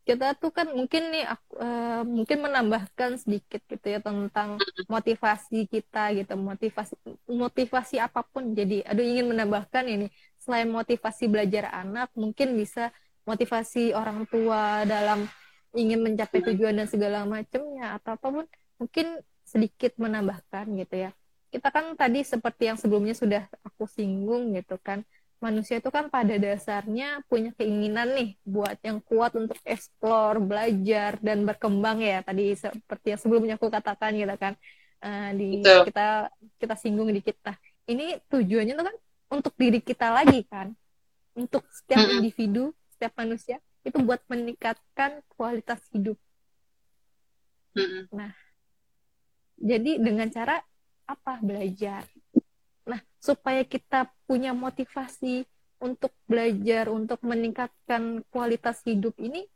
kita 0.04 0.36
tuh 0.36 0.52
kan 0.52 0.68
mungkin 0.68 1.08
nih 1.08 1.24
aku, 1.24 1.52
uh, 1.56 2.04
mungkin 2.04 2.44
menambahkan 2.44 3.16
sedikit 3.16 3.64
gitu 3.64 3.86
ya 3.88 4.04
tentang 4.04 4.60
motivasi 4.84 5.64
kita 5.64 6.12
gitu. 6.12 6.36
Motivasi 6.36 6.94
motivasi 7.24 7.96
apa 8.02 8.20
pun. 8.20 8.52
Jadi 8.52 8.84
aduh 8.84 9.04
ingin 9.04 9.32
menambahkan 9.32 9.88
ini. 9.88 10.12
Selain 10.36 10.68
motivasi 10.68 11.24
belajar 11.32 11.72
anak 11.72 12.12
mungkin 12.12 12.52
bisa 12.52 12.92
motivasi 13.24 13.96
orang 13.96 14.28
tua 14.28 14.84
dalam 14.84 15.24
ingin 15.74 16.04
mencapai 16.04 16.44
tujuan 16.52 16.76
dan 16.76 16.86
segala 16.86 17.24
macamnya 17.24 17.96
atau 17.98 18.14
apa 18.14 18.28
pun 18.30 18.46
mungkin 18.78 19.18
sedikit 19.42 19.96
menambahkan 19.98 20.70
gitu 20.76 21.08
ya 21.08 21.10
kita 21.54 21.70
kan 21.70 21.94
tadi 21.94 22.26
seperti 22.26 22.66
yang 22.66 22.78
sebelumnya 22.78 23.14
sudah 23.14 23.46
aku 23.62 23.86
singgung 23.86 24.58
gitu 24.58 24.74
kan 24.82 25.06
manusia 25.38 25.76
itu 25.76 25.92
kan 25.92 26.08
pada 26.08 26.34
dasarnya 26.40 27.20
punya 27.28 27.52
keinginan 27.54 28.16
nih 28.16 28.40
buat 28.48 28.80
yang 28.80 28.98
kuat 29.04 29.36
untuk 29.36 29.60
explore, 29.62 30.40
belajar 30.40 31.20
dan 31.20 31.44
berkembang 31.44 32.00
ya 32.00 32.24
tadi 32.24 32.56
seperti 32.56 33.12
yang 33.12 33.20
sebelumnya 33.20 33.54
aku 33.60 33.68
katakan 33.68 34.16
gitu 34.16 34.34
kan 34.40 34.56
uh, 35.04 35.30
di 35.36 35.60
Betul. 35.60 35.92
kita 35.92 36.06
kita 36.56 36.74
singgung 36.80 37.12
di 37.12 37.20
kita. 37.20 37.52
Ini 37.84 38.24
tujuannya 38.32 38.72
tuh 38.72 38.86
kan 38.88 38.96
untuk 39.36 39.52
diri 39.60 39.84
kita 39.84 40.08
lagi 40.08 40.40
kan, 40.48 40.72
untuk 41.36 41.68
setiap 41.68 42.00
-hmm. 42.00 42.14
individu, 42.20 42.72
setiap 42.96 43.12
manusia 43.20 43.60
itu 43.84 44.00
buat 44.00 44.24
meningkatkan 44.32 45.20
kualitas 45.36 45.84
hidup. 45.92 46.16
-hmm. 47.76 48.08
Nah, 48.16 48.32
jadi 49.60 50.00
dengan 50.00 50.32
cara 50.32 50.64
apa 51.06 51.38
belajar 51.42 52.08
Nah, 52.84 53.00
supaya 53.16 53.64
kita 53.64 54.12
punya 54.28 54.52
motivasi 54.52 55.48
untuk 55.80 56.12
belajar, 56.28 56.92
untuk 56.92 57.20
meningkatkan 57.24 58.24
kualitas 58.28 58.80
hidup 58.84 59.16
ini, 59.20 59.48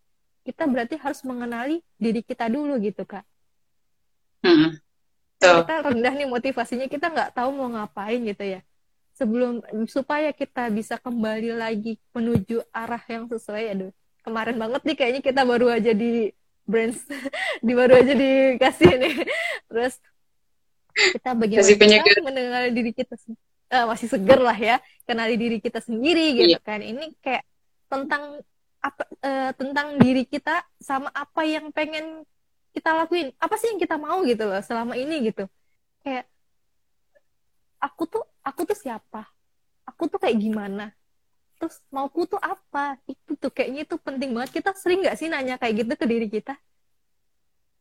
kita 0.45 0.65
berarti 0.65 0.97
harus 0.97 1.21
mengenali 1.25 1.85
diri 2.01 2.25
kita 2.25 2.49
dulu 2.49 2.81
gitu, 2.81 3.05
Kak. 3.05 3.25
Hmm. 4.45 4.81
So. 5.39 5.63
Kita 5.63 5.93
rendah 5.93 6.15
nih 6.17 6.29
motivasinya, 6.29 6.89
kita 6.89 7.13
nggak 7.13 7.37
tahu 7.37 7.53
mau 7.53 7.69
ngapain 7.69 8.21
gitu 8.25 8.45
ya. 8.59 8.61
Sebelum 9.15 9.61
supaya 9.91 10.31
kita 10.33 10.71
bisa 10.73 10.97
kembali 10.97 11.53
lagi 11.59 12.01
menuju 12.17 12.65
arah 12.73 13.03
yang 13.07 13.29
sesuai, 13.29 13.65
aduh. 13.77 13.93
Kemarin 14.25 14.57
banget 14.61 14.83
nih 14.85 14.97
kayaknya 14.99 15.23
kita 15.25 15.43
baru 15.47 15.73
aja 15.73 15.93
di 15.97 16.33
brands, 16.69 17.01
di 17.67 17.73
baru 17.73 18.03
aja 18.03 18.13
dikasih 18.13 18.93
nih. 19.01 19.15
Terus 19.69 19.95
kita 20.99 21.31
bagaimana 21.39 22.03
kita 22.03 22.23
mengenali 22.27 22.71
diri 22.75 22.93
kita 22.93 23.15
uh, 23.73 23.87
masih 23.89 24.09
seger 24.11 24.41
lah 24.41 24.57
ya 24.57 24.77
kenali 25.05 25.35
diri 25.39 25.59
kita 25.63 25.81
sendiri 25.81 26.37
gitu 26.37 26.59
iya. 26.59 26.61
kan. 26.61 26.81
Ini 26.83 27.15
kayak 27.23 27.45
tentang 27.89 28.43
apa 28.79 29.03
uh, 29.27 29.51
tentang 29.59 29.99
diri 29.99 30.23
kita 30.23 30.63
sama 30.79 31.11
apa 31.11 31.43
yang 31.43 31.75
pengen 31.75 32.23
kita 32.71 32.95
lakuin 32.95 33.35
apa 33.43 33.59
sih 33.59 33.75
yang 33.75 33.81
kita 33.83 33.99
mau 33.99 34.23
gitu 34.23 34.45
loh 34.47 34.63
selama 34.63 34.95
ini 34.99 35.31
gitu. 35.33 35.47
Kayak 36.03 36.27
aku 37.79 38.03
tuh 38.07 38.25
aku 38.43 38.61
tuh 38.69 38.79
siapa? 38.79 39.27
Aku 39.89 40.07
tuh 40.11 40.21
kayak 40.21 40.37
gimana? 40.37 40.93
Terus 41.59 41.83
mauku 41.91 42.29
tuh 42.29 42.39
apa? 42.39 43.01
Itu 43.09 43.35
tuh 43.35 43.51
kayaknya 43.51 43.83
itu 43.89 43.97
penting 43.99 44.31
banget. 44.37 44.63
Kita 44.63 44.71
sering 44.79 45.03
nggak 45.03 45.17
sih 45.19 45.27
nanya 45.27 45.59
kayak 45.59 45.87
gitu 45.87 45.93
ke 45.99 46.07
diri 46.07 46.27
kita? 46.31 46.55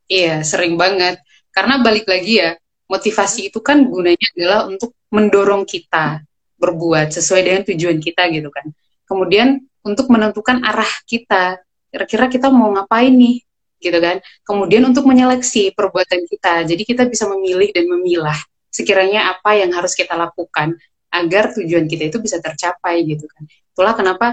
Iya 0.08 0.42
sering 0.42 0.80
banget. 0.80 1.22
Karena 1.52 1.84
balik 1.84 2.08
lagi 2.08 2.42
ya 2.42 2.58
motivasi 2.88 3.52
itu 3.52 3.60
kan 3.60 3.84
gunanya 3.88 4.28
adalah 4.36 4.60
untuk 4.68 4.96
mendorong 5.12 5.64
kita 5.64 6.24
berbuat 6.58 7.14
sesuai 7.14 7.42
dengan 7.44 7.62
tujuan 7.68 7.98
kita 8.02 8.28
gitu 8.34 8.50
kan. 8.50 8.66
Kemudian 9.08 9.62
untuk 9.86 10.12
menentukan 10.12 10.64
arah 10.66 10.90
kita, 11.08 11.64
kira-kira 11.94 12.28
kita 12.28 12.52
mau 12.52 12.74
ngapain 12.76 13.14
nih, 13.14 13.40
gitu 13.80 13.98
kan. 14.02 14.20
Kemudian 14.44 14.84
untuk 14.84 15.06
menyeleksi 15.08 15.72
perbuatan 15.72 16.28
kita, 16.28 16.68
jadi 16.68 16.84
kita 16.84 17.04
bisa 17.08 17.30
memilih 17.30 17.72
dan 17.72 17.86
memilah 17.88 18.38
sekiranya 18.68 19.32
apa 19.32 19.58
yang 19.58 19.72
harus 19.74 19.96
kita 19.96 20.14
lakukan 20.14 20.76
agar 21.08 21.56
tujuan 21.56 21.88
kita 21.88 22.12
itu 22.12 22.20
bisa 22.20 22.38
tercapai 22.44 23.06
gitu 23.08 23.26
kan. 23.26 23.48
Itulah 23.48 23.94
kenapa 23.96 24.28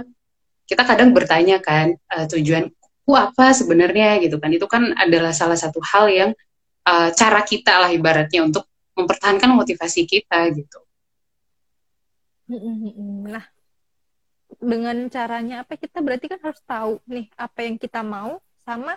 kita 0.67 0.83
kadang 0.83 1.15
bertanya 1.15 1.61
kan 1.63 1.95
uh, 2.11 2.27
tujuanku 2.27 3.13
apa 3.15 3.55
sebenarnya 3.55 4.19
gitu 4.25 4.41
kan. 4.43 4.51
Itu 4.51 4.67
kan 4.67 4.91
adalah 4.97 5.31
salah 5.31 5.57
satu 5.57 5.79
hal 5.81 6.11
yang 6.11 6.31
uh, 6.87 7.11
cara 7.13 7.41
kita 7.43 7.81
lah 7.81 7.91
ibaratnya 7.91 8.45
untuk 8.45 8.69
mempertahankan 8.95 9.51
motivasi 9.53 10.07
kita 10.07 10.55
gitu. 10.55 10.79
Nah, 13.25 13.45
dengan 14.61 14.97
caranya 15.09 15.65
apa 15.65 15.75
kita 15.75 15.99
berarti 16.05 16.31
kan 16.31 16.41
harus 16.45 16.63
tahu 16.63 17.01
nih 17.09 17.27
apa 17.35 17.59
yang 17.65 17.77
kita 17.81 18.05
mau 18.05 18.39
sama 18.63 18.95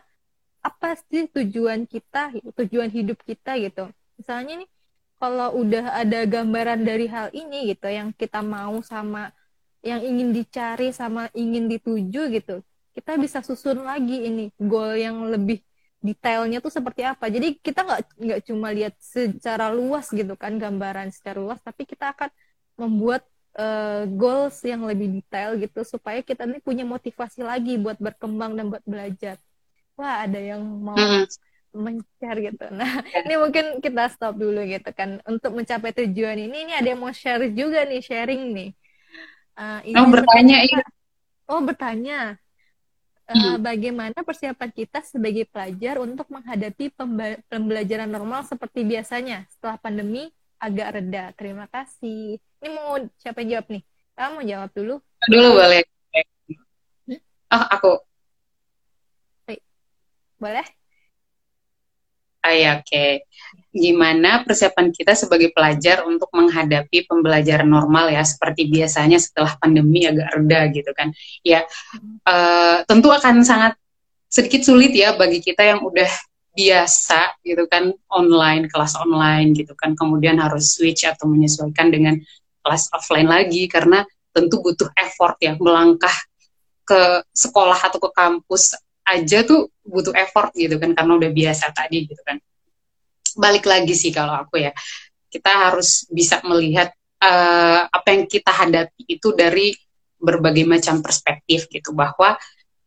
apa 0.61 0.99
sih 1.07 1.31
tujuan 1.31 1.87
kita, 1.87 2.35
tujuan 2.53 2.91
hidup 2.91 3.17
kita 3.23 3.55
gitu. 3.57 3.87
Misalnya 4.19 4.63
nih 4.63 4.69
kalau 5.17 5.57
udah 5.57 5.97
ada 5.97 6.29
gambaran 6.29 6.85
dari 6.85 7.09
hal 7.09 7.33
ini 7.33 7.73
gitu 7.73 7.89
yang 7.89 8.13
kita 8.13 8.43
mau 8.45 8.77
sama 8.85 9.33
yang 9.81 10.03
ingin 10.03 10.35
dicari 10.35 10.91
sama 10.91 11.31
ingin 11.33 11.71
dituju 11.71 12.29
gitu, 12.33 12.61
kita 12.93 13.15
bisa 13.15 13.39
susun 13.41 13.81
lagi 13.85 14.27
ini 14.27 14.51
goal 14.59 14.93
yang 14.97 15.25
lebih 15.29 15.63
detailnya 16.07 16.63
tuh 16.63 16.71
seperti 16.71 17.03
apa. 17.03 17.27
Jadi 17.27 17.59
kita 17.59 17.83
nggak 17.83 18.01
nggak 18.15 18.39
cuma 18.47 18.67
lihat 18.71 18.95
secara 18.97 19.67
luas 19.69 20.07
gitu 20.09 20.33
kan 20.39 20.55
gambaran 20.55 21.11
secara 21.11 21.37
luas, 21.43 21.59
tapi 21.59 21.83
kita 21.83 22.15
akan 22.15 22.31
membuat 22.79 23.27
uh, 23.59 24.07
goals 24.07 24.63
yang 24.63 24.85
lebih 24.87 25.19
detail 25.19 25.59
gitu 25.59 25.83
supaya 25.83 26.23
kita 26.23 26.47
nih 26.47 26.63
punya 26.63 26.87
motivasi 26.87 27.43
lagi 27.43 27.75
buat 27.75 27.99
berkembang 27.99 28.55
dan 28.55 28.71
buat 28.71 28.85
belajar. 28.87 29.35
Wah 29.99 30.23
ada 30.23 30.39
yang 30.39 30.61
mau 30.63 30.95
mm 30.95 31.27
mencari 31.77 32.49
gitu. 32.49 32.65
Nah 32.79 33.05
ini 33.05 33.35
mungkin 33.37 33.65
kita 33.77 34.09
stop 34.09 34.33
dulu 34.39 34.65
gitu 34.65 34.89
kan 34.97 35.21
untuk 35.29 35.53
mencapai 35.53 35.93
tujuan 35.93 36.37
ini. 36.49 36.65
Ini 36.65 36.73
ada 36.81 36.87
yang 36.89 37.01
mau 37.05 37.13
share 37.13 37.53
juga 37.53 37.85
nih 37.85 38.01
sharing 38.01 38.43
nih. 38.55 38.69
Uh, 39.57 39.79
ini 39.85 39.97
oh 39.97 40.07
bertanya 40.09 40.57
iya. 40.65 40.83
Oh 41.47 41.61
bertanya 41.61 42.19
uh, 43.27 43.57
bagaimana 43.59 44.15
persiapan 44.23 44.69
kita 44.71 45.03
sebagai 45.03 45.47
pelajar 45.47 45.99
untuk 45.99 46.27
menghadapi 46.31 46.91
pembelajaran 47.47 48.07
normal 48.07 48.47
seperti 48.47 48.87
biasanya 48.87 49.43
setelah 49.51 49.75
pandemi 49.79 50.31
agak 50.57 50.99
reda. 50.99 51.31
Terima 51.37 51.69
kasih. 51.69 52.39
Ini 52.63 52.69
mau 52.73 52.97
siapa 53.21 53.43
yang 53.43 53.59
jawab 53.59 53.67
nih? 53.69 53.83
Kamu 54.17 54.31
mau 54.33 54.45
jawab 54.45 54.69
dulu? 54.73 54.95
Dulu 55.29 55.47
boleh. 55.53 55.81
Hmm? 57.05 57.19
Oh, 57.53 57.65
aku. 57.69 57.93
Boleh? 60.37 60.65
Oh, 62.45 62.53
ya, 62.53 62.79
oke. 62.79 62.85
Okay. 62.85 63.25
Gimana 63.77 64.41
persiapan 64.41 64.89
kita 64.89 65.13
sebagai 65.13 65.53
pelajar 65.53 66.01
untuk 66.09 66.33
menghadapi 66.33 67.05
pembelajaran 67.05 67.69
normal 67.69 68.09
ya, 68.09 68.25
seperti 68.25 68.65
biasanya 68.65 69.21
setelah 69.21 69.53
pandemi 69.61 70.09
agak 70.09 70.33
reda 70.33 70.61
gitu 70.73 70.91
kan? 70.97 71.13
Ya, 71.45 71.61
uh, 72.25 72.81
tentu 72.89 73.13
akan 73.13 73.45
sangat 73.45 73.77
sedikit 74.25 74.65
sulit 74.65 74.97
ya 74.97 75.13
bagi 75.13 75.39
kita 75.39 75.61
yang 75.61 75.85
udah 75.85 76.09
biasa 76.57 77.37
gitu 77.45 77.69
kan 77.69 77.93
online 78.09 78.65
kelas 78.65 78.97
online 78.97 79.53
gitu 79.53 79.77
kan, 79.77 79.93
kemudian 79.93 80.41
harus 80.41 80.73
switch 80.73 81.05
atau 81.05 81.29
menyesuaikan 81.29 81.93
dengan 81.93 82.17
kelas 82.65 82.89
offline 82.91 83.29
lagi 83.29 83.69
karena 83.69 84.01
tentu 84.33 84.59
butuh 84.59 84.89
effort 84.97 85.37
ya 85.37 85.53
melangkah 85.61 86.13
ke 86.87 87.23
sekolah 87.31 87.77
atau 87.77 87.99
ke 88.01 88.09
kampus 88.11 88.73
aja 89.07 89.39
tuh 89.47 89.71
butuh 89.87 90.11
effort 90.19 90.51
gitu 90.51 90.75
kan 90.75 90.91
karena 90.91 91.15
udah 91.15 91.31
biasa 91.31 91.71
tadi 91.71 92.03
gitu 92.05 92.19
kan 92.27 92.37
balik 93.37 93.69
lagi 93.69 93.93
sih 93.93 94.11
kalau 94.11 94.33
aku 94.33 94.59
ya. 94.67 94.73
Kita 95.29 95.69
harus 95.69 96.09
bisa 96.09 96.41
melihat 96.43 96.91
uh, 97.21 97.81
apa 97.87 98.07
yang 98.13 98.25
kita 98.25 98.51
hadapi 98.51 99.01
itu 99.07 99.33
dari 99.33 99.73
berbagai 100.17 100.65
macam 100.65 100.99
perspektif 101.05 101.69
gitu 101.69 101.93
bahwa 101.93 102.37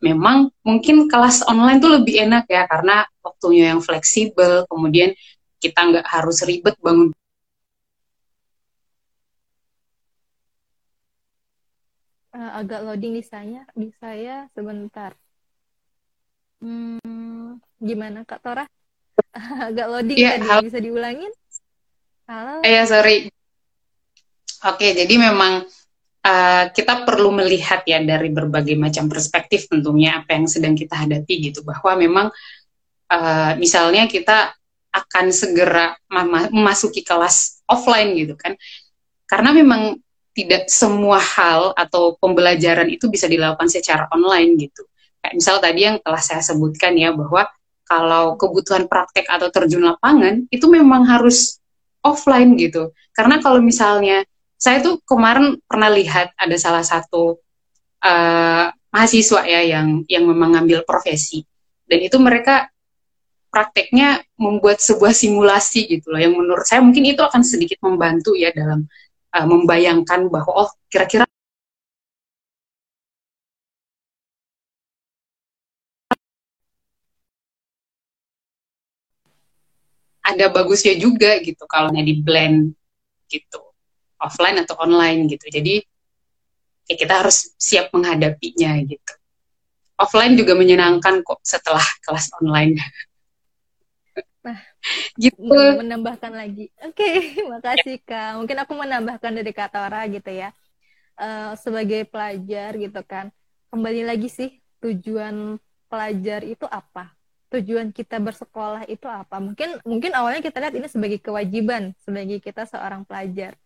memang 0.03 0.51
mungkin 0.67 1.07
kelas 1.07 1.47
online 1.47 1.79
tuh 1.79 1.93
lebih 2.01 2.27
enak 2.27 2.49
ya 2.51 2.67
karena 2.67 3.07
waktunya 3.23 3.71
yang 3.77 3.85
fleksibel 3.85 4.67
kemudian 4.67 5.15
kita 5.61 5.79
nggak 5.79 6.07
harus 6.09 6.43
ribet 6.43 6.75
bangun. 6.81 7.13
Uh, 12.31 12.63
agak 12.63 12.81
loading 12.87 13.19
di 13.19 13.25
saya 13.27 13.69
di 13.77 13.93
saya 14.01 14.49
sebentar. 14.57 15.13
Hmm, 16.61 17.61
gimana 17.81 18.25
Kak 18.25 18.41
Tora? 18.41 18.65
Agak 19.71 19.87
loading 19.87 20.19
yeah, 20.19 20.37
tadi, 20.39 20.49
halo. 20.49 20.63
bisa 20.67 20.79
diulangin? 20.83 21.33
Halo? 22.27 22.63
Iya, 22.63 22.83
sorry. 22.87 23.31
Oke, 24.61 24.93
jadi 24.93 25.15
memang 25.17 25.65
uh, 26.27 26.65
kita 26.71 27.09
perlu 27.09 27.33
melihat 27.33 27.81
ya 27.89 28.03
dari 28.03 28.29
berbagai 28.29 28.77
macam 28.77 29.09
perspektif 29.09 29.71
tentunya 29.71 30.21
apa 30.21 30.37
yang 30.37 30.47
sedang 30.51 30.75
kita 30.77 30.95
hadapi 30.95 31.51
gitu. 31.51 31.65
Bahwa 31.65 31.97
memang 31.97 32.27
uh, 33.09 33.53
misalnya 33.57 34.05
kita 34.11 34.53
akan 34.91 35.31
segera 35.31 35.95
memasuki 36.51 37.07
kelas 37.07 37.65
offline 37.71 38.13
gitu 38.19 38.35
kan. 38.35 38.59
Karena 39.25 39.55
memang 39.55 39.97
tidak 40.35 40.67
semua 40.71 41.19
hal 41.19 41.75
atau 41.75 42.19
pembelajaran 42.19 42.87
itu 42.91 43.11
bisa 43.11 43.27
dilakukan 43.27 43.67
secara 43.67 44.07
online 44.15 44.55
gitu 44.59 44.87
kayak 45.21 45.35
misal 45.37 45.61
tadi 45.61 45.81
yang 45.85 45.97
telah 46.01 46.21
saya 46.21 46.41
sebutkan 46.41 46.97
ya 46.97 47.13
bahwa 47.13 47.45
kalau 47.91 48.39
kebutuhan 48.39 48.87
praktek 48.87 49.27
atau 49.27 49.51
terjun 49.51 49.83
lapangan 49.83 50.47
itu 50.55 50.71
memang 50.71 51.03
harus 51.11 51.59
offline 52.07 52.55
gitu. 52.55 52.95
Karena 53.11 53.43
kalau 53.43 53.59
misalnya 53.59 54.23
saya 54.55 54.79
tuh 54.79 55.03
kemarin 55.03 55.59
pernah 55.67 55.91
lihat 55.91 56.31
ada 56.39 56.55
salah 56.55 56.87
satu 56.87 57.43
uh, 58.07 58.71
mahasiswa 58.95 59.43
ya 59.43 59.67
yang 59.67 60.07
yang 60.07 60.23
memang 60.23 60.55
ngambil 60.55 60.87
profesi. 60.87 61.43
Dan 61.83 62.07
itu 62.07 62.15
mereka 62.23 62.71
prakteknya 63.51 64.23
membuat 64.39 64.79
sebuah 64.79 65.11
simulasi 65.11 65.91
gitu 65.91 66.15
loh 66.15 66.23
yang 66.23 66.39
menurut 66.39 66.63
saya 66.63 66.79
mungkin 66.87 67.03
itu 67.03 67.19
akan 67.19 67.43
sedikit 67.43 67.83
membantu 67.83 68.39
ya 68.39 68.55
dalam 68.55 68.87
uh, 69.35 69.47
membayangkan 69.51 70.31
bahwa 70.31 70.55
oh 70.55 70.71
kira-kira 70.87 71.27
ada 80.35 80.47
bagusnya 80.51 80.95
juga 80.97 81.39
gitu 81.43 81.67
kalau 81.67 81.91
di 81.91 82.23
blend 82.23 82.75
gitu 83.31 83.71
offline 84.21 84.61
atau 84.61 84.77
online 84.79 85.27
gitu. 85.33 85.49
Jadi 85.49 85.81
ya 86.87 86.95
kita 86.95 87.25
harus 87.25 87.57
siap 87.57 87.91
menghadapinya 87.91 88.77
gitu. 88.85 89.13
Offline 90.01 90.37
juga 90.37 90.57
menyenangkan 90.57 91.25
kok 91.25 91.41
setelah 91.45 91.85
kelas 92.05 92.33
online. 92.41 92.81
Nah 94.41 94.59
gitu. 95.17 95.41
menambahkan 95.53 96.33
lagi. 96.33 96.69
Oke 96.85 97.01
okay, 97.01 97.15
makasih 97.53 97.99
kak. 98.05 98.41
Mungkin 98.41 98.57
aku 98.61 98.73
menambahkan 98.77 99.33
dari 99.33 99.53
kata 99.53 99.89
Tora 99.89 100.05
gitu 100.09 100.31
ya. 100.31 100.53
Uh, 101.21 101.53
sebagai 101.61 102.09
pelajar 102.09 102.77
gitu 102.81 103.01
kan. 103.05 103.29
Kembali 103.69 104.09
lagi 104.09 104.29
sih 104.33 104.57
tujuan 104.81 105.61
pelajar 105.93 106.41
itu 106.49 106.65
apa 106.65 107.13
tujuan 107.51 107.91
kita 107.91 108.17
bersekolah 108.23 108.87
itu 108.87 109.07
apa? 109.11 109.43
Mungkin 109.43 109.83
mungkin 109.83 110.11
awalnya 110.15 110.41
kita 110.41 110.63
lihat 110.63 110.75
ini 110.79 110.87
sebagai 110.87 111.19
kewajiban 111.19 111.93
sebagai 112.03 112.39
kita 112.39 112.65
seorang 112.67 113.03
pelajar. 113.05 113.59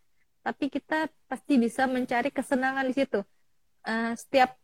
Tapi 0.45 0.69
kita 0.69 1.09
pasti 1.29 1.57
bisa 1.57 1.89
mencari 1.89 2.29
kesenangan 2.33 2.85
di 2.89 2.95
situ. 2.97 3.21
Uh, 3.85 4.13
setiap 4.17 4.57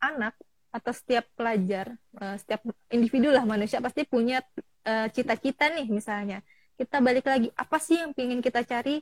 anak 0.00 0.36
atau 0.72 0.92
setiap 0.92 1.24
pelajar, 1.32 1.96
uh, 2.20 2.36
setiap 2.36 2.60
individu 2.92 3.32
lah 3.32 3.44
manusia 3.48 3.80
pasti 3.80 4.04
punya 4.04 4.44
eh, 4.84 5.08
cita-cita 5.10 5.72
nih 5.72 5.88
misalnya. 5.90 6.40
kita 6.76 7.00
balik 7.00 7.24
lagi 7.24 7.48
apa 7.56 7.80
sih 7.80 7.96
yang 7.96 8.12
ingin 8.12 8.44
kita 8.44 8.60
cari 8.60 9.00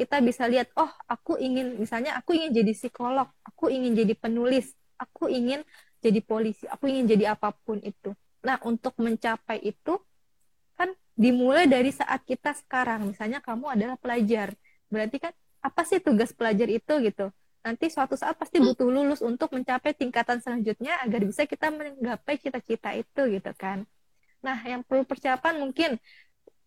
kita 0.00 0.24
bisa 0.24 0.48
lihat 0.48 0.72
oh 0.80 0.88
aku 1.04 1.36
ingin 1.36 1.76
misalnya 1.76 2.16
aku 2.16 2.32
ingin 2.32 2.56
jadi 2.56 2.72
psikolog 2.72 3.28
aku 3.44 3.68
ingin 3.68 3.92
jadi 3.92 4.16
penulis 4.16 4.72
aku 4.96 5.28
ingin 5.28 5.60
jadi 6.00 6.20
polisi 6.24 6.64
aku 6.64 6.88
ingin 6.88 7.04
jadi 7.04 7.36
apa 7.36 7.52
pun 7.52 7.84
itu 7.84 8.16
nah 8.42 8.58
untuk 8.66 8.98
mencapai 8.98 9.62
itu 9.62 9.96
kan 10.74 10.90
dimulai 11.14 11.70
dari 11.70 11.94
saat 11.94 12.26
kita 12.26 12.52
sekarang. 12.58 13.14
Misalnya 13.14 13.38
kamu 13.38 13.78
adalah 13.78 13.96
pelajar. 13.96 14.52
Berarti 14.90 15.16
kan 15.22 15.32
apa 15.62 15.82
sih 15.86 16.02
tugas 16.02 16.34
pelajar 16.34 16.66
itu 16.66 16.92
gitu? 17.06 17.30
Nanti 17.62 17.86
suatu 17.86 18.18
saat 18.18 18.34
pasti 18.34 18.58
butuh 18.58 18.90
lulus 18.90 19.22
untuk 19.22 19.54
mencapai 19.54 19.94
tingkatan 19.94 20.42
selanjutnya 20.42 20.98
agar 20.98 21.22
bisa 21.22 21.46
kita 21.46 21.70
menggapai 21.70 22.34
cita-cita 22.42 22.90
itu 22.98 23.22
gitu 23.30 23.52
kan? 23.54 23.86
Nah 24.42 24.58
yang 24.66 24.82
perlu 24.82 25.06
persiapan 25.06 25.62
mungkin 25.62 26.02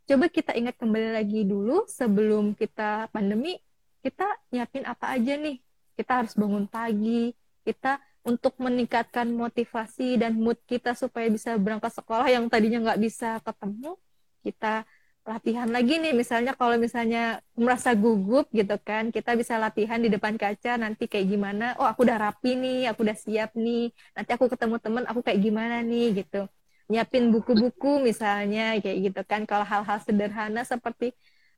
coba 0.08 0.26
kita 0.32 0.56
ingat 0.56 0.80
kembali 0.80 1.20
lagi 1.20 1.44
dulu 1.44 1.84
sebelum 1.92 2.56
kita 2.56 3.12
pandemi 3.12 3.60
kita 4.00 4.24
nyiapin 4.56 4.88
apa 4.88 5.12
aja 5.12 5.36
nih? 5.36 5.60
Kita 6.00 6.24
harus 6.24 6.32
bangun 6.40 6.64
pagi 6.72 7.36
kita 7.68 8.00
untuk 8.26 8.58
meningkatkan 8.58 9.30
motivasi 9.30 10.18
dan 10.18 10.34
mood 10.42 10.58
kita 10.66 10.98
supaya 10.98 11.30
bisa 11.30 11.54
berangkat 11.62 11.94
sekolah 11.94 12.26
yang 12.26 12.50
tadinya 12.50 12.82
nggak 12.92 13.02
bisa 13.06 13.38
ketemu 13.46 14.02
kita 14.42 14.82
latihan 15.26 15.70
lagi 15.70 15.98
nih. 16.02 16.14
Misalnya 16.14 16.54
kalau 16.58 16.78
misalnya 16.78 17.42
merasa 17.58 17.94
gugup 17.94 18.50
gitu 18.50 18.78
kan 18.82 19.14
kita 19.14 19.38
bisa 19.38 19.58
latihan 19.62 20.02
di 20.02 20.10
depan 20.10 20.38
kaca 20.42 20.78
nanti 20.78 21.06
kayak 21.06 21.28
gimana 21.34 21.66
oh 21.82 21.86
aku 21.86 22.06
udah 22.06 22.18
rapi 22.30 22.58
nih 22.58 22.80
aku 22.94 23.06
udah 23.06 23.18
siap 23.18 23.54
nih 23.58 23.90
nanti 24.14 24.30
aku 24.34 24.46
ketemu 24.54 24.76
temen 24.82 25.04
aku 25.10 25.20
kayak 25.26 25.40
gimana 25.46 25.76
nih 25.86 26.26
gitu. 26.26 26.50
Nyiapin 26.86 27.34
buku-buku 27.34 28.02
misalnya 28.10 28.78
kayak 28.82 28.98
gitu 29.10 29.22
kan. 29.26 29.42
Kalau 29.50 29.66
hal-hal 29.66 29.98
sederhana 30.06 30.62
seperti 30.66 31.14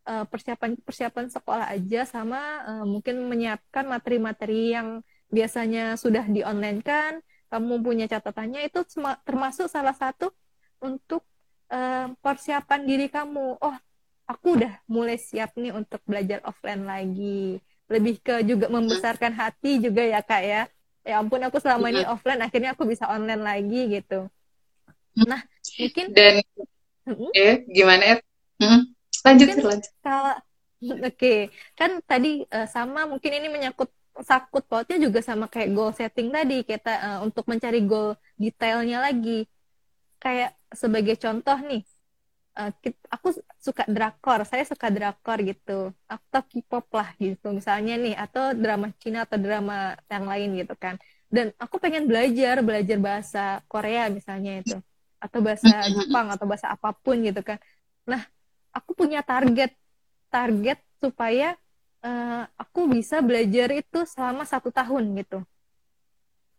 uh, 0.08 0.24
persiapan 0.32 0.80
persiapan 0.80 1.26
sekolah 1.28 1.68
aja 1.76 2.08
sama 2.08 2.40
uh, 2.64 2.86
mungkin 2.88 3.28
menyiapkan 3.28 3.84
materi-materi 3.88 4.76
yang 4.76 5.04
biasanya 5.28 6.00
sudah 6.00 6.26
di 6.28 6.42
online 6.42 6.80
kan 6.84 7.20
kamu 7.48 7.80
punya 7.80 8.06
catatannya 8.08 8.68
itu 8.68 8.84
termasuk 9.24 9.72
salah 9.72 9.96
satu 9.96 10.32
untuk 10.84 11.24
uh, 11.72 12.12
persiapan 12.20 12.82
diri 12.84 13.08
kamu 13.08 13.60
oh 13.60 13.78
aku 14.28 14.60
udah 14.60 14.84
mulai 14.92 15.16
siap 15.16 15.56
nih 15.56 15.72
untuk 15.72 16.04
belajar 16.04 16.44
offline 16.44 16.84
lagi 16.84 17.60
lebih 17.88 18.20
ke 18.20 18.44
juga 18.44 18.68
membesarkan 18.68 19.32
hati 19.32 19.80
juga 19.80 20.04
ya 20.04 20.20
kak 20.20 20.44
ya 20.44 20.62
ya 21.08 21.24
ampun 21.24 21.40
aku 21.40 21.64
selama 21.64 21.88
ini 21.88 22.04
offline 22.04 22.44
akhirnya 22.44 22.76
aku 22.76 22.84
bisa 22.84 23.08
online 23.08 23.40
lagi 23.40 23.88
gitu 23.88 24.28
Nah, 25.26 25.42
mungkin 25.82 26.06
dan 26.14 26.46
hmm? 27.10 27.32
ya 27.34 27.54
gimana 27.66 28.04
ya? 28.06 28.16
Hmm. 28.62 28.82
Lanjut, 29.26 29.48
mungkin 29.50 29.66
lanjut. 29.66 29.92
Kalau 30.06 30.36
oke, 31.02 31.10
okay. 31.10 31.40
kan 31.74 31.98
tadi 32.06 32.46
uh, 32.54 32.70
sama 32.70 33.10
mungkin 33.10 33.34
ini 33.34 33.50
menyangkut 33.50 33.90
sakut 34.26 34.64
pautnya 34.66 34.98
juga 34.98 35.20
sama 35.22 35.46
kayak 35.46 35.70
goal 35.74 35.92
setting 35.94 36.34
tadi 36.34 36.66
kita 36.66 36.94
uh, 36.98 37.20
untuk 37.26 37.46
mencari 37.46 37.84
goal 37.86 38.18
detailnya 38.38 39.04
lagi. 39.04 39.46
Kayak 40.18 40.58
sebagai 40.74 41.16
contoh 41.22 41.58
nih, 41.62 41.86
uh, 42.58 42.72
aku 43.14 43.38
suka 43.62 43.86
drakor, 43.86 44.42
saya 44.50 44.66
suka 44.66 44.90
drakor 44.90 45.38
gitu, 45.46 45.94
atau 46.10 46.42
K-pop 46.42 46.90
lah 46.94 47.14
gitu 47.22 47.54
misalnya 47.54 47.94
nih, 47.98 48.16
atau 48.18 48.58
drama 48.58 48.90
Cina 48.98 49.30
atau 49.30 49.38
drama 49.38 49.94
yang 50.10 50.26
lain 50.26 50.50
gitu 50.58 50.74
kan. 50.74 50.98
Dan 51.28 51.52
aku 51.60 51.78
pengen 51.78 52.08
belajar, 52.08 52.64
belajar 52.64 52.98
bahasa 52.98 53.44
Korea 53.68 54.08
misalnya 54.08 54.64
itu 54.64 54.78
atau 55.18 55.40
bahasa 55.42 55.90
Jepang 55.90 56.30
atau 56.30 56.46
bahasa 56.46 56.70
apa 56.72 56.94
pun 56.94 57.18
gitu 57.20 57.42
kan. 57.42 57.58
Nah, 58.06 58.24
aku 58.72 58.94
punya 58.94 59.26
target 59.26 59.74
target 60.30 60.80
supaya 61.02 61.58
uh, 62.04 62.44
aku 62.58 62.90
bisa 62.92 63.22
belajar 63.22 63.72
itu 63.74 64.00
selama 64.06 64.44
satu 64.44 64.70
tahun 64.70 65.04
gitu. 65.22 65.40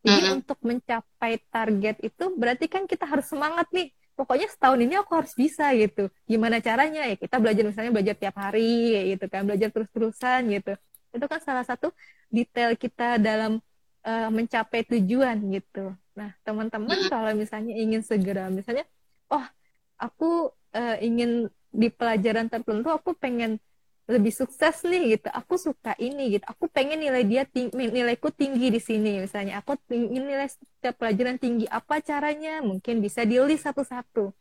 Jadi 0.02 0.14
mm 0.14 0.24
-hmm. 0.30 0.38
untuk 0.38 0.58
mencapai 0.62 1.42
target 1.50 1.96
itu 2.00 2.24
berarti 2.38 2.66
kan 2.70 2.86
kita 2.86 3.04
harus 3.04 3.26
semangat 3.26 3.66
nih. 3.74 3.90
Pokoknya 4.18 4.50
setahun 4.50 4.82
ini 4.82 4.98
aku 4.98 5.14
harus 5.14 5.30
bisa 5.38 5.70
gitu. 5.78 6.10
Gimana 6.26 6.58
caranya 6.58 7.06
ya? 7.06 7.14
Kita 7.14 7.38
belajar 7.38 7.62
misalnya 7.62 7.92
belajar 7.94 8.14
tiap 8.18 8.34
hari 8.34 9.14
gitu 9.14 9.30
kan, 9.30 9.46
belajar 9.46 9.70
terus-terusan 9.70 10.40
gitu. 10.58 10.74
Itu 11.14 11.26
kan 11.30 11.38
salah 11.38 11.62
satu 11.62 11.94
detail 12.26 12.74
kita 12.74 13.22
dalam 13.22 13.62
uh, 14.02 14.30
mencapai 14.34 14.82
tujuan 14.90 15.38
gitu. 15.54 15.94
Nah, 16.18 16.34
teman-teman 16.42 16.98
kalau 17.06 17.30
misalnya 17.38 17.78
ingin 17.78 18.02
segera, 18.02 18.50
misalnya, 18.50 18.82
oh, 19.30 19.46
aku 19.94 20.50
uh, 20.74 20.96
ingin 20.98 21.46
di 21.70 21.88
pelajaran 21.94 22.50
tertentu, 22.50 22.90
aku 22.90 23.14
pengen 23.14 23.62
lebih 24.08 24.32
sukses 24.32 24.80
nih 24.88 25.20
gitu. 25.20 25.28
Aku 25.28 25.60
suka 25.60 25.92
ini 26.00 26.40
gitu. 26.40 26.44
Aku 26.48 26.64
pengen 26.72 26.96
nilai 26.96 27.28
dia 27.28 27.44
ting 27.44 27.68
nilaiku 27.76 28.32
tinggi 28.32 28.72
di 28.72 28.80
sini 28.80 29.20
misalnya. 29.20 29.60
Aku 29.60 29.76
ingin 29.92 30.24
nilai 30.24 30.48
setiap 30.48 30.96
pelajaran 30.96 31.36
tinggi. 31.36 31.68
Apa 31.68 32.00
caranya? 32.00 32.64
Mungkin 32.64 33.04
bisa 33.04 33.28
di 33.28 33.36
list 33.36 33.68
satu-satu. 33.68 34.32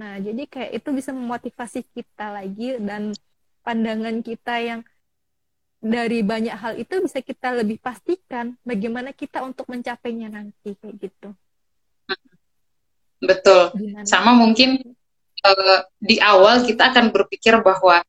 Nah, 0.00 0.16
jadi 0.16 0.48
kayak 0.48 0.80
itu 0.80 0.88
bisa 0.96 1.12
memotivasi 1.12 1.84
kita 1.92 2.32
lagi 2.32 2.80
dan 2.80 3.12
pandangan 3.60 4.24
kita 4.24 4.54
yang 4.64 4.80
dari 5.78 6.26
banyak 6.26 6.56
hal 6.56 6.74
itu 6.80 7.04
bisa 7.04 7.22
kita 7.22 7.54
lebih 7.54 7.78
pastikan 7.78 8.58
bagaimana 8.66 9.14
kita 9.14 9.44
untuk 9.44 9.68
mencapainya 9.70 10.32
nanti 10.32 10.74
kayak 10.80 10.96
gitu. 10.96 11.28
Betul. 13.20 13.74
Gimana? 13.74 14.06
Sama 14.06 14.32
mungkin 14.34 14.80
uh, 15.44 15.80
di 16.00 16.18
awal 16.22 16.64
kita 16.66 16.94
akan 16.94 17.10
berpikir 17.14 17.58
bahwa 17.62 18.02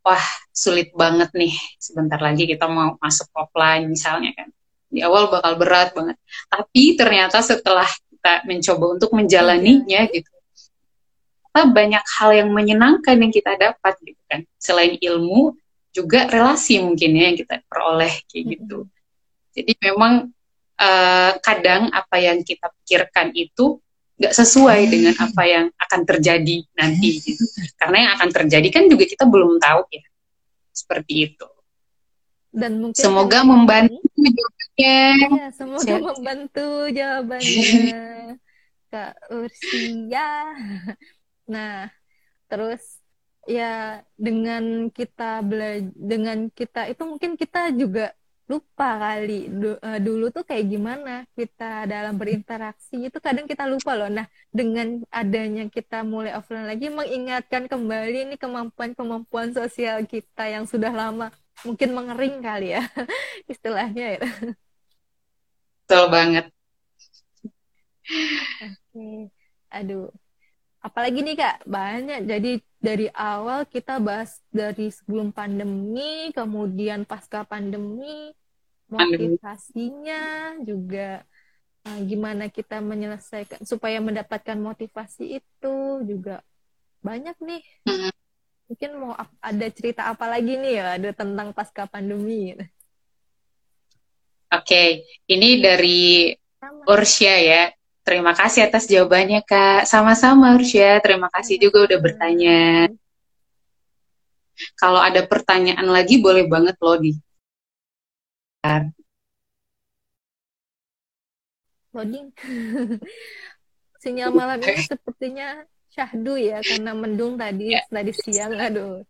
wah 0.00 0.26
sulit 0.50 0.92
banget 0.96 1.30
nih 1.36 1.54
sebentar 1.76 2.20
lagi 2.20 2.48
kita 2.48 2.66
mau 2.68 2.96
masuk 3.00 3.28
offline 3.36 3.88
misalnya 3.88 4.32
kan. 4.36 4.48
Di 4.90 5.00
awal 5.06 5.30
bakal 5.30 5.54
berat 5.54 5.94
banget. 5.94 6.18
Tapi 6.50 6.98
ternyata 6.98 7.38
setelah 7.40 7.86
kita 7.86 8.42
mencoba 8.44 8.84
untuk 8.98 9.10
menjalaninya 9.14 10.02
hmm. 10.06 10.12
gitu. 10.12 10.30
Kita 11.50 11.62
banyak 11.66 12.04
hal 12.18 12.30
yang 12.34 12.50
menyenangkan 12.50 13.16
yang 13.18 13.32
kita 13.34 13.54
dapat 13.58 13.94
gitu 14.02 14.22
kan. 14.30 14.46
Selain 14.58 14.94
ilmu, 14.98 15.54
juga 15.90 16.30
relasi 16.30 16.78
mungkin 16.78 17.10
ya 17.18 17.22
yang 17.30 17.38
kita 17.38 17.62
peroleh 17.66 18.14
kayak 18.30 18.44
gitu. 18.54 18.86
Jadi 19.50 19.72
memang 19.82 20.30
uh, 20.78 21.32
kadang 21.42 21.90
apa 21.90 22.16
yang 22.22 22.38
kita 22.46 22.70
pikirkan 22.82 23.34
itu 23.34 23.82
nggak 24.20 24.36
sesuai 24.36 24.80
dengan 24.92 25.16
apa 25.16 25.42
yang 25.48 25.66
akan 25.80 26.00
terjadi 26.04 26.56
nanti 26.76 27.24
gitu. 27.24 27.40
Karena 27.80 28.04
yang 28.04 28.12
akan 28.20 28.28
terjadi 28.28 28.68
kan 28.68 28.84
juga 28.84 29.08
kita 29.08 29.24
belum 29.24 29.56
tahu 29.56 29.80
ya. 29.88 30.04
Seperti 30.76 31.32
itu. 31.32 31.48
Dan 32.52 32.84
mungkin 32.84 33.00
semoga 33.00 33.40
membantu 33.40 33.96
jawabannya. 34.36 35.00
Ya, 35.32 35.48
semoga 35.56 35.88
Siap. 35.88 36.02
membantu 36.04 36.68
jawabannya 36.92 38.04
Kak 38.92 39.14
Ursia. 39.32 40.30
Nah, 41.48 41.88
terus 42.44 43.00
ya 43.48 44.04
dengan 44.20 44.92
kita 44.92 45.40
belajar 45.40 45.88
dengan 45.96 46.52
kita 46.52 46.92
itu 46.92 47.02
mungkin 47.08 47.40
kita 47.40 47.72
juga 47.72 48.12
lupa 48.50 48.98
kali. 48.98 49.46
Du, 49.46 49.78
uh, 49.78 49.98
dulu 50.02 50.34
tuh 50.34 50.42
kayak 50.42 50.66
gimana 50.66 51.22
kita 51.38 51.86
dalam 51.86 52.18
berinteraksi 52.18 53.06
itu 53.06 53.18
kadang 53.22 53.46
kita 53.46 53.70
lupa 53.70 53.94
loh. 53.94 54.10
Nah 54.10 54.26
dengan 54.50 55.06
adanya 55.14 55.70
kita 55.70 56.02
mulai 56.02 56.34
offline 56.34 56.66
lagi 56.66 56.90
mengingatkan 56.90 57.70
kembali 57.70 58.26
ini 58.26 58.34
kemampuan-kemampuan 58.34 59.54
sosial 59.54 60.02
kita 60.10 60.50
yang 60.50 60.66
sudah 60.66 60.90
lama. 60.90 61.30
Mungkin 61.62 61.94
mengering 61.94 62.42
kali 62.42 62.74
ya 62.74 62.82
istilahnya 63.52 64.18
ya. 64.18 64.22
Betul 65.86 66.04
banget. 66.10 66.50
Oke. 68.66 69.30
Aduh. 69.70 70.10
Apalagi 70.82 71.22
nih 71.22 71.36
kak? 71.38 71.56
Banyak. 71.68 72.26
Jadi 72.26 72.58
dari 72.80 73.06
awal 73.12 73.68
kita 73.68 74.00
bahas 74.00 74.40
dari 74.48 74.88
sebelum 74.88 75.30
pandemi 75.36 76.32
kemudian 76.32 77.04
pasca 77.04 77.44
pandemi 77.44 78.32
motivasinya 78.90 80.22
juga 80.62 81.22
uh, 81.86 82.00
gimana 82.04 82.50
kita 82.50 82.82
menyelesaikan 82.82 83.62
supaya 83.64 84.02
mendapatkan 84.02 84.58
motivasi 84.58 85.40
itu 85.40 85.76
juga 86.04 86.42
banyak 87.00 87.38
nih 87.40 87.62
mungkin 88.70 88.90
mau 89.02 89.12
ada 89.42 89.66
cerita 89.72 90.06
apa 90.06 90.30
lagi 90.30 90.54
nih 90.54 90.72
ya 90.78 90.86
ada 91.00 91.10
tentang 91.16 91.50
pasca 91.56 91.88
pandemi 91.88 92.54
Oke, 94.50 94.66
okay. 94.66 94.88
ini 95.30 95.62
dari 95.62 96.34
Ursya 96.90 97.34
ya. 97.38 97.62
Terima 98.02 98.34
kasih 98.34 98.66
atas 98.66 98.90
jawabannya, 98.90 99.46
Kak. 99.46 99.86
Sama-sama, 99.86 100.58
Ursya. 100.58 100.98
Terima 100.98 101.30
kasih 101.30 101.62
juga 101.62 101.86
udah 101.86 101.98
bertanya. 102.02 102.90
Kalau 104.74 104.98
ada 104.98 105.22
pertanyaan 105.22 105.86
lagi, 105.86 106.18
boleh 106.18 106.50
banget 106.50 106.74
loh 106.82 106.98
di. 106.98 107.14
Loading. 111.90 112.28
Sinyal 114.02 114.30
malam 114.32 114.60
ini 114.64 114.80
sepertinya 114.84 115.64
syahdu 115.90 116.38
ya 116.38 116.62
karena 116.64 116.96
mendung 116.96 117.36
tadi 117.36 117.74
yeah. 117.76 117.84
tadi 117.88 118.12
siang 118.14 118.56
aduh. 118.56 119.04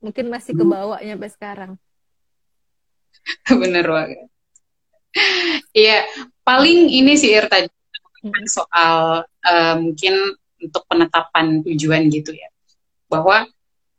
Mungkin 0.00 0.30
masih 0.30 0.54
kebawanya 0.54 1.18
sampai 1.18 1.32
sekarang. 1.32 1.72
Bener 3.60 3.84
banget. 3.84 4.28
Iya 5.72 6.04
paling 6.44 6.92
ini 6.92 7.16
sih 7.16 7.32
Ir 7.32 7.48
tadi 7.48 7.72
soal 8.48 9.24
uh, 9.24 9.74
mungkin 9.80 10.36
untuk 10.60 10.84
penetapan 10.88 11.64
tujuan 11.64 12.08
gitu 12.12 12.32
ya. 12.32 12.48
Bahwa 13.08 13.48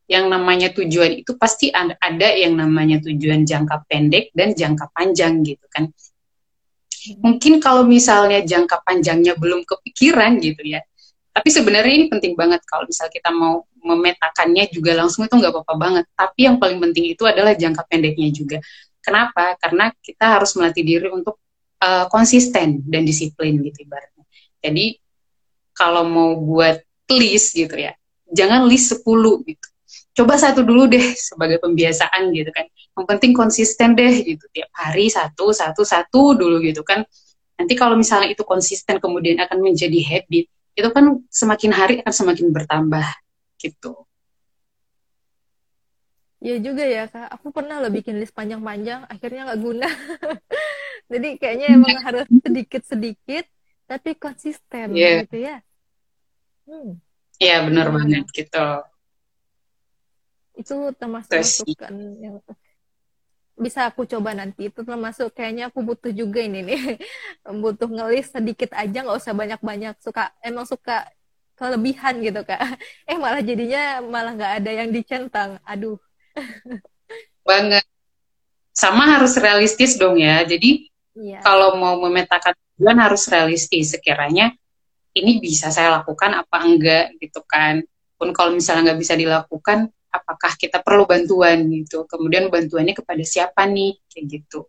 yang 0.08 0.32
namanya 0.32 0.72
tujuan 0.72 1.20
itu 1.24 1.36
pasti 1.36 1.68
ada 1.72 2.28
yang 2.32 2.56
namanya 2.56 3.04
tujuan 3.04 3.44
jangka 3.44 3.84
pendek 3.92 4.32
dan 4.32 4.56
jangka 4.56 4.88
panjang 4.96 5.44
gitu 5.44 5.64
kan. 5.68 5.92
Mungkin 7.24 7.64
kalau 7.64 7.88
misalnya 7.88 8.44
jangka 8.44 8.84
panjangnya 8.84 9.36
belum 9.36 9.64
kepikiran 9.64 10.40
gitu 10.44 10.64
ya 10.64 10.84
tapi 11.38 11.54
sebenarnya 11.54 11.94
ini 11.94 12.06
penting 12.10 12.34
banget. 12.34 12.66
Kalau 12.66 12.90
misal 12.90 13.14
kita 13.14 13.30
mau 13.30 13.62
memetakannya 13.86 14.74
juga 14.74 14.98
langsung 14.98 15.30
itu 15.30 15.38
nggak 15.38 15.54
apa-apa 15.54 15.76
banget. 15.78 16.06
Tapi 16.18 16.50
yang 16.50 16.58
paling 16.58 16.82
penting 16.82 17.14
itu 17.14 17.30
adalah 17.30 17.54
jangka 17.54 17.86
pendeknya 17.86 18.34
juga. 18.34 18.58
Kenapa? 19.06 19.54
Karena 19.62 19.94
kita 20.02 20.34
harus 20.34 20.58
melatih 20.58 20.82
diri 20.82 21.14
untuk 21.14 21.38
uh, 21.78 22.10
konsisten 22.10 22.82
dan 22.90 23.06
disiplin 23.06 23.62
gitu 23.62 23.86
ibaratnya. 23.86 24.26
Jadi 24.66 24.98
kalau 25.78 26.10
mau 26.10 26.34
buat 26.42 26.82
list 27.08 27.56
gitu 27.56 27.78
ya 27.78 27.94
jangan 28.28 28.68
list 28.68 29.00
10 29.00 29.06
gitu 29.48 29.68
coba 30.18 30.34
satu 30.34 30.66
dulu 30.66 30.90
deh 30.90 31.14
sebagai 31.14 31.62
pembiasaan 31.62 32.34
gitu 32.34 32.50
kan 32.50 32.66
yang 32.98 33.06
penting 33.06 33.38
konsisten 33.38 33.94
deh 33.94 34.26
gitu 34.26 34.42
tiap 34.50 34.74
hari 34.74 35.14
satu 35.14 35.54
satu 35.54 35.86
satu 35.86 36.34
dulu 36.34 36.58
gitu 36.66 36.82
kan 36.82 37.06
nanti 37.54 37.78
kalau 37.78 37.94
misalnya 37.94 38.34
itu 38.34 38.42
konsisten 38.42 38.98
kemudian 38.98 39.38
akan 39.46 39.62
menjadi 39.62 40.02
habit 40.02 40.50
itu 40.50 40.90
kan 40.90 41.22
semakin 41.30 41.72
hari 41.74 41.94
akan 42.02 42.14
semakin 42.14 42.50
bertambah 42.50 43.06
gitu 43.62 43.94
Ya 46.38 46.62
juga 46.62 46.86
ya 46.86 47.10
kak, 47.10 47.34
aku 47.34 47.50
pernah 47.50 47.82
loh 47.82 47.90
bikin 47.90 48.22
list 48.22 48.30
panjang-panjang, 48.30 49.10
akhirnya 49.10 49.50
nggak 49.50 49.58
guna. 49.58 49.90
Jadi 51.12 51.42
kayaknya 51.42 51.74
emang 51.74 51.98
harus 51.98 52.30
sedikit-sedikit, 52.30 53.50
tapi 53.90 54.14
konsisten 54.22 54.94
yeah. 54.94 55.26
gitu 55.26 55.38
ya. 55.42 55.66
Hmm. 56.70 57.02
Iya 57.42 57.66
benar 57.66 57.90
hmm. 57.90 57.96
banget 57.98 58.26
gitu 58.38 58.66
itu 60.58 60.76
termasuk 60.98 61.38
masukan 61.38 61.94
yang 62.18 62.36
bisa 63.58 63.90
aku 63.90 64.06
coba 64.06 64.38
nanti. 64.38 64.70
Itu 64.70 64.86
termasuk 64.86 65.34
kayaknya 65.34 65.74
aku 65.74 65.82
butuh 65.82 66.14
juga 66.14 66.40
ini 66.46 66.62
nih. 66.64 66.80
Butuh 67.64 67.90
ngelis 67.90 68.30
sedikit 68.30 68.72
aja 68.78 69.06
nggak 69.06 69.18
usah 69.18 69.34
banyak-banyak. 69.34 69.98
Suka 70.02 70.32
emang 70.46 70.70
suka 70.70 71.10
kelebihan 71.58 72.22
gitu 72.22 72.46
kak. 72.46 72.62
Eh 73.10 73.18
malah 73.18 73.42
jadinya 73.42 74.00
malah 74.06 74.38
nggak 74.38 74.54
ada 74.64 74.72
yang 74.72 74.90
dicentang. 74.94 75.58
Aduh. 75.66 75.98
Banget. 77.50 77.84
Sama 78.72 79.18
harus 79.18 79.34
realistis 79.42 79.98
dong 79.98 80.22
ya. 80.22 80.46
Jadi 80.46 80.86
iya. 81.18 81.42
kalau 81.42 81.82
mau 81.82 81.98
memetakan 81.98 82.54
tujuan 82.78 82.98
harus 83.02 83.26
realistis. 83.26 83.98
Sekiranya 83.98 84.54
ini 85.18 85.42
bisa 85.42 85.74
saya 85.74 85.98
lakukan 85.98 86.46
apa 86.46 86.58
enggak 86.62 87.06
gitu 87.18 87.42
kan. 87.50 87.82
Pun 88.22 88.34
kalau 88.38 88.54
misalnya 88.54 88.94
nggak 88.94 89.02
bisa 89.02 89.14
dilakukan 89.18 89.90
apakah 90.10 90.54
kita 90.56 90.82
perlu 90.82 91.06
bantuan 91.06 91.68
gitu. 91.72 92.08
Kemudian 92.08 92.48
bantuannya 92.48 92.96
kepada 92.96 93.24
siapa 93.24 93.68
nih 93.68 94.00
kayak 94.10 94.26
gitu. 94.28 94.66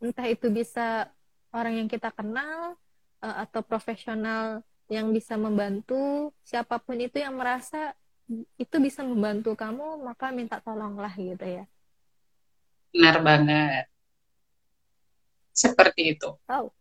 Entah 0.00 0.26
itu 0.28 0.48
bisa 0.48 1.12
orang 1.52 1.84
yang 1.84 1.88
kita 1.90 2.08
kenal 2.14 2.76
uh, 3.20 3.36
atau 3.44 3.60
profesional 3.60 4.64
yang 4.88 5.12
bisa 5.12 5.36
membantu. 5.36 6.32
Siapa 6.44 6.80
pun 6.80 6.96
itu 6.98 7.20
yang 7.20 7.36
merasa 7.36 7.92
itu 8.56 8.76
bisa 8.78 9.02
membantu 9.02 9.58
kamu 9.58 10.06
maka 10.06 10.30
minta 10.30 10.62
tolonglah 10.62 11.12
gitu 11.18 11.44
ya. 11.44 11.64
Benar 12.94 13.16
banget. 13.20 13.84
Seperti 15.50 16.16
itu. 16.16 16.30
Oh 16.48 16.72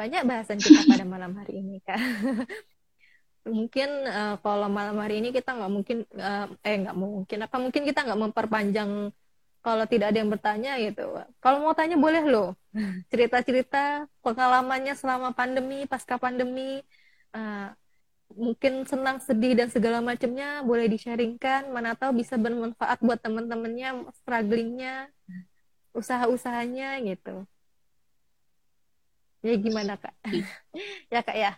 banyak 0.00 0.22
bahasan 0.24 0.56
kita 0.56 0.86
pada 0.86 1.04
malam 1.04 1.36
hari 1.36 1.60
ini 1.60 1.76
kak 1.84 2.00
mungkin 3.48 3.88
uh, 4.04 4.36
kalau 4.44 4.68
malam 4.68 4.96
hari 5.00 5.24
ini 5.24 5.32
kita 5.32 5.56
nggak 5.56 5.72
mungkin 5.72 5.98
uh, 6.12 6.46
eh 6.60 6.76
nggak 6.84 6.96
mungkin 6.96 7.38
apa 7.46 7.56
mungkin 7.56 7.82
kita 7.88 8.04
nggak 8.04 8.20
memperpanjang 8.20 8.90
kalau 9.60 9.84
tidak 9.84 10.12
ada 10.12 10.18
yang 10.24 10.32
bertanya 10.32 10.72
gitu. 10.80 11.04
Kalau 11.40 11.60
mau 11.60 11.76
tanya 11.76 11.96
boleh 12.00 12.24
loh. 12.24 12.56
Cerita-cerita 13.12 14.08
pengalamannya 14.24 14.96
selama 14.96 15.36
pandemi 15.36 15.84
pasca 15.84 16.16
pandemi 16.16 16.80
uh, 17.36 17.68
mungkin 18.32 18.88
senang 18.88 19.20
sedih 19.20 19.52
dan 19.58 19.68
segala 19.68 20.00
macamnya 20.00 20.64
boleh 20.64 20.88
di-sharingkan. 20.88 21.68
Mana 21.68 21.92
tahu 21.92 22.24
bisa 22.24 22.40
bermanfaat 22.40 23.04
buat 23.04 23.20
teman-temannya 23.20 24.08
strugglingnya 24.24 25.12
usaha-usahanya 25.92 27.04
gitu. 27.04 27.44
Ya 29.44 29.54
gimana 29.60 30.00
kak? 30.00 30.16
Ya 31.12 31.20
kak 31.20 31.36
ya 31.36 31.52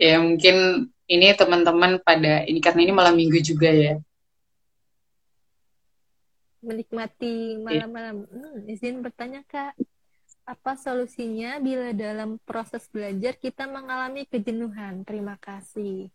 ya 0.00 0.16
mungkin 0.18 0.88
ini 1.10 1.26
teman-teman 1.34 1.98
pada 2.02 2.46
ini 2.46 2.62
karena 2.62 2.80
ini 2.86 2.92
malam 2.94 3.14
minggu 3.18 3.38
juga 3.42 3.70
ya. 3.70 3.98
Menikmati 6.60 7.58
malam-malam. 7.58 8.28
Hmm, 8.28 8.68
izin 8.70 9.00
bertanya 9.00 9.42
kak. 9.48 9.74
Apa 10.44 10.74
solusinya 10.74 11.62
bila 11.62 11.94
dalam 11.94 12.42
proses 12.42 12.86
belajar 12.90 13.38
kita 13.38 13.66
mengalami 13.70 14.26
kejenuhan? 14.26 15.02
Terima 15.06 15.38
kasih. 15.38 16.10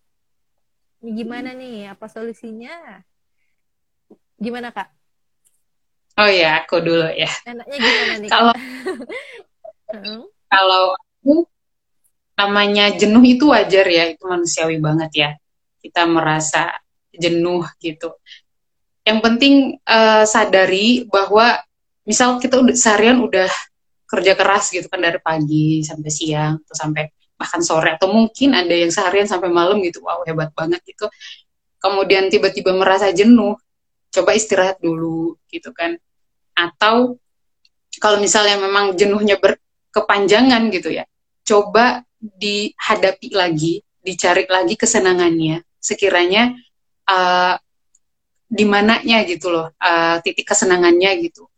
Ini 1.03 1.11
gimana 1.11 1.51
nih? 1.55 1.91
Apa 1.91 2.07
solusinya? 2.07 3.03
Gimana 4.39 4.69
kak? 4.71 4.91
Oh 6.15 6.31
ya 6.31 6.63
aku 6.63 6.79
dulu 6.79 7.11
ya. 7.11 7.27
Enaknya 7.43 7.77
gimana 7.83 8.13
nih 8.23 8.29
kalau 8.31 8.53
hmm? 9.91 10.23
kalau 10.47 10.83
aku 10.95 11.33
namanya 12.35 12.91
jenuh 12.95 13.23
itu 13.23 13.51
wajar 13.51 13.87
ya, 13.87 14.11
itu 14.11 14.23
manusiawi 14.27 14.77
banget 14.83 15.11
ya. 15.15 15.29
Kita 15.79 16.03
merasa 16.07 16.75
jenuh 17.15 17.63
gitu. 17.79 18.15
Yang 19.07 19.19
penting 19.23 19.55
uh, 19.87 20.27
sadari 20.27 21.07
bahwa 21.07 21.61
misal 22.05 22.37
kita 22.37 22.59
udah 22.61 22.75
seharian 22.75 23.21
udah 23.23 23.49
kerja 24.05 24.37
keras 24.37 24.69
gitu 24.69 24.85
kan 24.85 25.01
dari 25.01 25.17
pagi 25.17 25.81
sampai 25.81 26.11
siang 26.13 26.61
atau 26.61 26.75
sampai 26.77 27.03
bahkan 27.35 27.59
sore 27.59 27.99
atau 27.99 28.07
mungkin 28.07 28.55
ada 28.55 28.71
yang 28.71 28.93
seharian 28.93 29.27
sampai 29.27 29.51
malam 29.51 29.81
gitu. 29.83 29.99
Wow, 30.05 30.23
hebat 30.23 30.53
banget 30.55 30.79
gitu. 30.85 31.09
Kemudian 31.81 32.31
tiba-tiba 32.31 32.73
merasa 32.73 33.11
jenuh, 33.11 33.59
coba 34.09 34.31
istirahat 34.33 34.79
dulu 34.79 35.35
gitu 35.51 35.69
kan. 35.75 35.99
Atau 36.55 37.19
kalau 37.99 38.17
misalnya 38.23 38.57
memang 38.57 38.95
jenuhnya 38.95 39.37
berkepanjangan 39.37 40.71
gitu 40.71 40.95
ya, 40.95 41.03
coba 41.43 42.04
dihadapi 42.19 43.33
lagi, 43.35 43.83
dicari 44.01 44.45
lagi 44.47 44.75
kesenangannya. 44.77 45.61
Sekiranya 45.77 46.55
uh, 47.09 47.55
di 48.45 48.65
mananya 48.65 49.25
gitu 49.25 49.51
loh, 49.51 49.73
uh, 49.77 50.17
titik 50.21 50.47
kesenangannya 50.47 51.29
gitu. 51.29 51.49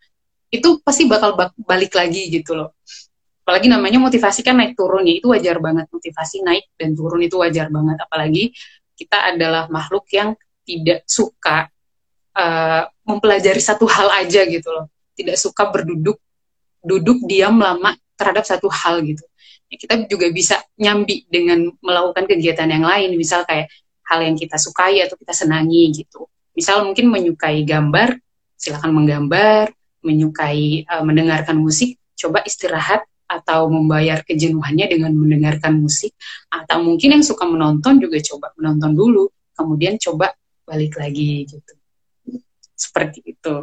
Itu 0.48 0.80
pasti 0.80 1.06
bakal 1.06 1.36
balik 1.60 1.94
lagi 1.96 2.32
gitu 2.32 2.56
loh. 2.56 2.76
Apalagi 3.44 3.72
namanya 3.72 4.00
motivasi 4.04 4.44
kan 4.44 4.60
naik 4.60 4.76
turun 4.76 5.08
ya, 5.08 5.24
itu 5.24 5.32
wajar 5.32 5.60
banget. 5.64 5.88
Motivasi 5.88 6.44
naik 6.44 6.68
dan 6.76 6.92
turun 6.96 7.24
itu 7.24 7.40
wajar 7.40 7.72
banget. 7.72 7.98
Apalagi 8.04 8.52
kita 8.98 9.36
adalah 9.36 9.72
makhluk 9.72 10.04
yang 10.12 10.36
tidak 10.68 11.08
suka 11.08 11.72
uh, 12.36 12.84
mempelajari 13.08 13.62
satu 13.64 13.88
hal 13.88 14.12
aja 14.20 14.44
gitu 14.44 14.68
loh. 14.68 14.92
Tidak 15.16 15.40
suka 15.40 15.72
berduduk, 15.72 16.20
duduk 16.84 17.24
diam 17.24 17.56
lama 17.56 17.96
terhadap 18.18 18.44
satu 18.44 18.68
hal 18.68 19.06
gitu. 19.06 19.24
Ya 19.70 19.76
kita 19.78 19.94
juga 20.10 20.28
bisa 20.34 20.60
nyambi 20.80 21.28
dengan 21.30 21.70
melakukan 21.80 22.26
kegiatan 22.26 22.68
yang 22.68 22.84
lain 22.84 23.14
misal 23.16 23.46
kayak 23.46 23.70
hal 24.08 24.20
yang 24.24 24.36
kita 24.40 24.56
sukai 24.58 25.04
atau 25.04 25.16
kita 25.20 25.32
senangi 25.36 25.92
gitu. 25.94 26.26
Misal 26.58 26.84
mungkin 26.84 27.14
menyukai 27.14 27.62
gambar 27.64 28.18
silakan 28.58 28.92
menggambar. 28.98 29.72
Menyukai 29.98 30.88
uh, 30.88 31.04
mendengarkan 31.04 31.58
musik 31.60 32.00
coba 32.16 32.40
istirahat 32.48 33.04
atau 33.28 33.68
membayar 33.68 34.24
kejenuhannya 34.24 34.88
dengan 34.88 35.12
mendengarkan 35.12 35.84
musik. 35.84 36.16
Atau 36.48 36.80
mungkin 36.80 37.20
yang 37.20 37.24
suka 37.26 37.44
menonton 37.44 38.00
juga 38.00 38.22
coba 38.24 38.56
menonton 38.56 38.96
dulu 38.96 39.26
kemudian 39.58 39.98
coba 40.00 40.32
balik 40.64 40.96
lagi 40.96 41.44
gitu. 41.50 41.74
Seperti 42.78 43.26
itu 43.26 43.56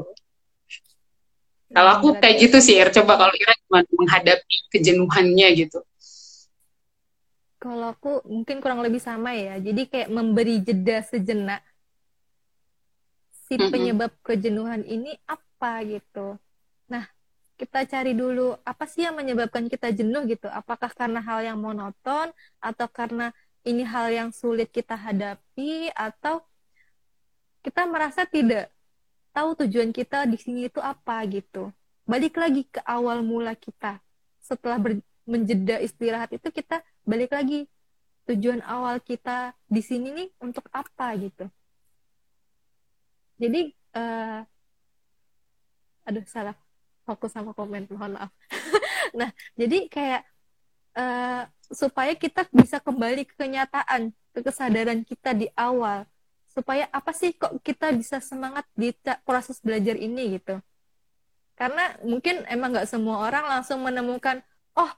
kalau 1.75 1.91
aku 1.99 2.09
kayak 2.23 2.37
gitu 2.39 2.63
sih, 2.63 2.79
Ir. 2.79 2.89
Coba 2.95 3.19
kalau 3.19 3.35
Ira 3.35 3.53
gimana 3.67 3.89
menghadapi 3.91 4.57
kejenuhannya 4.71 5.49
gitu 5.59 5.83
kalau 7.65 7.97
aku 7.97 8.21
mungkin 8.29 8.61
kurang 8.61 8.85
lebih 8.85 9.01
sama 9.01 9.33
ya. 9.33 9.57
Jadi 9.57 9.89
kayak 9.89 10.13
memberi 10.13 10.61
jeda 10.61 11.01
sejenak. 11.01 11.65
Si 13.49 13.57
penyebab 13.57 14.13
kejenuhan 14.21 14.85
ini 14.85 15.17
apa 15.25 15.81
gitu. 15.89 16.37
Nah, 16.93 17.09
kita 17.57 17.89
cari 17.89 18.13
dulu 18.13 18.53
apa 18.69 18.85
sih 18.85 19.09
yang 19.09 19.17
menyebabkan 19.17 19.65
kita 19.73 19.89
jenuh 19.97 20.27
gitu 20.29 20.51
apakah 20.51 20.91
karena 20.91 21.23
hal 21.23 21.41
yang 21.41 21.59
monoton 21.63 22.35
atau 22.59 22.87
karena 22.91 23.31
ini 23.63 23.87
hal 23.87 24.11
yang 24.11 24.29
sulit 24.35 24.75
kita 24.75 24.99
hadapi 24.99 25.87
atau 25.95 26.43
kita 27.63 27.87
merasa 27.87 28.27
tidak 28.27 28.74
tahu 29.35 29.59
tujuan 29.67 29.91
kita 29.91 30.31
di 30.31 30.39
sini 30.39 30.71
itu 30.71 30.79
apa 30.79 31.19
gitu. 31.27 31.75
Balik 32.07 32.39
lagi 32.39 32.63
ke 32.71 32.79
awal 32.87 33.27
mula 33.27 33.59
kita. 33.59 33.99
Setelah 34.39 34.79
ber, 34.79 35.03
menjeda 35.27 35.83
istirahat 35.83 36.31
itu 36.31 36.49
kita 36.55 36.87
balik 37.03 37.35
lagi. 37.35 37.67
Tujuan 38.25 38.63
awal 38.65 39.03
kita 39.03 39.53
di 39.69 39.83
sini 39.85 40.15
nih 40.15 40.29
untuk 40.41 40.65
apa 40.71 41.13
gitu. 41.19 41.51
Jadi 43.37 43.75
uh, 43.99 44.41
aduh 46.07 46.25
salah. 46.31 46.57
Fokus 47.05 47.37
sama 47.37 47.53
komen 47.53 47.91
mohon 47.91 48.17
maaf. 48.17 48.31
Nah 49.15 49.31
jadi 49.55 49.87
kayak 49.87 50.23
uh, 50.99 51.47
supaya 51.71 52.19
kita 52.19 52.49
bisa 52.51 52.83
kembali 52.83 53.29
ke 53.29 53.35
kenyataan 53.39 54.11
ke 54.35 54.41
kesadaran 54.43 55.07
kita 55.07 55.31
di 55.37 55.47
awal 55.55 56.03
supaya 56.55 56.87
apa 56.95 57.11
sih 57.11 57.35
kok 57.35 57.59
kita 57.61 57.91
bisa 57.93 58.23
semangat 58.23 58.63
di 58.79 58.95
proses 59.27 59.59
belajar 59.59 59.99
ini 59.99 60.39
gitu. 60.39 60.63
Karena 61.59 61.99
mungkin 62.07 62.47
emang 62.47 62.75
nggak 62.75 62.89
semua 62.89 63.27
orang 63.27 63.47
langsung 63.47 63.83
menemukan 63.83 64.43
oh 64.79 64.91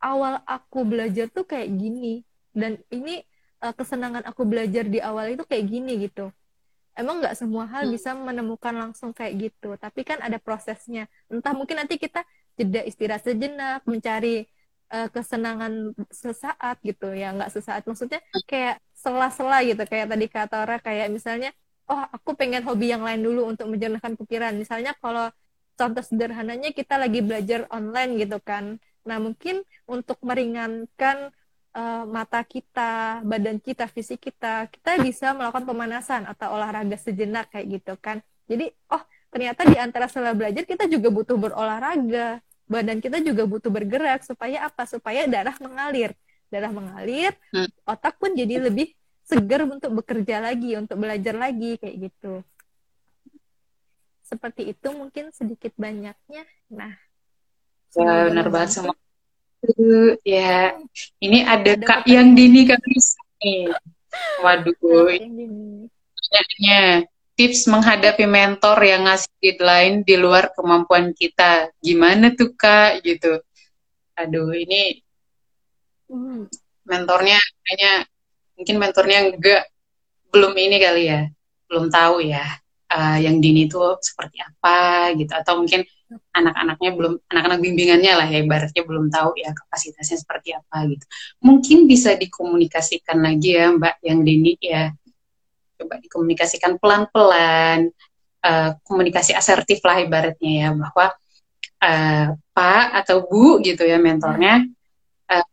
awal 0.00 0.40
aku 0.48 0.84
belajar 0.84 1.28
tuh 1.28 1.44
kayak 1.44 1.68
gini 1.72 2.24
dan 2.56 2.80
ini 2.88 3.24
uh, 3.60 3.72
kesenangan 3.76 4.24
aku 4.24 4.44
belajar 4.44 4.88
di 4.88 5.00
awal 5.04 5.36
itu 5.36 5.44
kayak 5.44 5.64
gini 5.68 6.08
gitu. 6.08 6.32
Emang 6.96 7.20
nggak 7.20 7.36
semua 7.36 7.68
hal 7.68 7.88
hmm. 7.88 7.92
bisa 7.92 8.16
menemukan 8.16 8.72
langsung 8.72 9.12
kayak 9.12 9.52
gitu 9.52 9.76
tapi 9.76 10.00
kan 10.04 10.20
ada 10.24 10.40
prosesnya. 10.40 11.12
Entah 11.28 11.52
mungkin 11.52 11.76
nanti 11.80 12.00
kita 12.00 12.24
jeda 12.56 12.80
istirahat 12.88 13.24
sejenak 13.26 13.84
mencari 13.84 14.48
uh, 14.90 15.08
kesenangan 15.08 15.92
sesaat 16.10 16.76
gitu 16.84 17.12
ya 17.12 17.32
nggak 17.36 17.52
sesaat. 17.52 17.82
Maksudnya 17.86 18.20
kayak 18.48 18.80
sela-sela 18.92 19.60
gitu 19.64 19.82
kayak 19.84 20.06
tadi 20.10 20.26
kata 20.28 20.56
orang 20.64 20.80
kayak 20.80 21.08
misalnya 21.12 21.50
oh 21.88 22.00
aku 22.12 22.32
pengen 22.32 22.64
hobi 22.64 22.92
yang 22.92 23.04
lain 23.04 23.20
dulu 23.20 23.48
untuk 23.48 23.68
menjernihkan 23.68 24.16
pikiran. 24.16 24.56
Misalnya 24.56 24.96
kalau 24.98 25.28
contoh 25.74 26.02
sederhananya 26.04 26.70
kita 26.72 26.96
lagi 26.96 27.20
belajar 27.20 27.68
online 27.72 28.16
gitu 28.20 28.40
kan. 28.40 28.80
Nah 29.04 29.20
mungkin 29.20 29.60
untuk 29.84 30.16
meringankan 30.24 31.32
uh, 31.74 32.04
mata 32.08 32.40
kita, 32.46 33.20
badan 33.26 33.58
kita, 33.58 33.90
fisik 33.90 34.22
kita, 34.30 34.70
kita 34.70 35.02
bisa 35.02 35.34
melakukan 35.34 35.66
pemanasan 35.66 36.22
atau 36.24 36.54
olahraga 36.56 36.96
sejenak 36.96 37.50
kayak 37.50 37.80
gitu 37.80 37.94
kan. 37.98 38.22
Jadi, 38.46 38.70
oh 38.92 39.02
ternyata 39.28 39.66
di 39.66 39.76
antara 39.76 40.06
sela 40.06 40.30
belajar 40.32 40.62
kita 40.62 40.86
juga 40.86 41.10
butuh 41.10 41.36
berolahraga, 41.36 42.38
badan 42.64 42.98
kita 43.00 43.20
juga 43.20 43.44
butuh 43.44 43.70
bergerak 43.70 44.24
supaya 44.24 44.68
apa? 44.68 44.84
Supaya 44.88 45.28
darah 45.28 45.56
mengalir. 45.60 46.12
Darah 46.52 46.70
mengalir, 46.70 47.34
hmm. 47.50 47.70
otak 47.88 48.14
pun 48.20 48.30
jadi 48.36 48.62
lebih 48.62 48.94
segar 49.24 49.64
untuk 49.66 49.90
bekerja 50.04 50.38
lagi, 50.38 50.76
untuk 50.78 51.00
belajar 51.00 51.34
lagi 51.34 51.80
kayak 51.80 52.10
gitu. 52.10 52.44
Seperti 54.22 54.70
itu 54.70 54.88
mungkin 54.94 55.34
sedikit 55.34 55.74
banyaknya. 55.74 56.44
Nah, 56.70 56.94
ya, 57.96 58.30
benar 58.30 58.46
banget 58.52 58.70
sama 58.70 58.94
ya 60.24 60.76
ini 61.24 61.40
ada, 61.40 61.72
ada 61.76 61.84
kak 61.84 62.00
yang 62.04 62.36
dini 62.36 62.68
kak 62.68 62.80
nih 62.84 63.72
waduh 64.44 64.76
tips 67.34 67.66
menghadapi 67.66 68.24
mentor 68.30 68.78
yang 68.82 69.10
ngasih 69.10 69.30
deadline 69.42 70.06
di 70.06 70.14
luar 70.14 70.54
kemampuan 70.54 71.10
kita. 71.14 71.70
Gimana 71.82 72.34
tuh 72.34 72.54
kak? 72.54 73.02
Gitu. 73.02 73.42
Aduh 74.14 74.54
ini 74.54 75.02
hmm. 76.10 76.46
mentornya 76.86 77.38
kayaknya 77.66 77.92
mungkin 78.54 78.76
mentornya 78.78 79.18
enggak 79.34 79.62
belum 80.30 80.54
ini 80.54 80.76
kali 80.78 81.02
ya. 81.10 81.22
Belum 81.66 81.90
tahu 81.90 82.22
ya 82.22 82.46
uh, 82.94 83.18
yang 83.18 83.42
dini 83.42 83.66
itu 83.66 83.82
seperti 83.98 84.38
apa 84.38 85.10
gitu. 85.18 85.34
Atau 85.34 85.58
mungkin 85.58 85.82
anak-anaknya 86.30 86.90
belum 86.94 87.14
anak-anak 87.26 87.58
bimbingannya 87.58 88.12
lah 88.14 88.26
ya 88.30 88.38
ibaratnya 88.46 88.82
belum 88.86 89.10
tahu 89.10 89.34
ya 89.34 89.50
kapasitasnya 89.50 90.22
seperti 90.22 90.54
apa 90.54 90.86
gitu. 90.86 91.04
Mungkin 91.42 91.90
bisa 91.90 92.14
dikomunikasikan 92.14 93.18
lagi 93.18 93.58
ya 93.58 93.74
mbak 93.74 93.98
yang 94.06 94.22
dini 94.22 94.54
ya 94.62 94.94
coba 95.74 95.98
dikomunikasikan 96.00 96.78
pelan-pelan 96.78 97.90
uh, 98.44 98.70
komunikasi 98.86 99.34
asertif 99.34 99.82
lah 99.82 100.02
ibaratnya 100.02 100.52
ya 100.52 100.68
bahwa 100.74 101.06
uh, 101.82 102.26
pak 102.54 102.86
atau 103.04 103.26
bu 103.26 103.58
gitu 103.62 103.82
ya 103.82 103.98
mentornya 103.98 104.64
uh, 105.30 105.46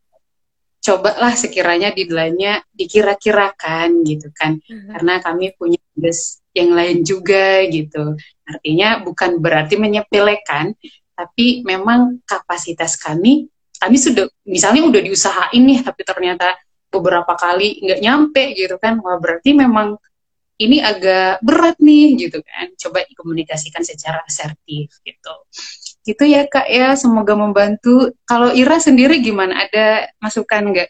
cobalah 0.82 1.34
sekiranya 1.34 1.94
deadline-nya 1.94 2.62
dikira-kirakan 2.74 4.06
gitu 4.06 4.30
kan 4.34 4.62
uh-huh. 4.62 4.98
karena 4.98 5.14
kami 5.22 5.54
punya 5.58 5.82
tugas 5.94 6.42
yang 6.52 6.76
lain 6.76 7.04
juga 7.04 7.64
gitu. 7.68 8.16
Artinya 8.44 9.00
bukan 9.04 9.40
berarti 9.40 9.80
menyepelekan, 9.80 10.76
tapi 11.16 11.64
memang 11.64 12.20
kapasitas 12.28 13.00
kami, 13.00 13.48
kami 13.80 13.98
sudah 13.98 14.28
misalnya 14.44 14.84
udah 14.88 15.02
diusahain 15.02 15.64
nih, 15.64 15.80
tapi 15.84 16.02
ternyata 16.04 16.60
beberapa 16.92 17.32
kali 17.40 17.80
nggak 17.88 18.02
nyampe 18.04 18.44
gitu 18.56 18.76
kan, 18.76 19.00
wah 19.00 19.16
berarti 19.16 19.56
memang 19.56 19.96
ini 20.62 20.78
agak 20.78 21.42
berat 21.42 21.78
nih 21.82 22.16
gitu 22.22 22.40
kan. 22.46 22.70
Coba 22.78 23.02
dikomunikasikan 23.10 23.82
secara 23.82 24.22
asertif 24.26 24.94
gitu. 25.02 25.34
Gitu 26.06 26.24
ya 26.30 26.46
kak 26.46 26.68
ya, 26.70 26.94
semoga 26.98 27.34
membantu. 27.34 28.14
Kalau 28.30 28.54
Ira 28.54 28.78
sendiri 28.78 29.22
gimana? 29.22 29.66
Ada 29.66 30.14
masukan 30.22 30.64
nggak? 30.72 30.90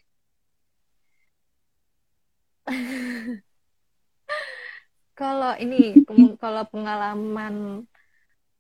kalau 5.22 5.54
ini 5.62 5.96
kalau 6.44 6.64
pengalaman 6.68 7.86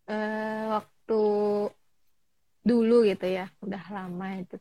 uh, 0.05 0.63
waktu 0.77 1.21
dulu 2.61 3.01
gitu 3.09 3.25
ya 3.25 3.49
udah 3.65 3.83
lama 3.89 4.27
itu 4.37 4.55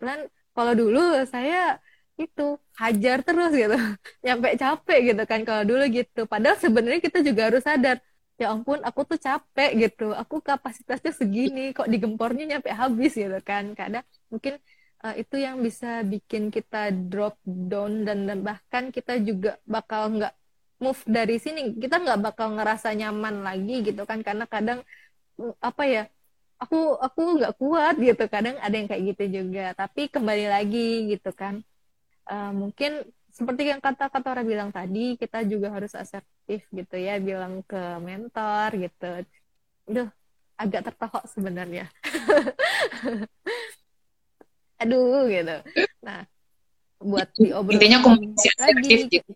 kan 0.00 0.24
kalau 0.60 0.74
dulu 0.76 1.00
saya 1.32 1.80
itu 2.20 2.60
hajar 2.76 3.18
terus 3.26 3.50
gitu. 3.56 3.76
Nyampe 4.24 4.48
capek 4.62 4.98
gitu 5.08 5.22
kan 5.30 5.40
kalau 5.48 5.62
dulu 5.70 5.84
gitu. 5.88 6.20
Padahal 6.32 6.56
sebenarnya 6.60 7.00
kita 7.00 7.18
juga 7.24 7.48
harus 7.48 7.64
sadar 7.64 7.96
ya 8.40 8.46
ampun 8.52 8.80
aku 8.88 9.00
tuh 9.10 9.18
capek 9.26 9.70
gitu. 9.88 10.12
Aku 10.12 10.44
kapasitasnya 10.48 11.12
segini 11.20 11.72
kok 11.76 11.88
digempornya 11.88 12.44
nyampe 12.50 12.68
habis 12.82 13.12
gitu 13.16 13.38
kan. 13.40 13.64
Kadang 13.72 14.04
mungkin 14.32 14.60
uh, 15.04 15.14
itu 15.16 15.36
yang 15.40 15.56
bisa 15.66 16.04
bikin 16.12 16.52
kita 16.52 16.92
drop 16.92 17.40
down 17.44 18.04
dan, 18.06 18.28
dan 18.28 18.38
bahkan 18.48 18.84
kita 18.96 19.16
juga 19.28 19.56
bakal 19.64 20.12
nggak 20.16 20.32
move 20.84 21.00
dari 21.08 21.36
sini. 21.40 21.60
Kita 21.82 21.96
nggak 22.04 22.20
bakal 22.20 22.52
ngerasa 22.56 22.88
nyaman 23.00 23.44
lagi 23.48 23.74
gitu 23.88 24.02
kan. 24.08 24.20
Karena 24.20 24.44
kadang 24.44 24.84
mm, 25.40 25.56
apa 25.60 25.82
ya 25.88 26.02
aku 26.60 27.00
aku 27.00 27.22
nggak 27.40 27.56
kuat 27.56 27.94
gitu. 27.96 28.24
Kadang 28.28 28.60
ada 28.60 28.74
yang 28.76 28.86
kayak 28.86 29.16
gitu 29.16 29.24
juga. 29.42 29.72
Tapi 29.72 30.12
kembali 30.12 30.46
lagi 30.52 31.16
gitu 31.16 31.32
kan. 31.32 31.64
Uh, 32.28 32.52
mungkin 32.52 33.00
seperti 33.32 33.72
yang 33.72 33.80
kata 33.80 34.12
kata 34.12 34.36
orang 34.36 34.46
bilang 34.46 34.70
tadi 34.70 35.16
kita 35.16 35.40
juga 35.48 35.72
harus 35.72 35.96
asertif 35.96 36.60
gitu 36.68 36.96
ya. 37.00 37.16
Bilang 37.16 37.64
ke 37.64 37.80
mentor 38.04 38.76
gitu. 38.76 39.10
Duh, 39.88 40.08
agak 40.60 40.92
tertohok 40.92 41.24
sebenarnya. 41.32 41.88
Aduh 44.84 45.24
gitu. 45.32 45.56
Nah 46.04 46.28
buat 47.00 47.32
diobrolin 47.32 47.80
intinya 47.80 47.98
komunikasi 48.04 48.46
asertif 48.52 49.00
gitu. 49.08 49.32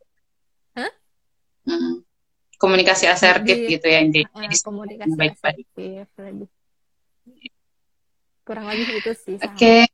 Hah? 0.76 0.92
Hmm. 1.64 2.04
komunikasi 2.60 3.08
asertif 3.08 3.56
Jadi, 3.56 3.72
gitu 3.72 3.86
ya 3.88 3.98
intinya. 4.04 4.28
Uh, 4.36 4.52
komunikasi 4.52 5.16
baik 5.16 5.32
-baik. 5.40 5.64
asertif 5.64 6.06
lebih 6.20 6.48
kurang 8.44 8.68
lagi 8.68 8.84
itu 8.86 9.12
sih 9.16 9.36
oke 9.40 9.56
okay. 9.56 9.88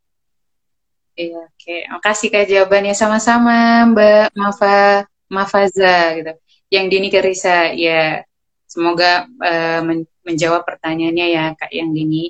Iya, 1.20 1.36
oke. 1.36 1.53
Okay. 1.61 1.80
Makasih 1.90 2.28
Kak 2.32 2.46
jawabannya 2.48 2.94
sama-sama 2.96 3.84
Mbak 3.92 4.32
Mafa 4.32 5.05
Mafaza 5.28 6.16
gitu. 6.16 6.32
Yang 6.72 6.84
Dini 6.88 7.09
Kerisa 7.12 7.76
ya 7.76 8.24
semoga 8.64 9.26
uh, 9.26 9.80
men 9.84 10.09
menjawab 10.24 10.62
pertanyaannya 10.64 11.26
ya 11.28 11.44
Kak 11.61 11.72
Yang 11.74 11.90
Dini. 11.92 12.24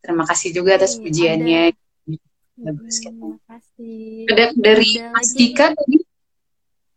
Terima 0.00 0.24
kasih 0.24 0.50
juga 0.56 0.80
atas 0.80 0.96
pujiannya. 0.96 1.76
Ada 1.76 2.70
bagus 2.72 2.96
Terima 3.04 3.38
kasih. 3.46 4.26
Ada 4.32 4.44
dari 4.56 4.90
Mas 5.12 5.30
Dika 5.36 5.66
tadi. 5.76 5.98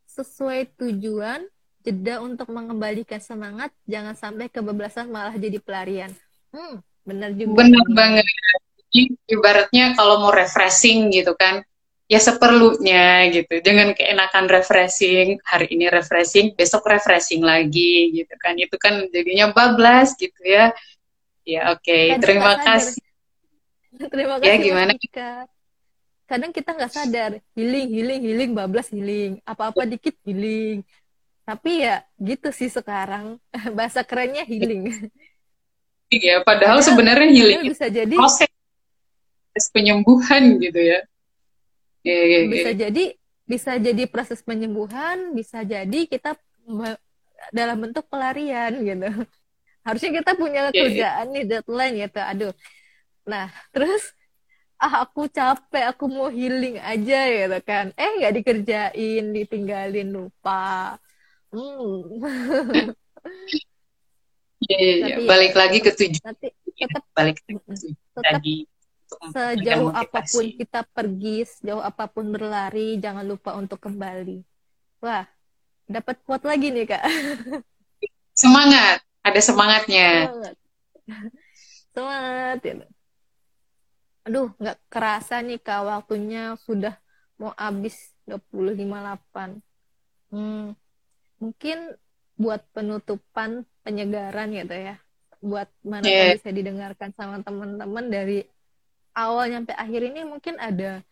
Sesuai 0.09 0.71
tujuan, 0.79 1.43
jeda 1.83 2.23
untuk 2.23 2.47
mengembalikan 2.47 3.19
semangat, 3.19 3.75
jangan 3.83 4.15
sampai 4.15 4.47
kebablasan 4.47 5.11
malah 5.11 5.35
jadi 5.35 5.59
pelarian. 5.59 6.15
Hmm, 6.55 6.79
benar 7.05 7.31
juga. 7.37 7.63
Benar 7.63 7.85
banget. 7.93 8.25
Jadi, 8.91 9.01
ibaratnya 9.29 9.85
kalau 9.93 10.25
mau 10.25 10.33
refreshing 10.33 11.13
gitu 11.13 11.37
kan, 11.37 11.61
ya 12.05 12.19
seperlunya 12.21 13.29
gitu. 13.33 13.61
Jangan 13.61 13.97
keenakan 13.97 14.45
refreshing 14.49 15.41
hari 15.45 15.67
ini 15.73 15.89
refreshing 15.89 16.53
besok 16.53 16.85
refreshing 16.85 17.41
lagi 17.41 18.13
gitu 18.13 18.33
kan. 18.37 18.57
Itu 18.57 18.77
kan 18.77 19.09
jadinya 19.09 19.53
bablas 19.53 20.13
gitu 20.17 20.37
ya. 20.45 20.73
Ya 21.45 21.73
oke. 21.73 21.85
Okay. 21.85 22.17
terima 22.21 22.57
kasih. 22.61 23.01
Terima 24.11 24.35
ya, 24.43 24.43
kasih 24.43 24.51
ya 24.51 24.55
gimana? 24.59 24.91
Kak. 25.07 25.47
kadang 26.27 26.51
kita 26.51 26.75
nggak 26.75 26.91
sadar. 26.91 27.31
Healing 27.55 27.87
healing 27.95 28.21
healing 28.27 28.51
bablas 28.51 28.91
healing. 28.91 29.39
Apa 29.47 29.71
apa 29.71 29.87
dikit 29.87 30.19
healing. 30.27 30.83
Tapi 31.47 31.85
ya 31.85 32.03
gitu 32.19 32.51
sih 32.51 32.67
sekarang. 32.67 33.39
Bahasa 33.77 34.03
kerennya 34.03 34.43
healing 34.43 34.89
Iya, 36.15 36.35
padahal 36.47 36.79
sebenarnya 36.79 37.27
healing 37.27 37.61
bisa 37.67 37.91
jadi 37.91 38.15
proses 38.15 39.67
penyembuhan 39.71 40.59
gitu 40.63 40.79
ya 40.79 40.99
yeah, 42.03 42.23
yeah, 42.23 42.41
yeah. 42.43 42.51
bisa 42.51 42.71
jadi 42.71 43.05
bisa 43.45 43.71
jadi 43.77 44.03
proses 44.07 44.39
penyembuhan 44.41 45.35
bisa 45.35 45.61
jadi 45.63 45.99
kita 46.07 46.39
dalam 47.51 47.77
bentuk 47.83 48.07
pelarian 48.07 48.73
gitu 48.79 49.07
harusnya 49.85 50.11
kita 50.23 50.31
punya 50.39 50.61
yeah, 50.69 50.71
iya. 50.71 50.81
kerjaan 50.81 51.25
yeah. 51.29 51.33
nih 51.35 51.43
deadline 51.45 51.95
gitu 51.99 52.19
aduh 52.19 52.53
nah 53.25 53.47
terus 53.75 54.15
ah 54.75 55.07
aku 55.07 55.31
capek 55.31 55.87
aku 55.87 56.05
mau 56.11 56.27
healing 56.27 56.77
aja 56.83 57.19
gitu 57.31 57.59
kan 57.63 57.95
eh 57.95 58.11
nggak 58.19 58.33
dikerjain 58.43 59.25
ditinggalin 59.31 60.09
lupa 60.11 60.99
hmm. 61.53 62.19
yeah, 64.69 64.81
yeah, 64.81 64.95
yeah. 65.17 65.27
balik 65.29 65.53
ya, 65.53 65.57
lagi 65.65 65.77
ke 65.81 65.91
tujuan 65.93 66.33
tetap 66.75 67.03
balik 67.15 67.39
ke 67.39 67.55
tujuan 67.55 67.95
tadi 68.19 68.67
sejauh 69.31 69.93
apa 69.93 70.25
pun 70.25 70.45
kita 70.49 70.81
pergi, 70.91 71.45
sejauh 71.45 71.81
apa 71.81 72.09
pun 72.09 72.29
berlari, 72.33 72.97
jangan 72.97 73.25
lupa 73.25 73.53
untuk 73.53 73.77
kembali. 73.77 74.41
Wah, 75.01 75.29
dapat 75.85 76.19
quote 76.25 76.45
lagi 76.49 76.73
nih 76.73 76.89
kak. 76.89 77.03
Semangat, 78.41 79.05
ada 79.23 79.39
semangatnya. 79.39 80.09
Semangat. 80.27 80.55
Semangat. 81.95 82.57
Ya. 82.65 82.73
Aduh, 84.25 84.49
nggak 84.57 84.77
kerasa 84.89 85.39
nih 85.45 85.61
kak 85.61 85.85
waktunya 85.85 86.57
sudah 86.65 86.97
mau 87.37 87.53
habis 87.55 88.11
25.8. 88.25 89.61
Hmm, 90.33 90.73
mungkin 91.37 91.77
buat 92.35 92.61
penutupan 92.75 93.63
penyegaran 93.83 94.51
gitu 94.51 94.75
ya 94.75 94.95
buat 95.39 95.69
mana 95.85 96.05
yeah. 96.07 96.33
bisa 96.35 96.49
didengarkan 96.49 97.13
sama 97.13 97.39
teman-teman 97.45 98.05
dari 98.09 98.43
awal 99.13 99.47
nyampe 99.47 99.71
akhir 99.77 100.01
ini 100.11 100.25
mungkin 100.27 100.57
ada 100.57 101.05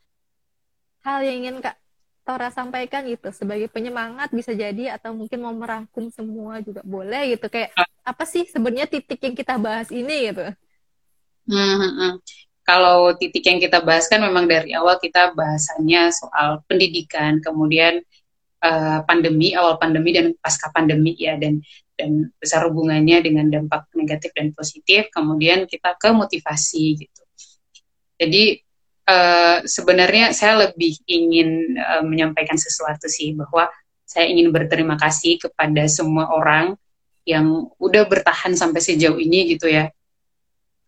hal 1.06 1.20
yang 1.24 1.46
ingin 1.46 1.62
Kak 1.62 1.78
Tora 2.24 2.48
sampaikan 2.50 3.04
gitu 3.04 3.30
sebagai 3.36 3.68
penyemangat 3.68 4.32
bisa 4.32 4.56
jadi 4.56 4.96
atau 4.96 5.12
mungkin 5.12 5.44
mau 5.44 5.52
merangkum 5.52 6.08
semua 6.08 6.64
juga 6.64 6.80
boleh 6.84 7.36
gitu 7.36 7.52
kayak 7.52 7.76
apa 8.04 8.24
sih 8.24 8.48
sebenarnya 8.48 8.88
titik 8.88 9.20
yang 9.20 9.36
kita 9.36 9.60
bahas 9.60 9.92
ini 9.92 10.32
gitu. 10.32 10.48
Hmm, 11.48 11.76
hmm, 11.76 11.94
hmm. 12.00 12.14
Kalau 12.64 13.12
titik 13.20 13.44
yang 13.44 13.60
kita 13.60 13.84
bahas 13.84 14.08
kan 14.08 14.24
memang 14.24 14.48
dari 14.48 14.72
awal 14.72 14.96
kita 15.04 15.36
bahasannya 15.36 16.16
soal 16.16 16.64
pendidikan, 16.64 17.44
kemudian 17.44 18.00
uh, 18.64 19.04
pandemi, 19.04 19.52
awal 19.54 19.76
pandemi 19.76 20.16
dan 20.16 20.32
pasca 20.40 20.72
pandemi 20.72 21.14
ya. 21.20 21.36
Dan 21.36 21.60
dan 21.94 22.34
besar 22.42 22.66
hubungannya 22.66 23.22
dengan 23.22 23.54
dampak 23.54 23.86
negatif 23.94 24.34
dan 24.34 24.50
positif, 24.50 25.14
kemudian 25.14 25.70
kita 25.70 25.94
ke 25.94 26.10
motivasi 26.10 27.06
gitu. 27.06 27.22
Jadi 28.18 28.58
uh, 29.06 29.62
sebenarnya 29.62 30.34
saya 30.34 30.68
lebih 30.70 30.98
ingin 31.06 31.78
uh, 31.78 32.02
menyampaikan 32.02 32.58
sesuatu 32.58 33.06
sih 33.06 33.38
bahwa 33.38 33.70
saya 34.10 34.26
ingin 34.26 34.50
berterima 34.50 34.98
kasih 34.98 35.38
kepada 35.38 35.86
semua 35.86 36.34
orang 36.34 36.74
yang 37.30 37.70
udah 37.78 38.10
bertahan 38.10 38.58
sampai 38.58 38.82
sejauh 38.84 39.22
ini 39.22 39.54
gitu 39.56 39.70
ya, 39.70 39.88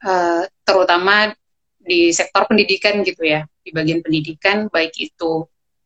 uh, 0.03 0.43
terutama 0.65 1.31
di 1.79 2.11
sektor 2.11 2.49
pendidikan 2.49 3.05
gitu 3.05 3.23
ya, 3.23 3.45
di 3.61 3.69
bagian 3.69 4.01
pendidikan 4.01 4.67
baik 4.73 4.97
itu 4.97 5.45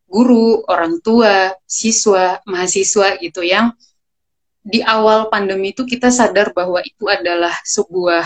guru, 0.09 0.65
orang 0.65 0.97
tua, 1.05 1.53
siswa, 1.69 2.41
mahasiswa 2.49 3.21
gitu 3.21 3.45
yang 3.45 3.71
di 4.59 4.81
awal 4.83 5.29
pandemi 5.31 5.71
itu 5.71 5.87
kita 5.87 6.11
sadar 6.11 6.51
bahwa 6.51 6.83
itu 6.83 7.07
adalah 7.07 7.53
sebuah 7.63 8.25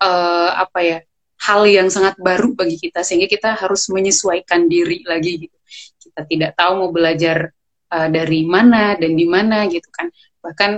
uh, 0.00 0.50
apa 0.56 0.78
ya 0.80 0.98
hal 1.38 1.66
yang 1.68 1.86
sangat 1.92 2.18
baru 2.18 2.54
bagi 2.56 2.78
kita 2.80 3.04
sehingga 3.04 3.30
kita 3.30 3.54
harus 3.54 3.90
menyesuaikan 3.92 4.66
diri 4.66 5.04
lagi 5.06 5.46
gitu. 5.46 5.56
Kita 6.08 6.24
tidak 6.26 6.50
tahu 6.58 6.72
mau 6.86 6.90
belajar 6.90 7.52
uh, 7.92 8.08
dari 8.08 8.42
mana 8.48 8.96
dan 8.98 9.12
di 9.14 9.26
mana 9.28 9.68
gitu 9.70 9.86
kan. 9.92 10.10
Bahkan 10.42 10.70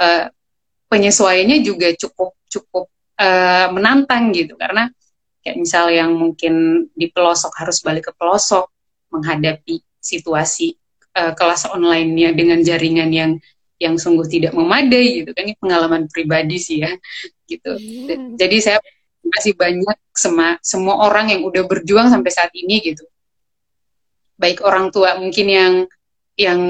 uh, 0.00 0.24
penyesuaiannya 0.90 1.64
juga 1.64 1.94
cukup 1.94 2.36
cukup 2.50 2.90
uh, 3.16 3.72
menantang 3.72 4.34
gitu 4.34 4.58
karena 4.58 4.90
kayak 5.40 5.56
misal 5.60 5.88
yang 5.92 6.12
mungkin 6.16 6.86
di 6.92 7.08
pelosok 7.12 7.52
harus 7.60 7.80
balik 7.84 8.08
ke 8.08 8.12
pelosok 8.16 8.73
menghadapi 9.14 9.78
situasi 10.02 10.74
uh, 11.14 11.32
kelas 11.38 11.70
online-nya 11.70 12.34
dengan 12.34 12.60
jaringan 12.60 13.10
yang 13.14 13.32
yang 13.78 13.98
sungguh 13.98 14.26
tidak 14.30 14.52
memadai 14.54 15.22
gitu 15.22 15.30
kan 15.34 15.50
ini 15.50 15.54
pengalaman 15.58 16.06
pribadi 16.10 16.56
sih 16.58 16.82
ya 16.82 16.92
gitu. 17.46 17.74
Hmm. 17.74 18.38
Jadi 18.38 18.56
saya 18.62 18.78
kasih 19.24 19.56
banyak 19.56 19.98
sama 20.14 20.60
semua 20.60 21.08
orang 21.08 21.32
yang 21.32 21.42
udah 21.42 21.64
berjuang 21.66 22.12
sampai 22.12 22.30
saat 22.30 22.52
ini 22.54 22.80
gitu. 22.80 23.04
Baik 24.38 24.62
orang 24.62 24.90
tua 24.94 25.18
mungkin 25.18 25.46
yang 25.46 25.74
yang 26.34 26.60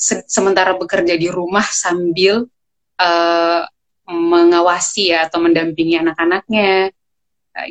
se 0.00 0.24
sementara 0.24 0.76
bekerja 0.76 1.16
di 1.16 1.28
rumah 1.28 1.64
sambil 1.64 2.48
uh, 2.96 3.62
mengawasi 4.08 5.12
ya 5.12 5.28
atau 5.28 5.38
mendampingi 5.44 6.00
anak-anaknya 6.00 6.90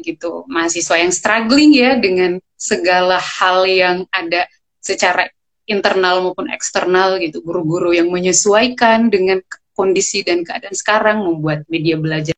gitu. 0.03 0.45
Mahasiswa 0.47 0.95
yang 0.99 1.13
struggling 1.13 1.71
ya 1.75 1.95
dengan 1.97 2.38
segala 2.59 3.17
hal 3.17 3.63
yang 3.67 3.97
ada 4.11 4.45
secara 4.80 5.27
internal 5.69 6.25
maupun 6.25 6.49
eksternal 6.51 7.21
gitu. 7.21 7.39
Guru-guru 7.45 7.93
yang 7.93 8.09
menyesuaikan 8.09 9.07
dengan 9.07 9.39
kondisi 9.77 10.25
dan 10.25 10.43
keadaan 10.43 10.75
sekarang 10.75 11.23
membuat 11.23 11.63
media 11.71 11.95
belajar 11.95 12.36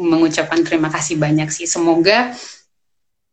mengucapkan 0.00 0.64
terima 0.64 0.88
kasih 0.88 1.20
banyak 1.20 1.52
sih. 1.52 1.68
Semoga 1.68 2.32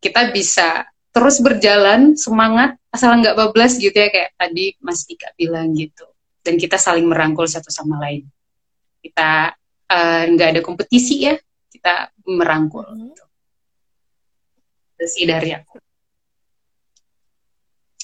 kita 0.04 0.30
bisa 0.36 0.84
terus 1.16 1.40
berjalan 1.40 2.14
semangat 2.20 2.76
asal 2.92 3.16
nggak 3.18 3.40
bablas 3.40 3.80
gitu 3.80 3.96
ya 3.96 4.12
kayak 4.12 4.36
tadi 4.36 4.76
Mas 4.84 5.08
Ika 5.08 5.34
bilang 5.40 5.72
gitu. 5.74 6.06
Dan 6.44 6.60
kita 6.60 6.76
saling 6.76 7.08
merangkul 7.08 7.48
satu 7.48 7.72
sama 7.72 8.00
lain. 8.04 8.28
Kita 9.04 9.56
nggak 10.36 10.48
uh, 10.48 10.52
ada 10.56 10.62
kompetisi 10.64 11.28
ya, 11.28 11.36
kita 11.72 12.12
merangkul. 12.28 12.84
Gitu. 12.84 13.24
Itu 14.98 15.06
sih 15.08 15.26
dari 15.28 15.56
aku. 15.56 15.80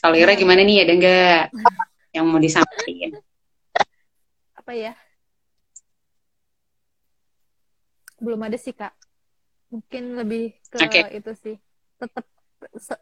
Kalau 0.03 0.15
Ira 0.19 0.35
gimana 0.35 0.63
nih 0.63 0.83
ada 0.83 0.93
nggak 0.95 1.43
yang 2.15 2.27
mau 2.27 2.39
disampaikan? 2.39 3.19
Apa 4.59 4.71
ya? 4.75 4.93
belum 8.23 8.39
ada 8.39 8.55
sih 8.55 8.71
kak 8.71 8.95
mungkin 9.67 10.15
lebih 10.15 10.55
ke 10.71 10.79
okay. 10.79 11.19
itu 11.19 11.31
sih 11.35 11.55
tetap 11.99 12.23
se 12.79 12.95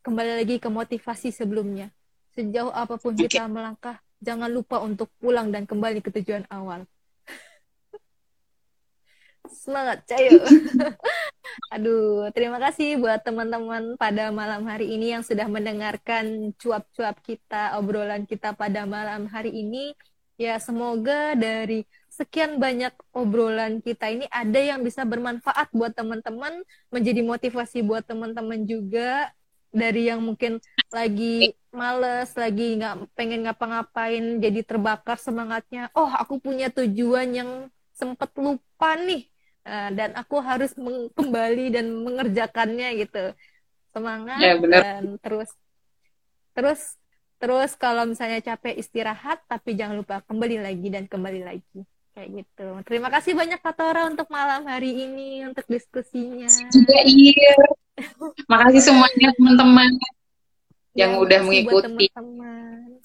kembali 0.00 0.40
lagi 0.40 0.56
ke 0.56 0.68
motivasi 0.72 1.28
sebelumnya 1.28 1.92
sejauh 2.32 2.72
apa 2.72 2.96
pun 2.96 3.12
okay. 3.12 3.28
kita 3.28 3.44
melangkah 3.44 4.00
jangan 4.24 4.48
lupa 4.48 4.80
untuk 4.80 5.12
pulang 5.20 5.52
dan 5.52 5.68
kembali 5.68 6.00
ke 6.00 6.08
tujuan 6.08 6.48
awal 6.48 6.88
semangat 9.50 10.04
cayo 10.08 10.40
aduh 11.74 12.28
terima 12.32 12.60
kasih 12.60 13.00
buat 13.00 13.24
teman-teman 13.24 13.96
pada 13.96 14.30
malam 14.30 14.64
hari 14.68 14.94
ini 14.94 15.16
yang 15.16 15.24
sudah 15.24 15.48
mendengarkan 15.48 16.52
cuap-cuap 16.60 17.18
kita 17.24 17.76
obrolan 17.80 18.28
kita 18.28 18.52
pada 18.54 18.84
malam 18.84 19.26
hari 19.30 19.52
ini. 19.52 19.96
Ya 20.38 20.54
semoga 20.62 21.34
dari 21.34 21.82
sekian 22.14 22.62
banyak 22.62 22.94
obrolan 23.10 23.82
kita 23.82 24.06
ini 24.06 24.30
ada 24.30 24.58
yang 24.62 24.86
bisa 24.86 25.02
bermanfaat 25.02 25.74
buat 25.74 25.90
teman-teman, 25.98 26.62
menjadi 26.94 27.26
motivasi 27.26 27.82
buat 27.82 28.06
teman-teman 28.06 28.62
juga. 28.62 29.34
Dari 29.68 30.08
yang 30.08 30.24
mungkin 30.24 30.62
lagi 30.88 31.52
males, 31.74 32.32
lagi 32.38 32.78
nggak 32.78 33.12
pengen 33.18 33.44
ngapa-ngapain, 33.50 34.40
jadi 34.40 34.62
terbakar 34.62 35.18
semangatnya. 35.18 35.92
Oh, 35.92 36.08
aku 36.08 36.38
punya 36.38 36.70
tujuan 36.72 37.28
yang 37.34 37.50
sempat 37.92 38.30
lupa 38.38 38.94
nih, 38.94 39.26
uh, 39.64 39.90
dan 39.94 40.14
aku 40.14 40.38
harus 40.42 40.74
kembali 41.14 41.74
dan 41.74 41.86
mengerjakannya 41.90 42.88
gitu. 43.02 43.24
Semangat 43.90 44.38
ya, 44.38 44.54
bener. 44.60 44.80
dan 44.84 45.04
terus, 45.18 45.50
terus, 46.52 46.80
terus 47.40 47.70
kalau 47.74 48.04
misalnya 48.04 48.38
capek 48.44 48.76
istirahat, 48.76 49.42
tapi 49.48 49.74
jangan 49.74 50.04
lupa 50.04 50.20
kembali 50.28 50.60
lagi 50.60 50.88
dan 50.92 51.08
kembali 51.08 51.40
lagi 51.42 51.82
kayak 52.18 52.42
gitu. 52.42 52.68
Terima 52.82 53.08
kasih 53.14 53.38
banyak 53.38 53.62
Kak 53.62 53.78
Tora 53.78 54.10
untuk 54.10 54.26
malam 54.26 54.66
hari 54.66 54.90
ini 54.90 55.46
untuk 55.46 55.62
diskusinya. 55.70 56.50
Juga 56.50 56.98
iya. 57.06 57.54
Makasih 58.50 58.90
semuanya 58.90 59.30
teman-teman 59.38 59.90
yang 60.98 61.14
ya, 61.14 61.22
udah 61.22 61.38
mengikuti 61.46 62.10
teman-teman 62.10 62.98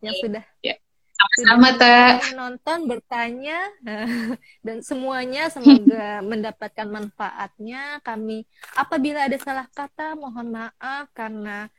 yang 0.00 0.16
sudah 0.24 0.44
ya. 0.64 0.80
Sama-sama 1.16 1.68
teh 1.80 2.12
menonton 2.36 2.78
bertanya 2.84 3.58
dan 4.66 4.78
semuanya 4.84 5.48
semoga 5.48 6.20
mendapatkan 6.30 6.88
manfaatnya 6.88 8.04
kami 8.04 8.44
apabila 8.76 9.24
ada 9.24 9.40
salah 9.40 9.66
kata 9.72 10.12
mohon 10.14 10.52
maaf 10.52 11.08
karena 11.16 11.72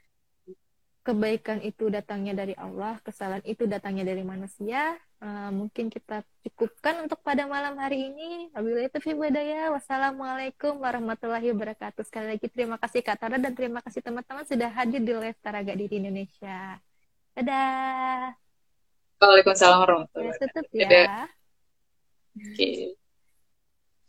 kebaikan 1.08 1.64
itu 1.64 1.88
datangnya 1.88 2.36
dari 2.36 2.52
Allah, 2.60 3.00
kesalahan 3.00 3.40
itu 3.48 3.64
datangnya 3.64 4.04
dari 4.04 4.28
manusia. 4.28 5.00
Uh, 5.24 5.50
mungkin 5.56 5.88
kita 5.88 6.22
cukupkan 6.44 7.08
untuk 7.08 7.24
pada 7.24 7.48
malam 7.48 7.80
hari 7.80 8.12
ini. 8.12 8.52
Wabillahi. 8.52 9.72
Wassalamualaikum 9.72 10.84
warahmatullahi 10.84 11.48
wabarakatuh. 11.56 12.04
Sekali 12.04 12.36
lagi 12.36 12.52
terima 12.52 12.76
kasih 12.76 13.00
Kak 13.08 13.24
Tara 13.24 13.40
dan 13.40 13.56
terima 13.56 13.80
kasih 13.80 14.04
teman-teman 14.04 14.44
sudah 14.44 14.68
hadir 14.68 15.00
di 15.00 15.16
live 15.16 15.40
Taraga 15.40 15.72
di 15.80 15.88
Indonesia. 15.88 16.76
Dadah. 17.32 18.47
Waalaikumsalam 19.18 19.78
warahmatullahi 19.82 20.30
wabarakatuh. 20.30 20.46
Ya, 20.46 20.54
tutup 20.54 20.68
ya. 20.78 21.26
Oke. 22.38 22.54
Okay. 22.54 23.07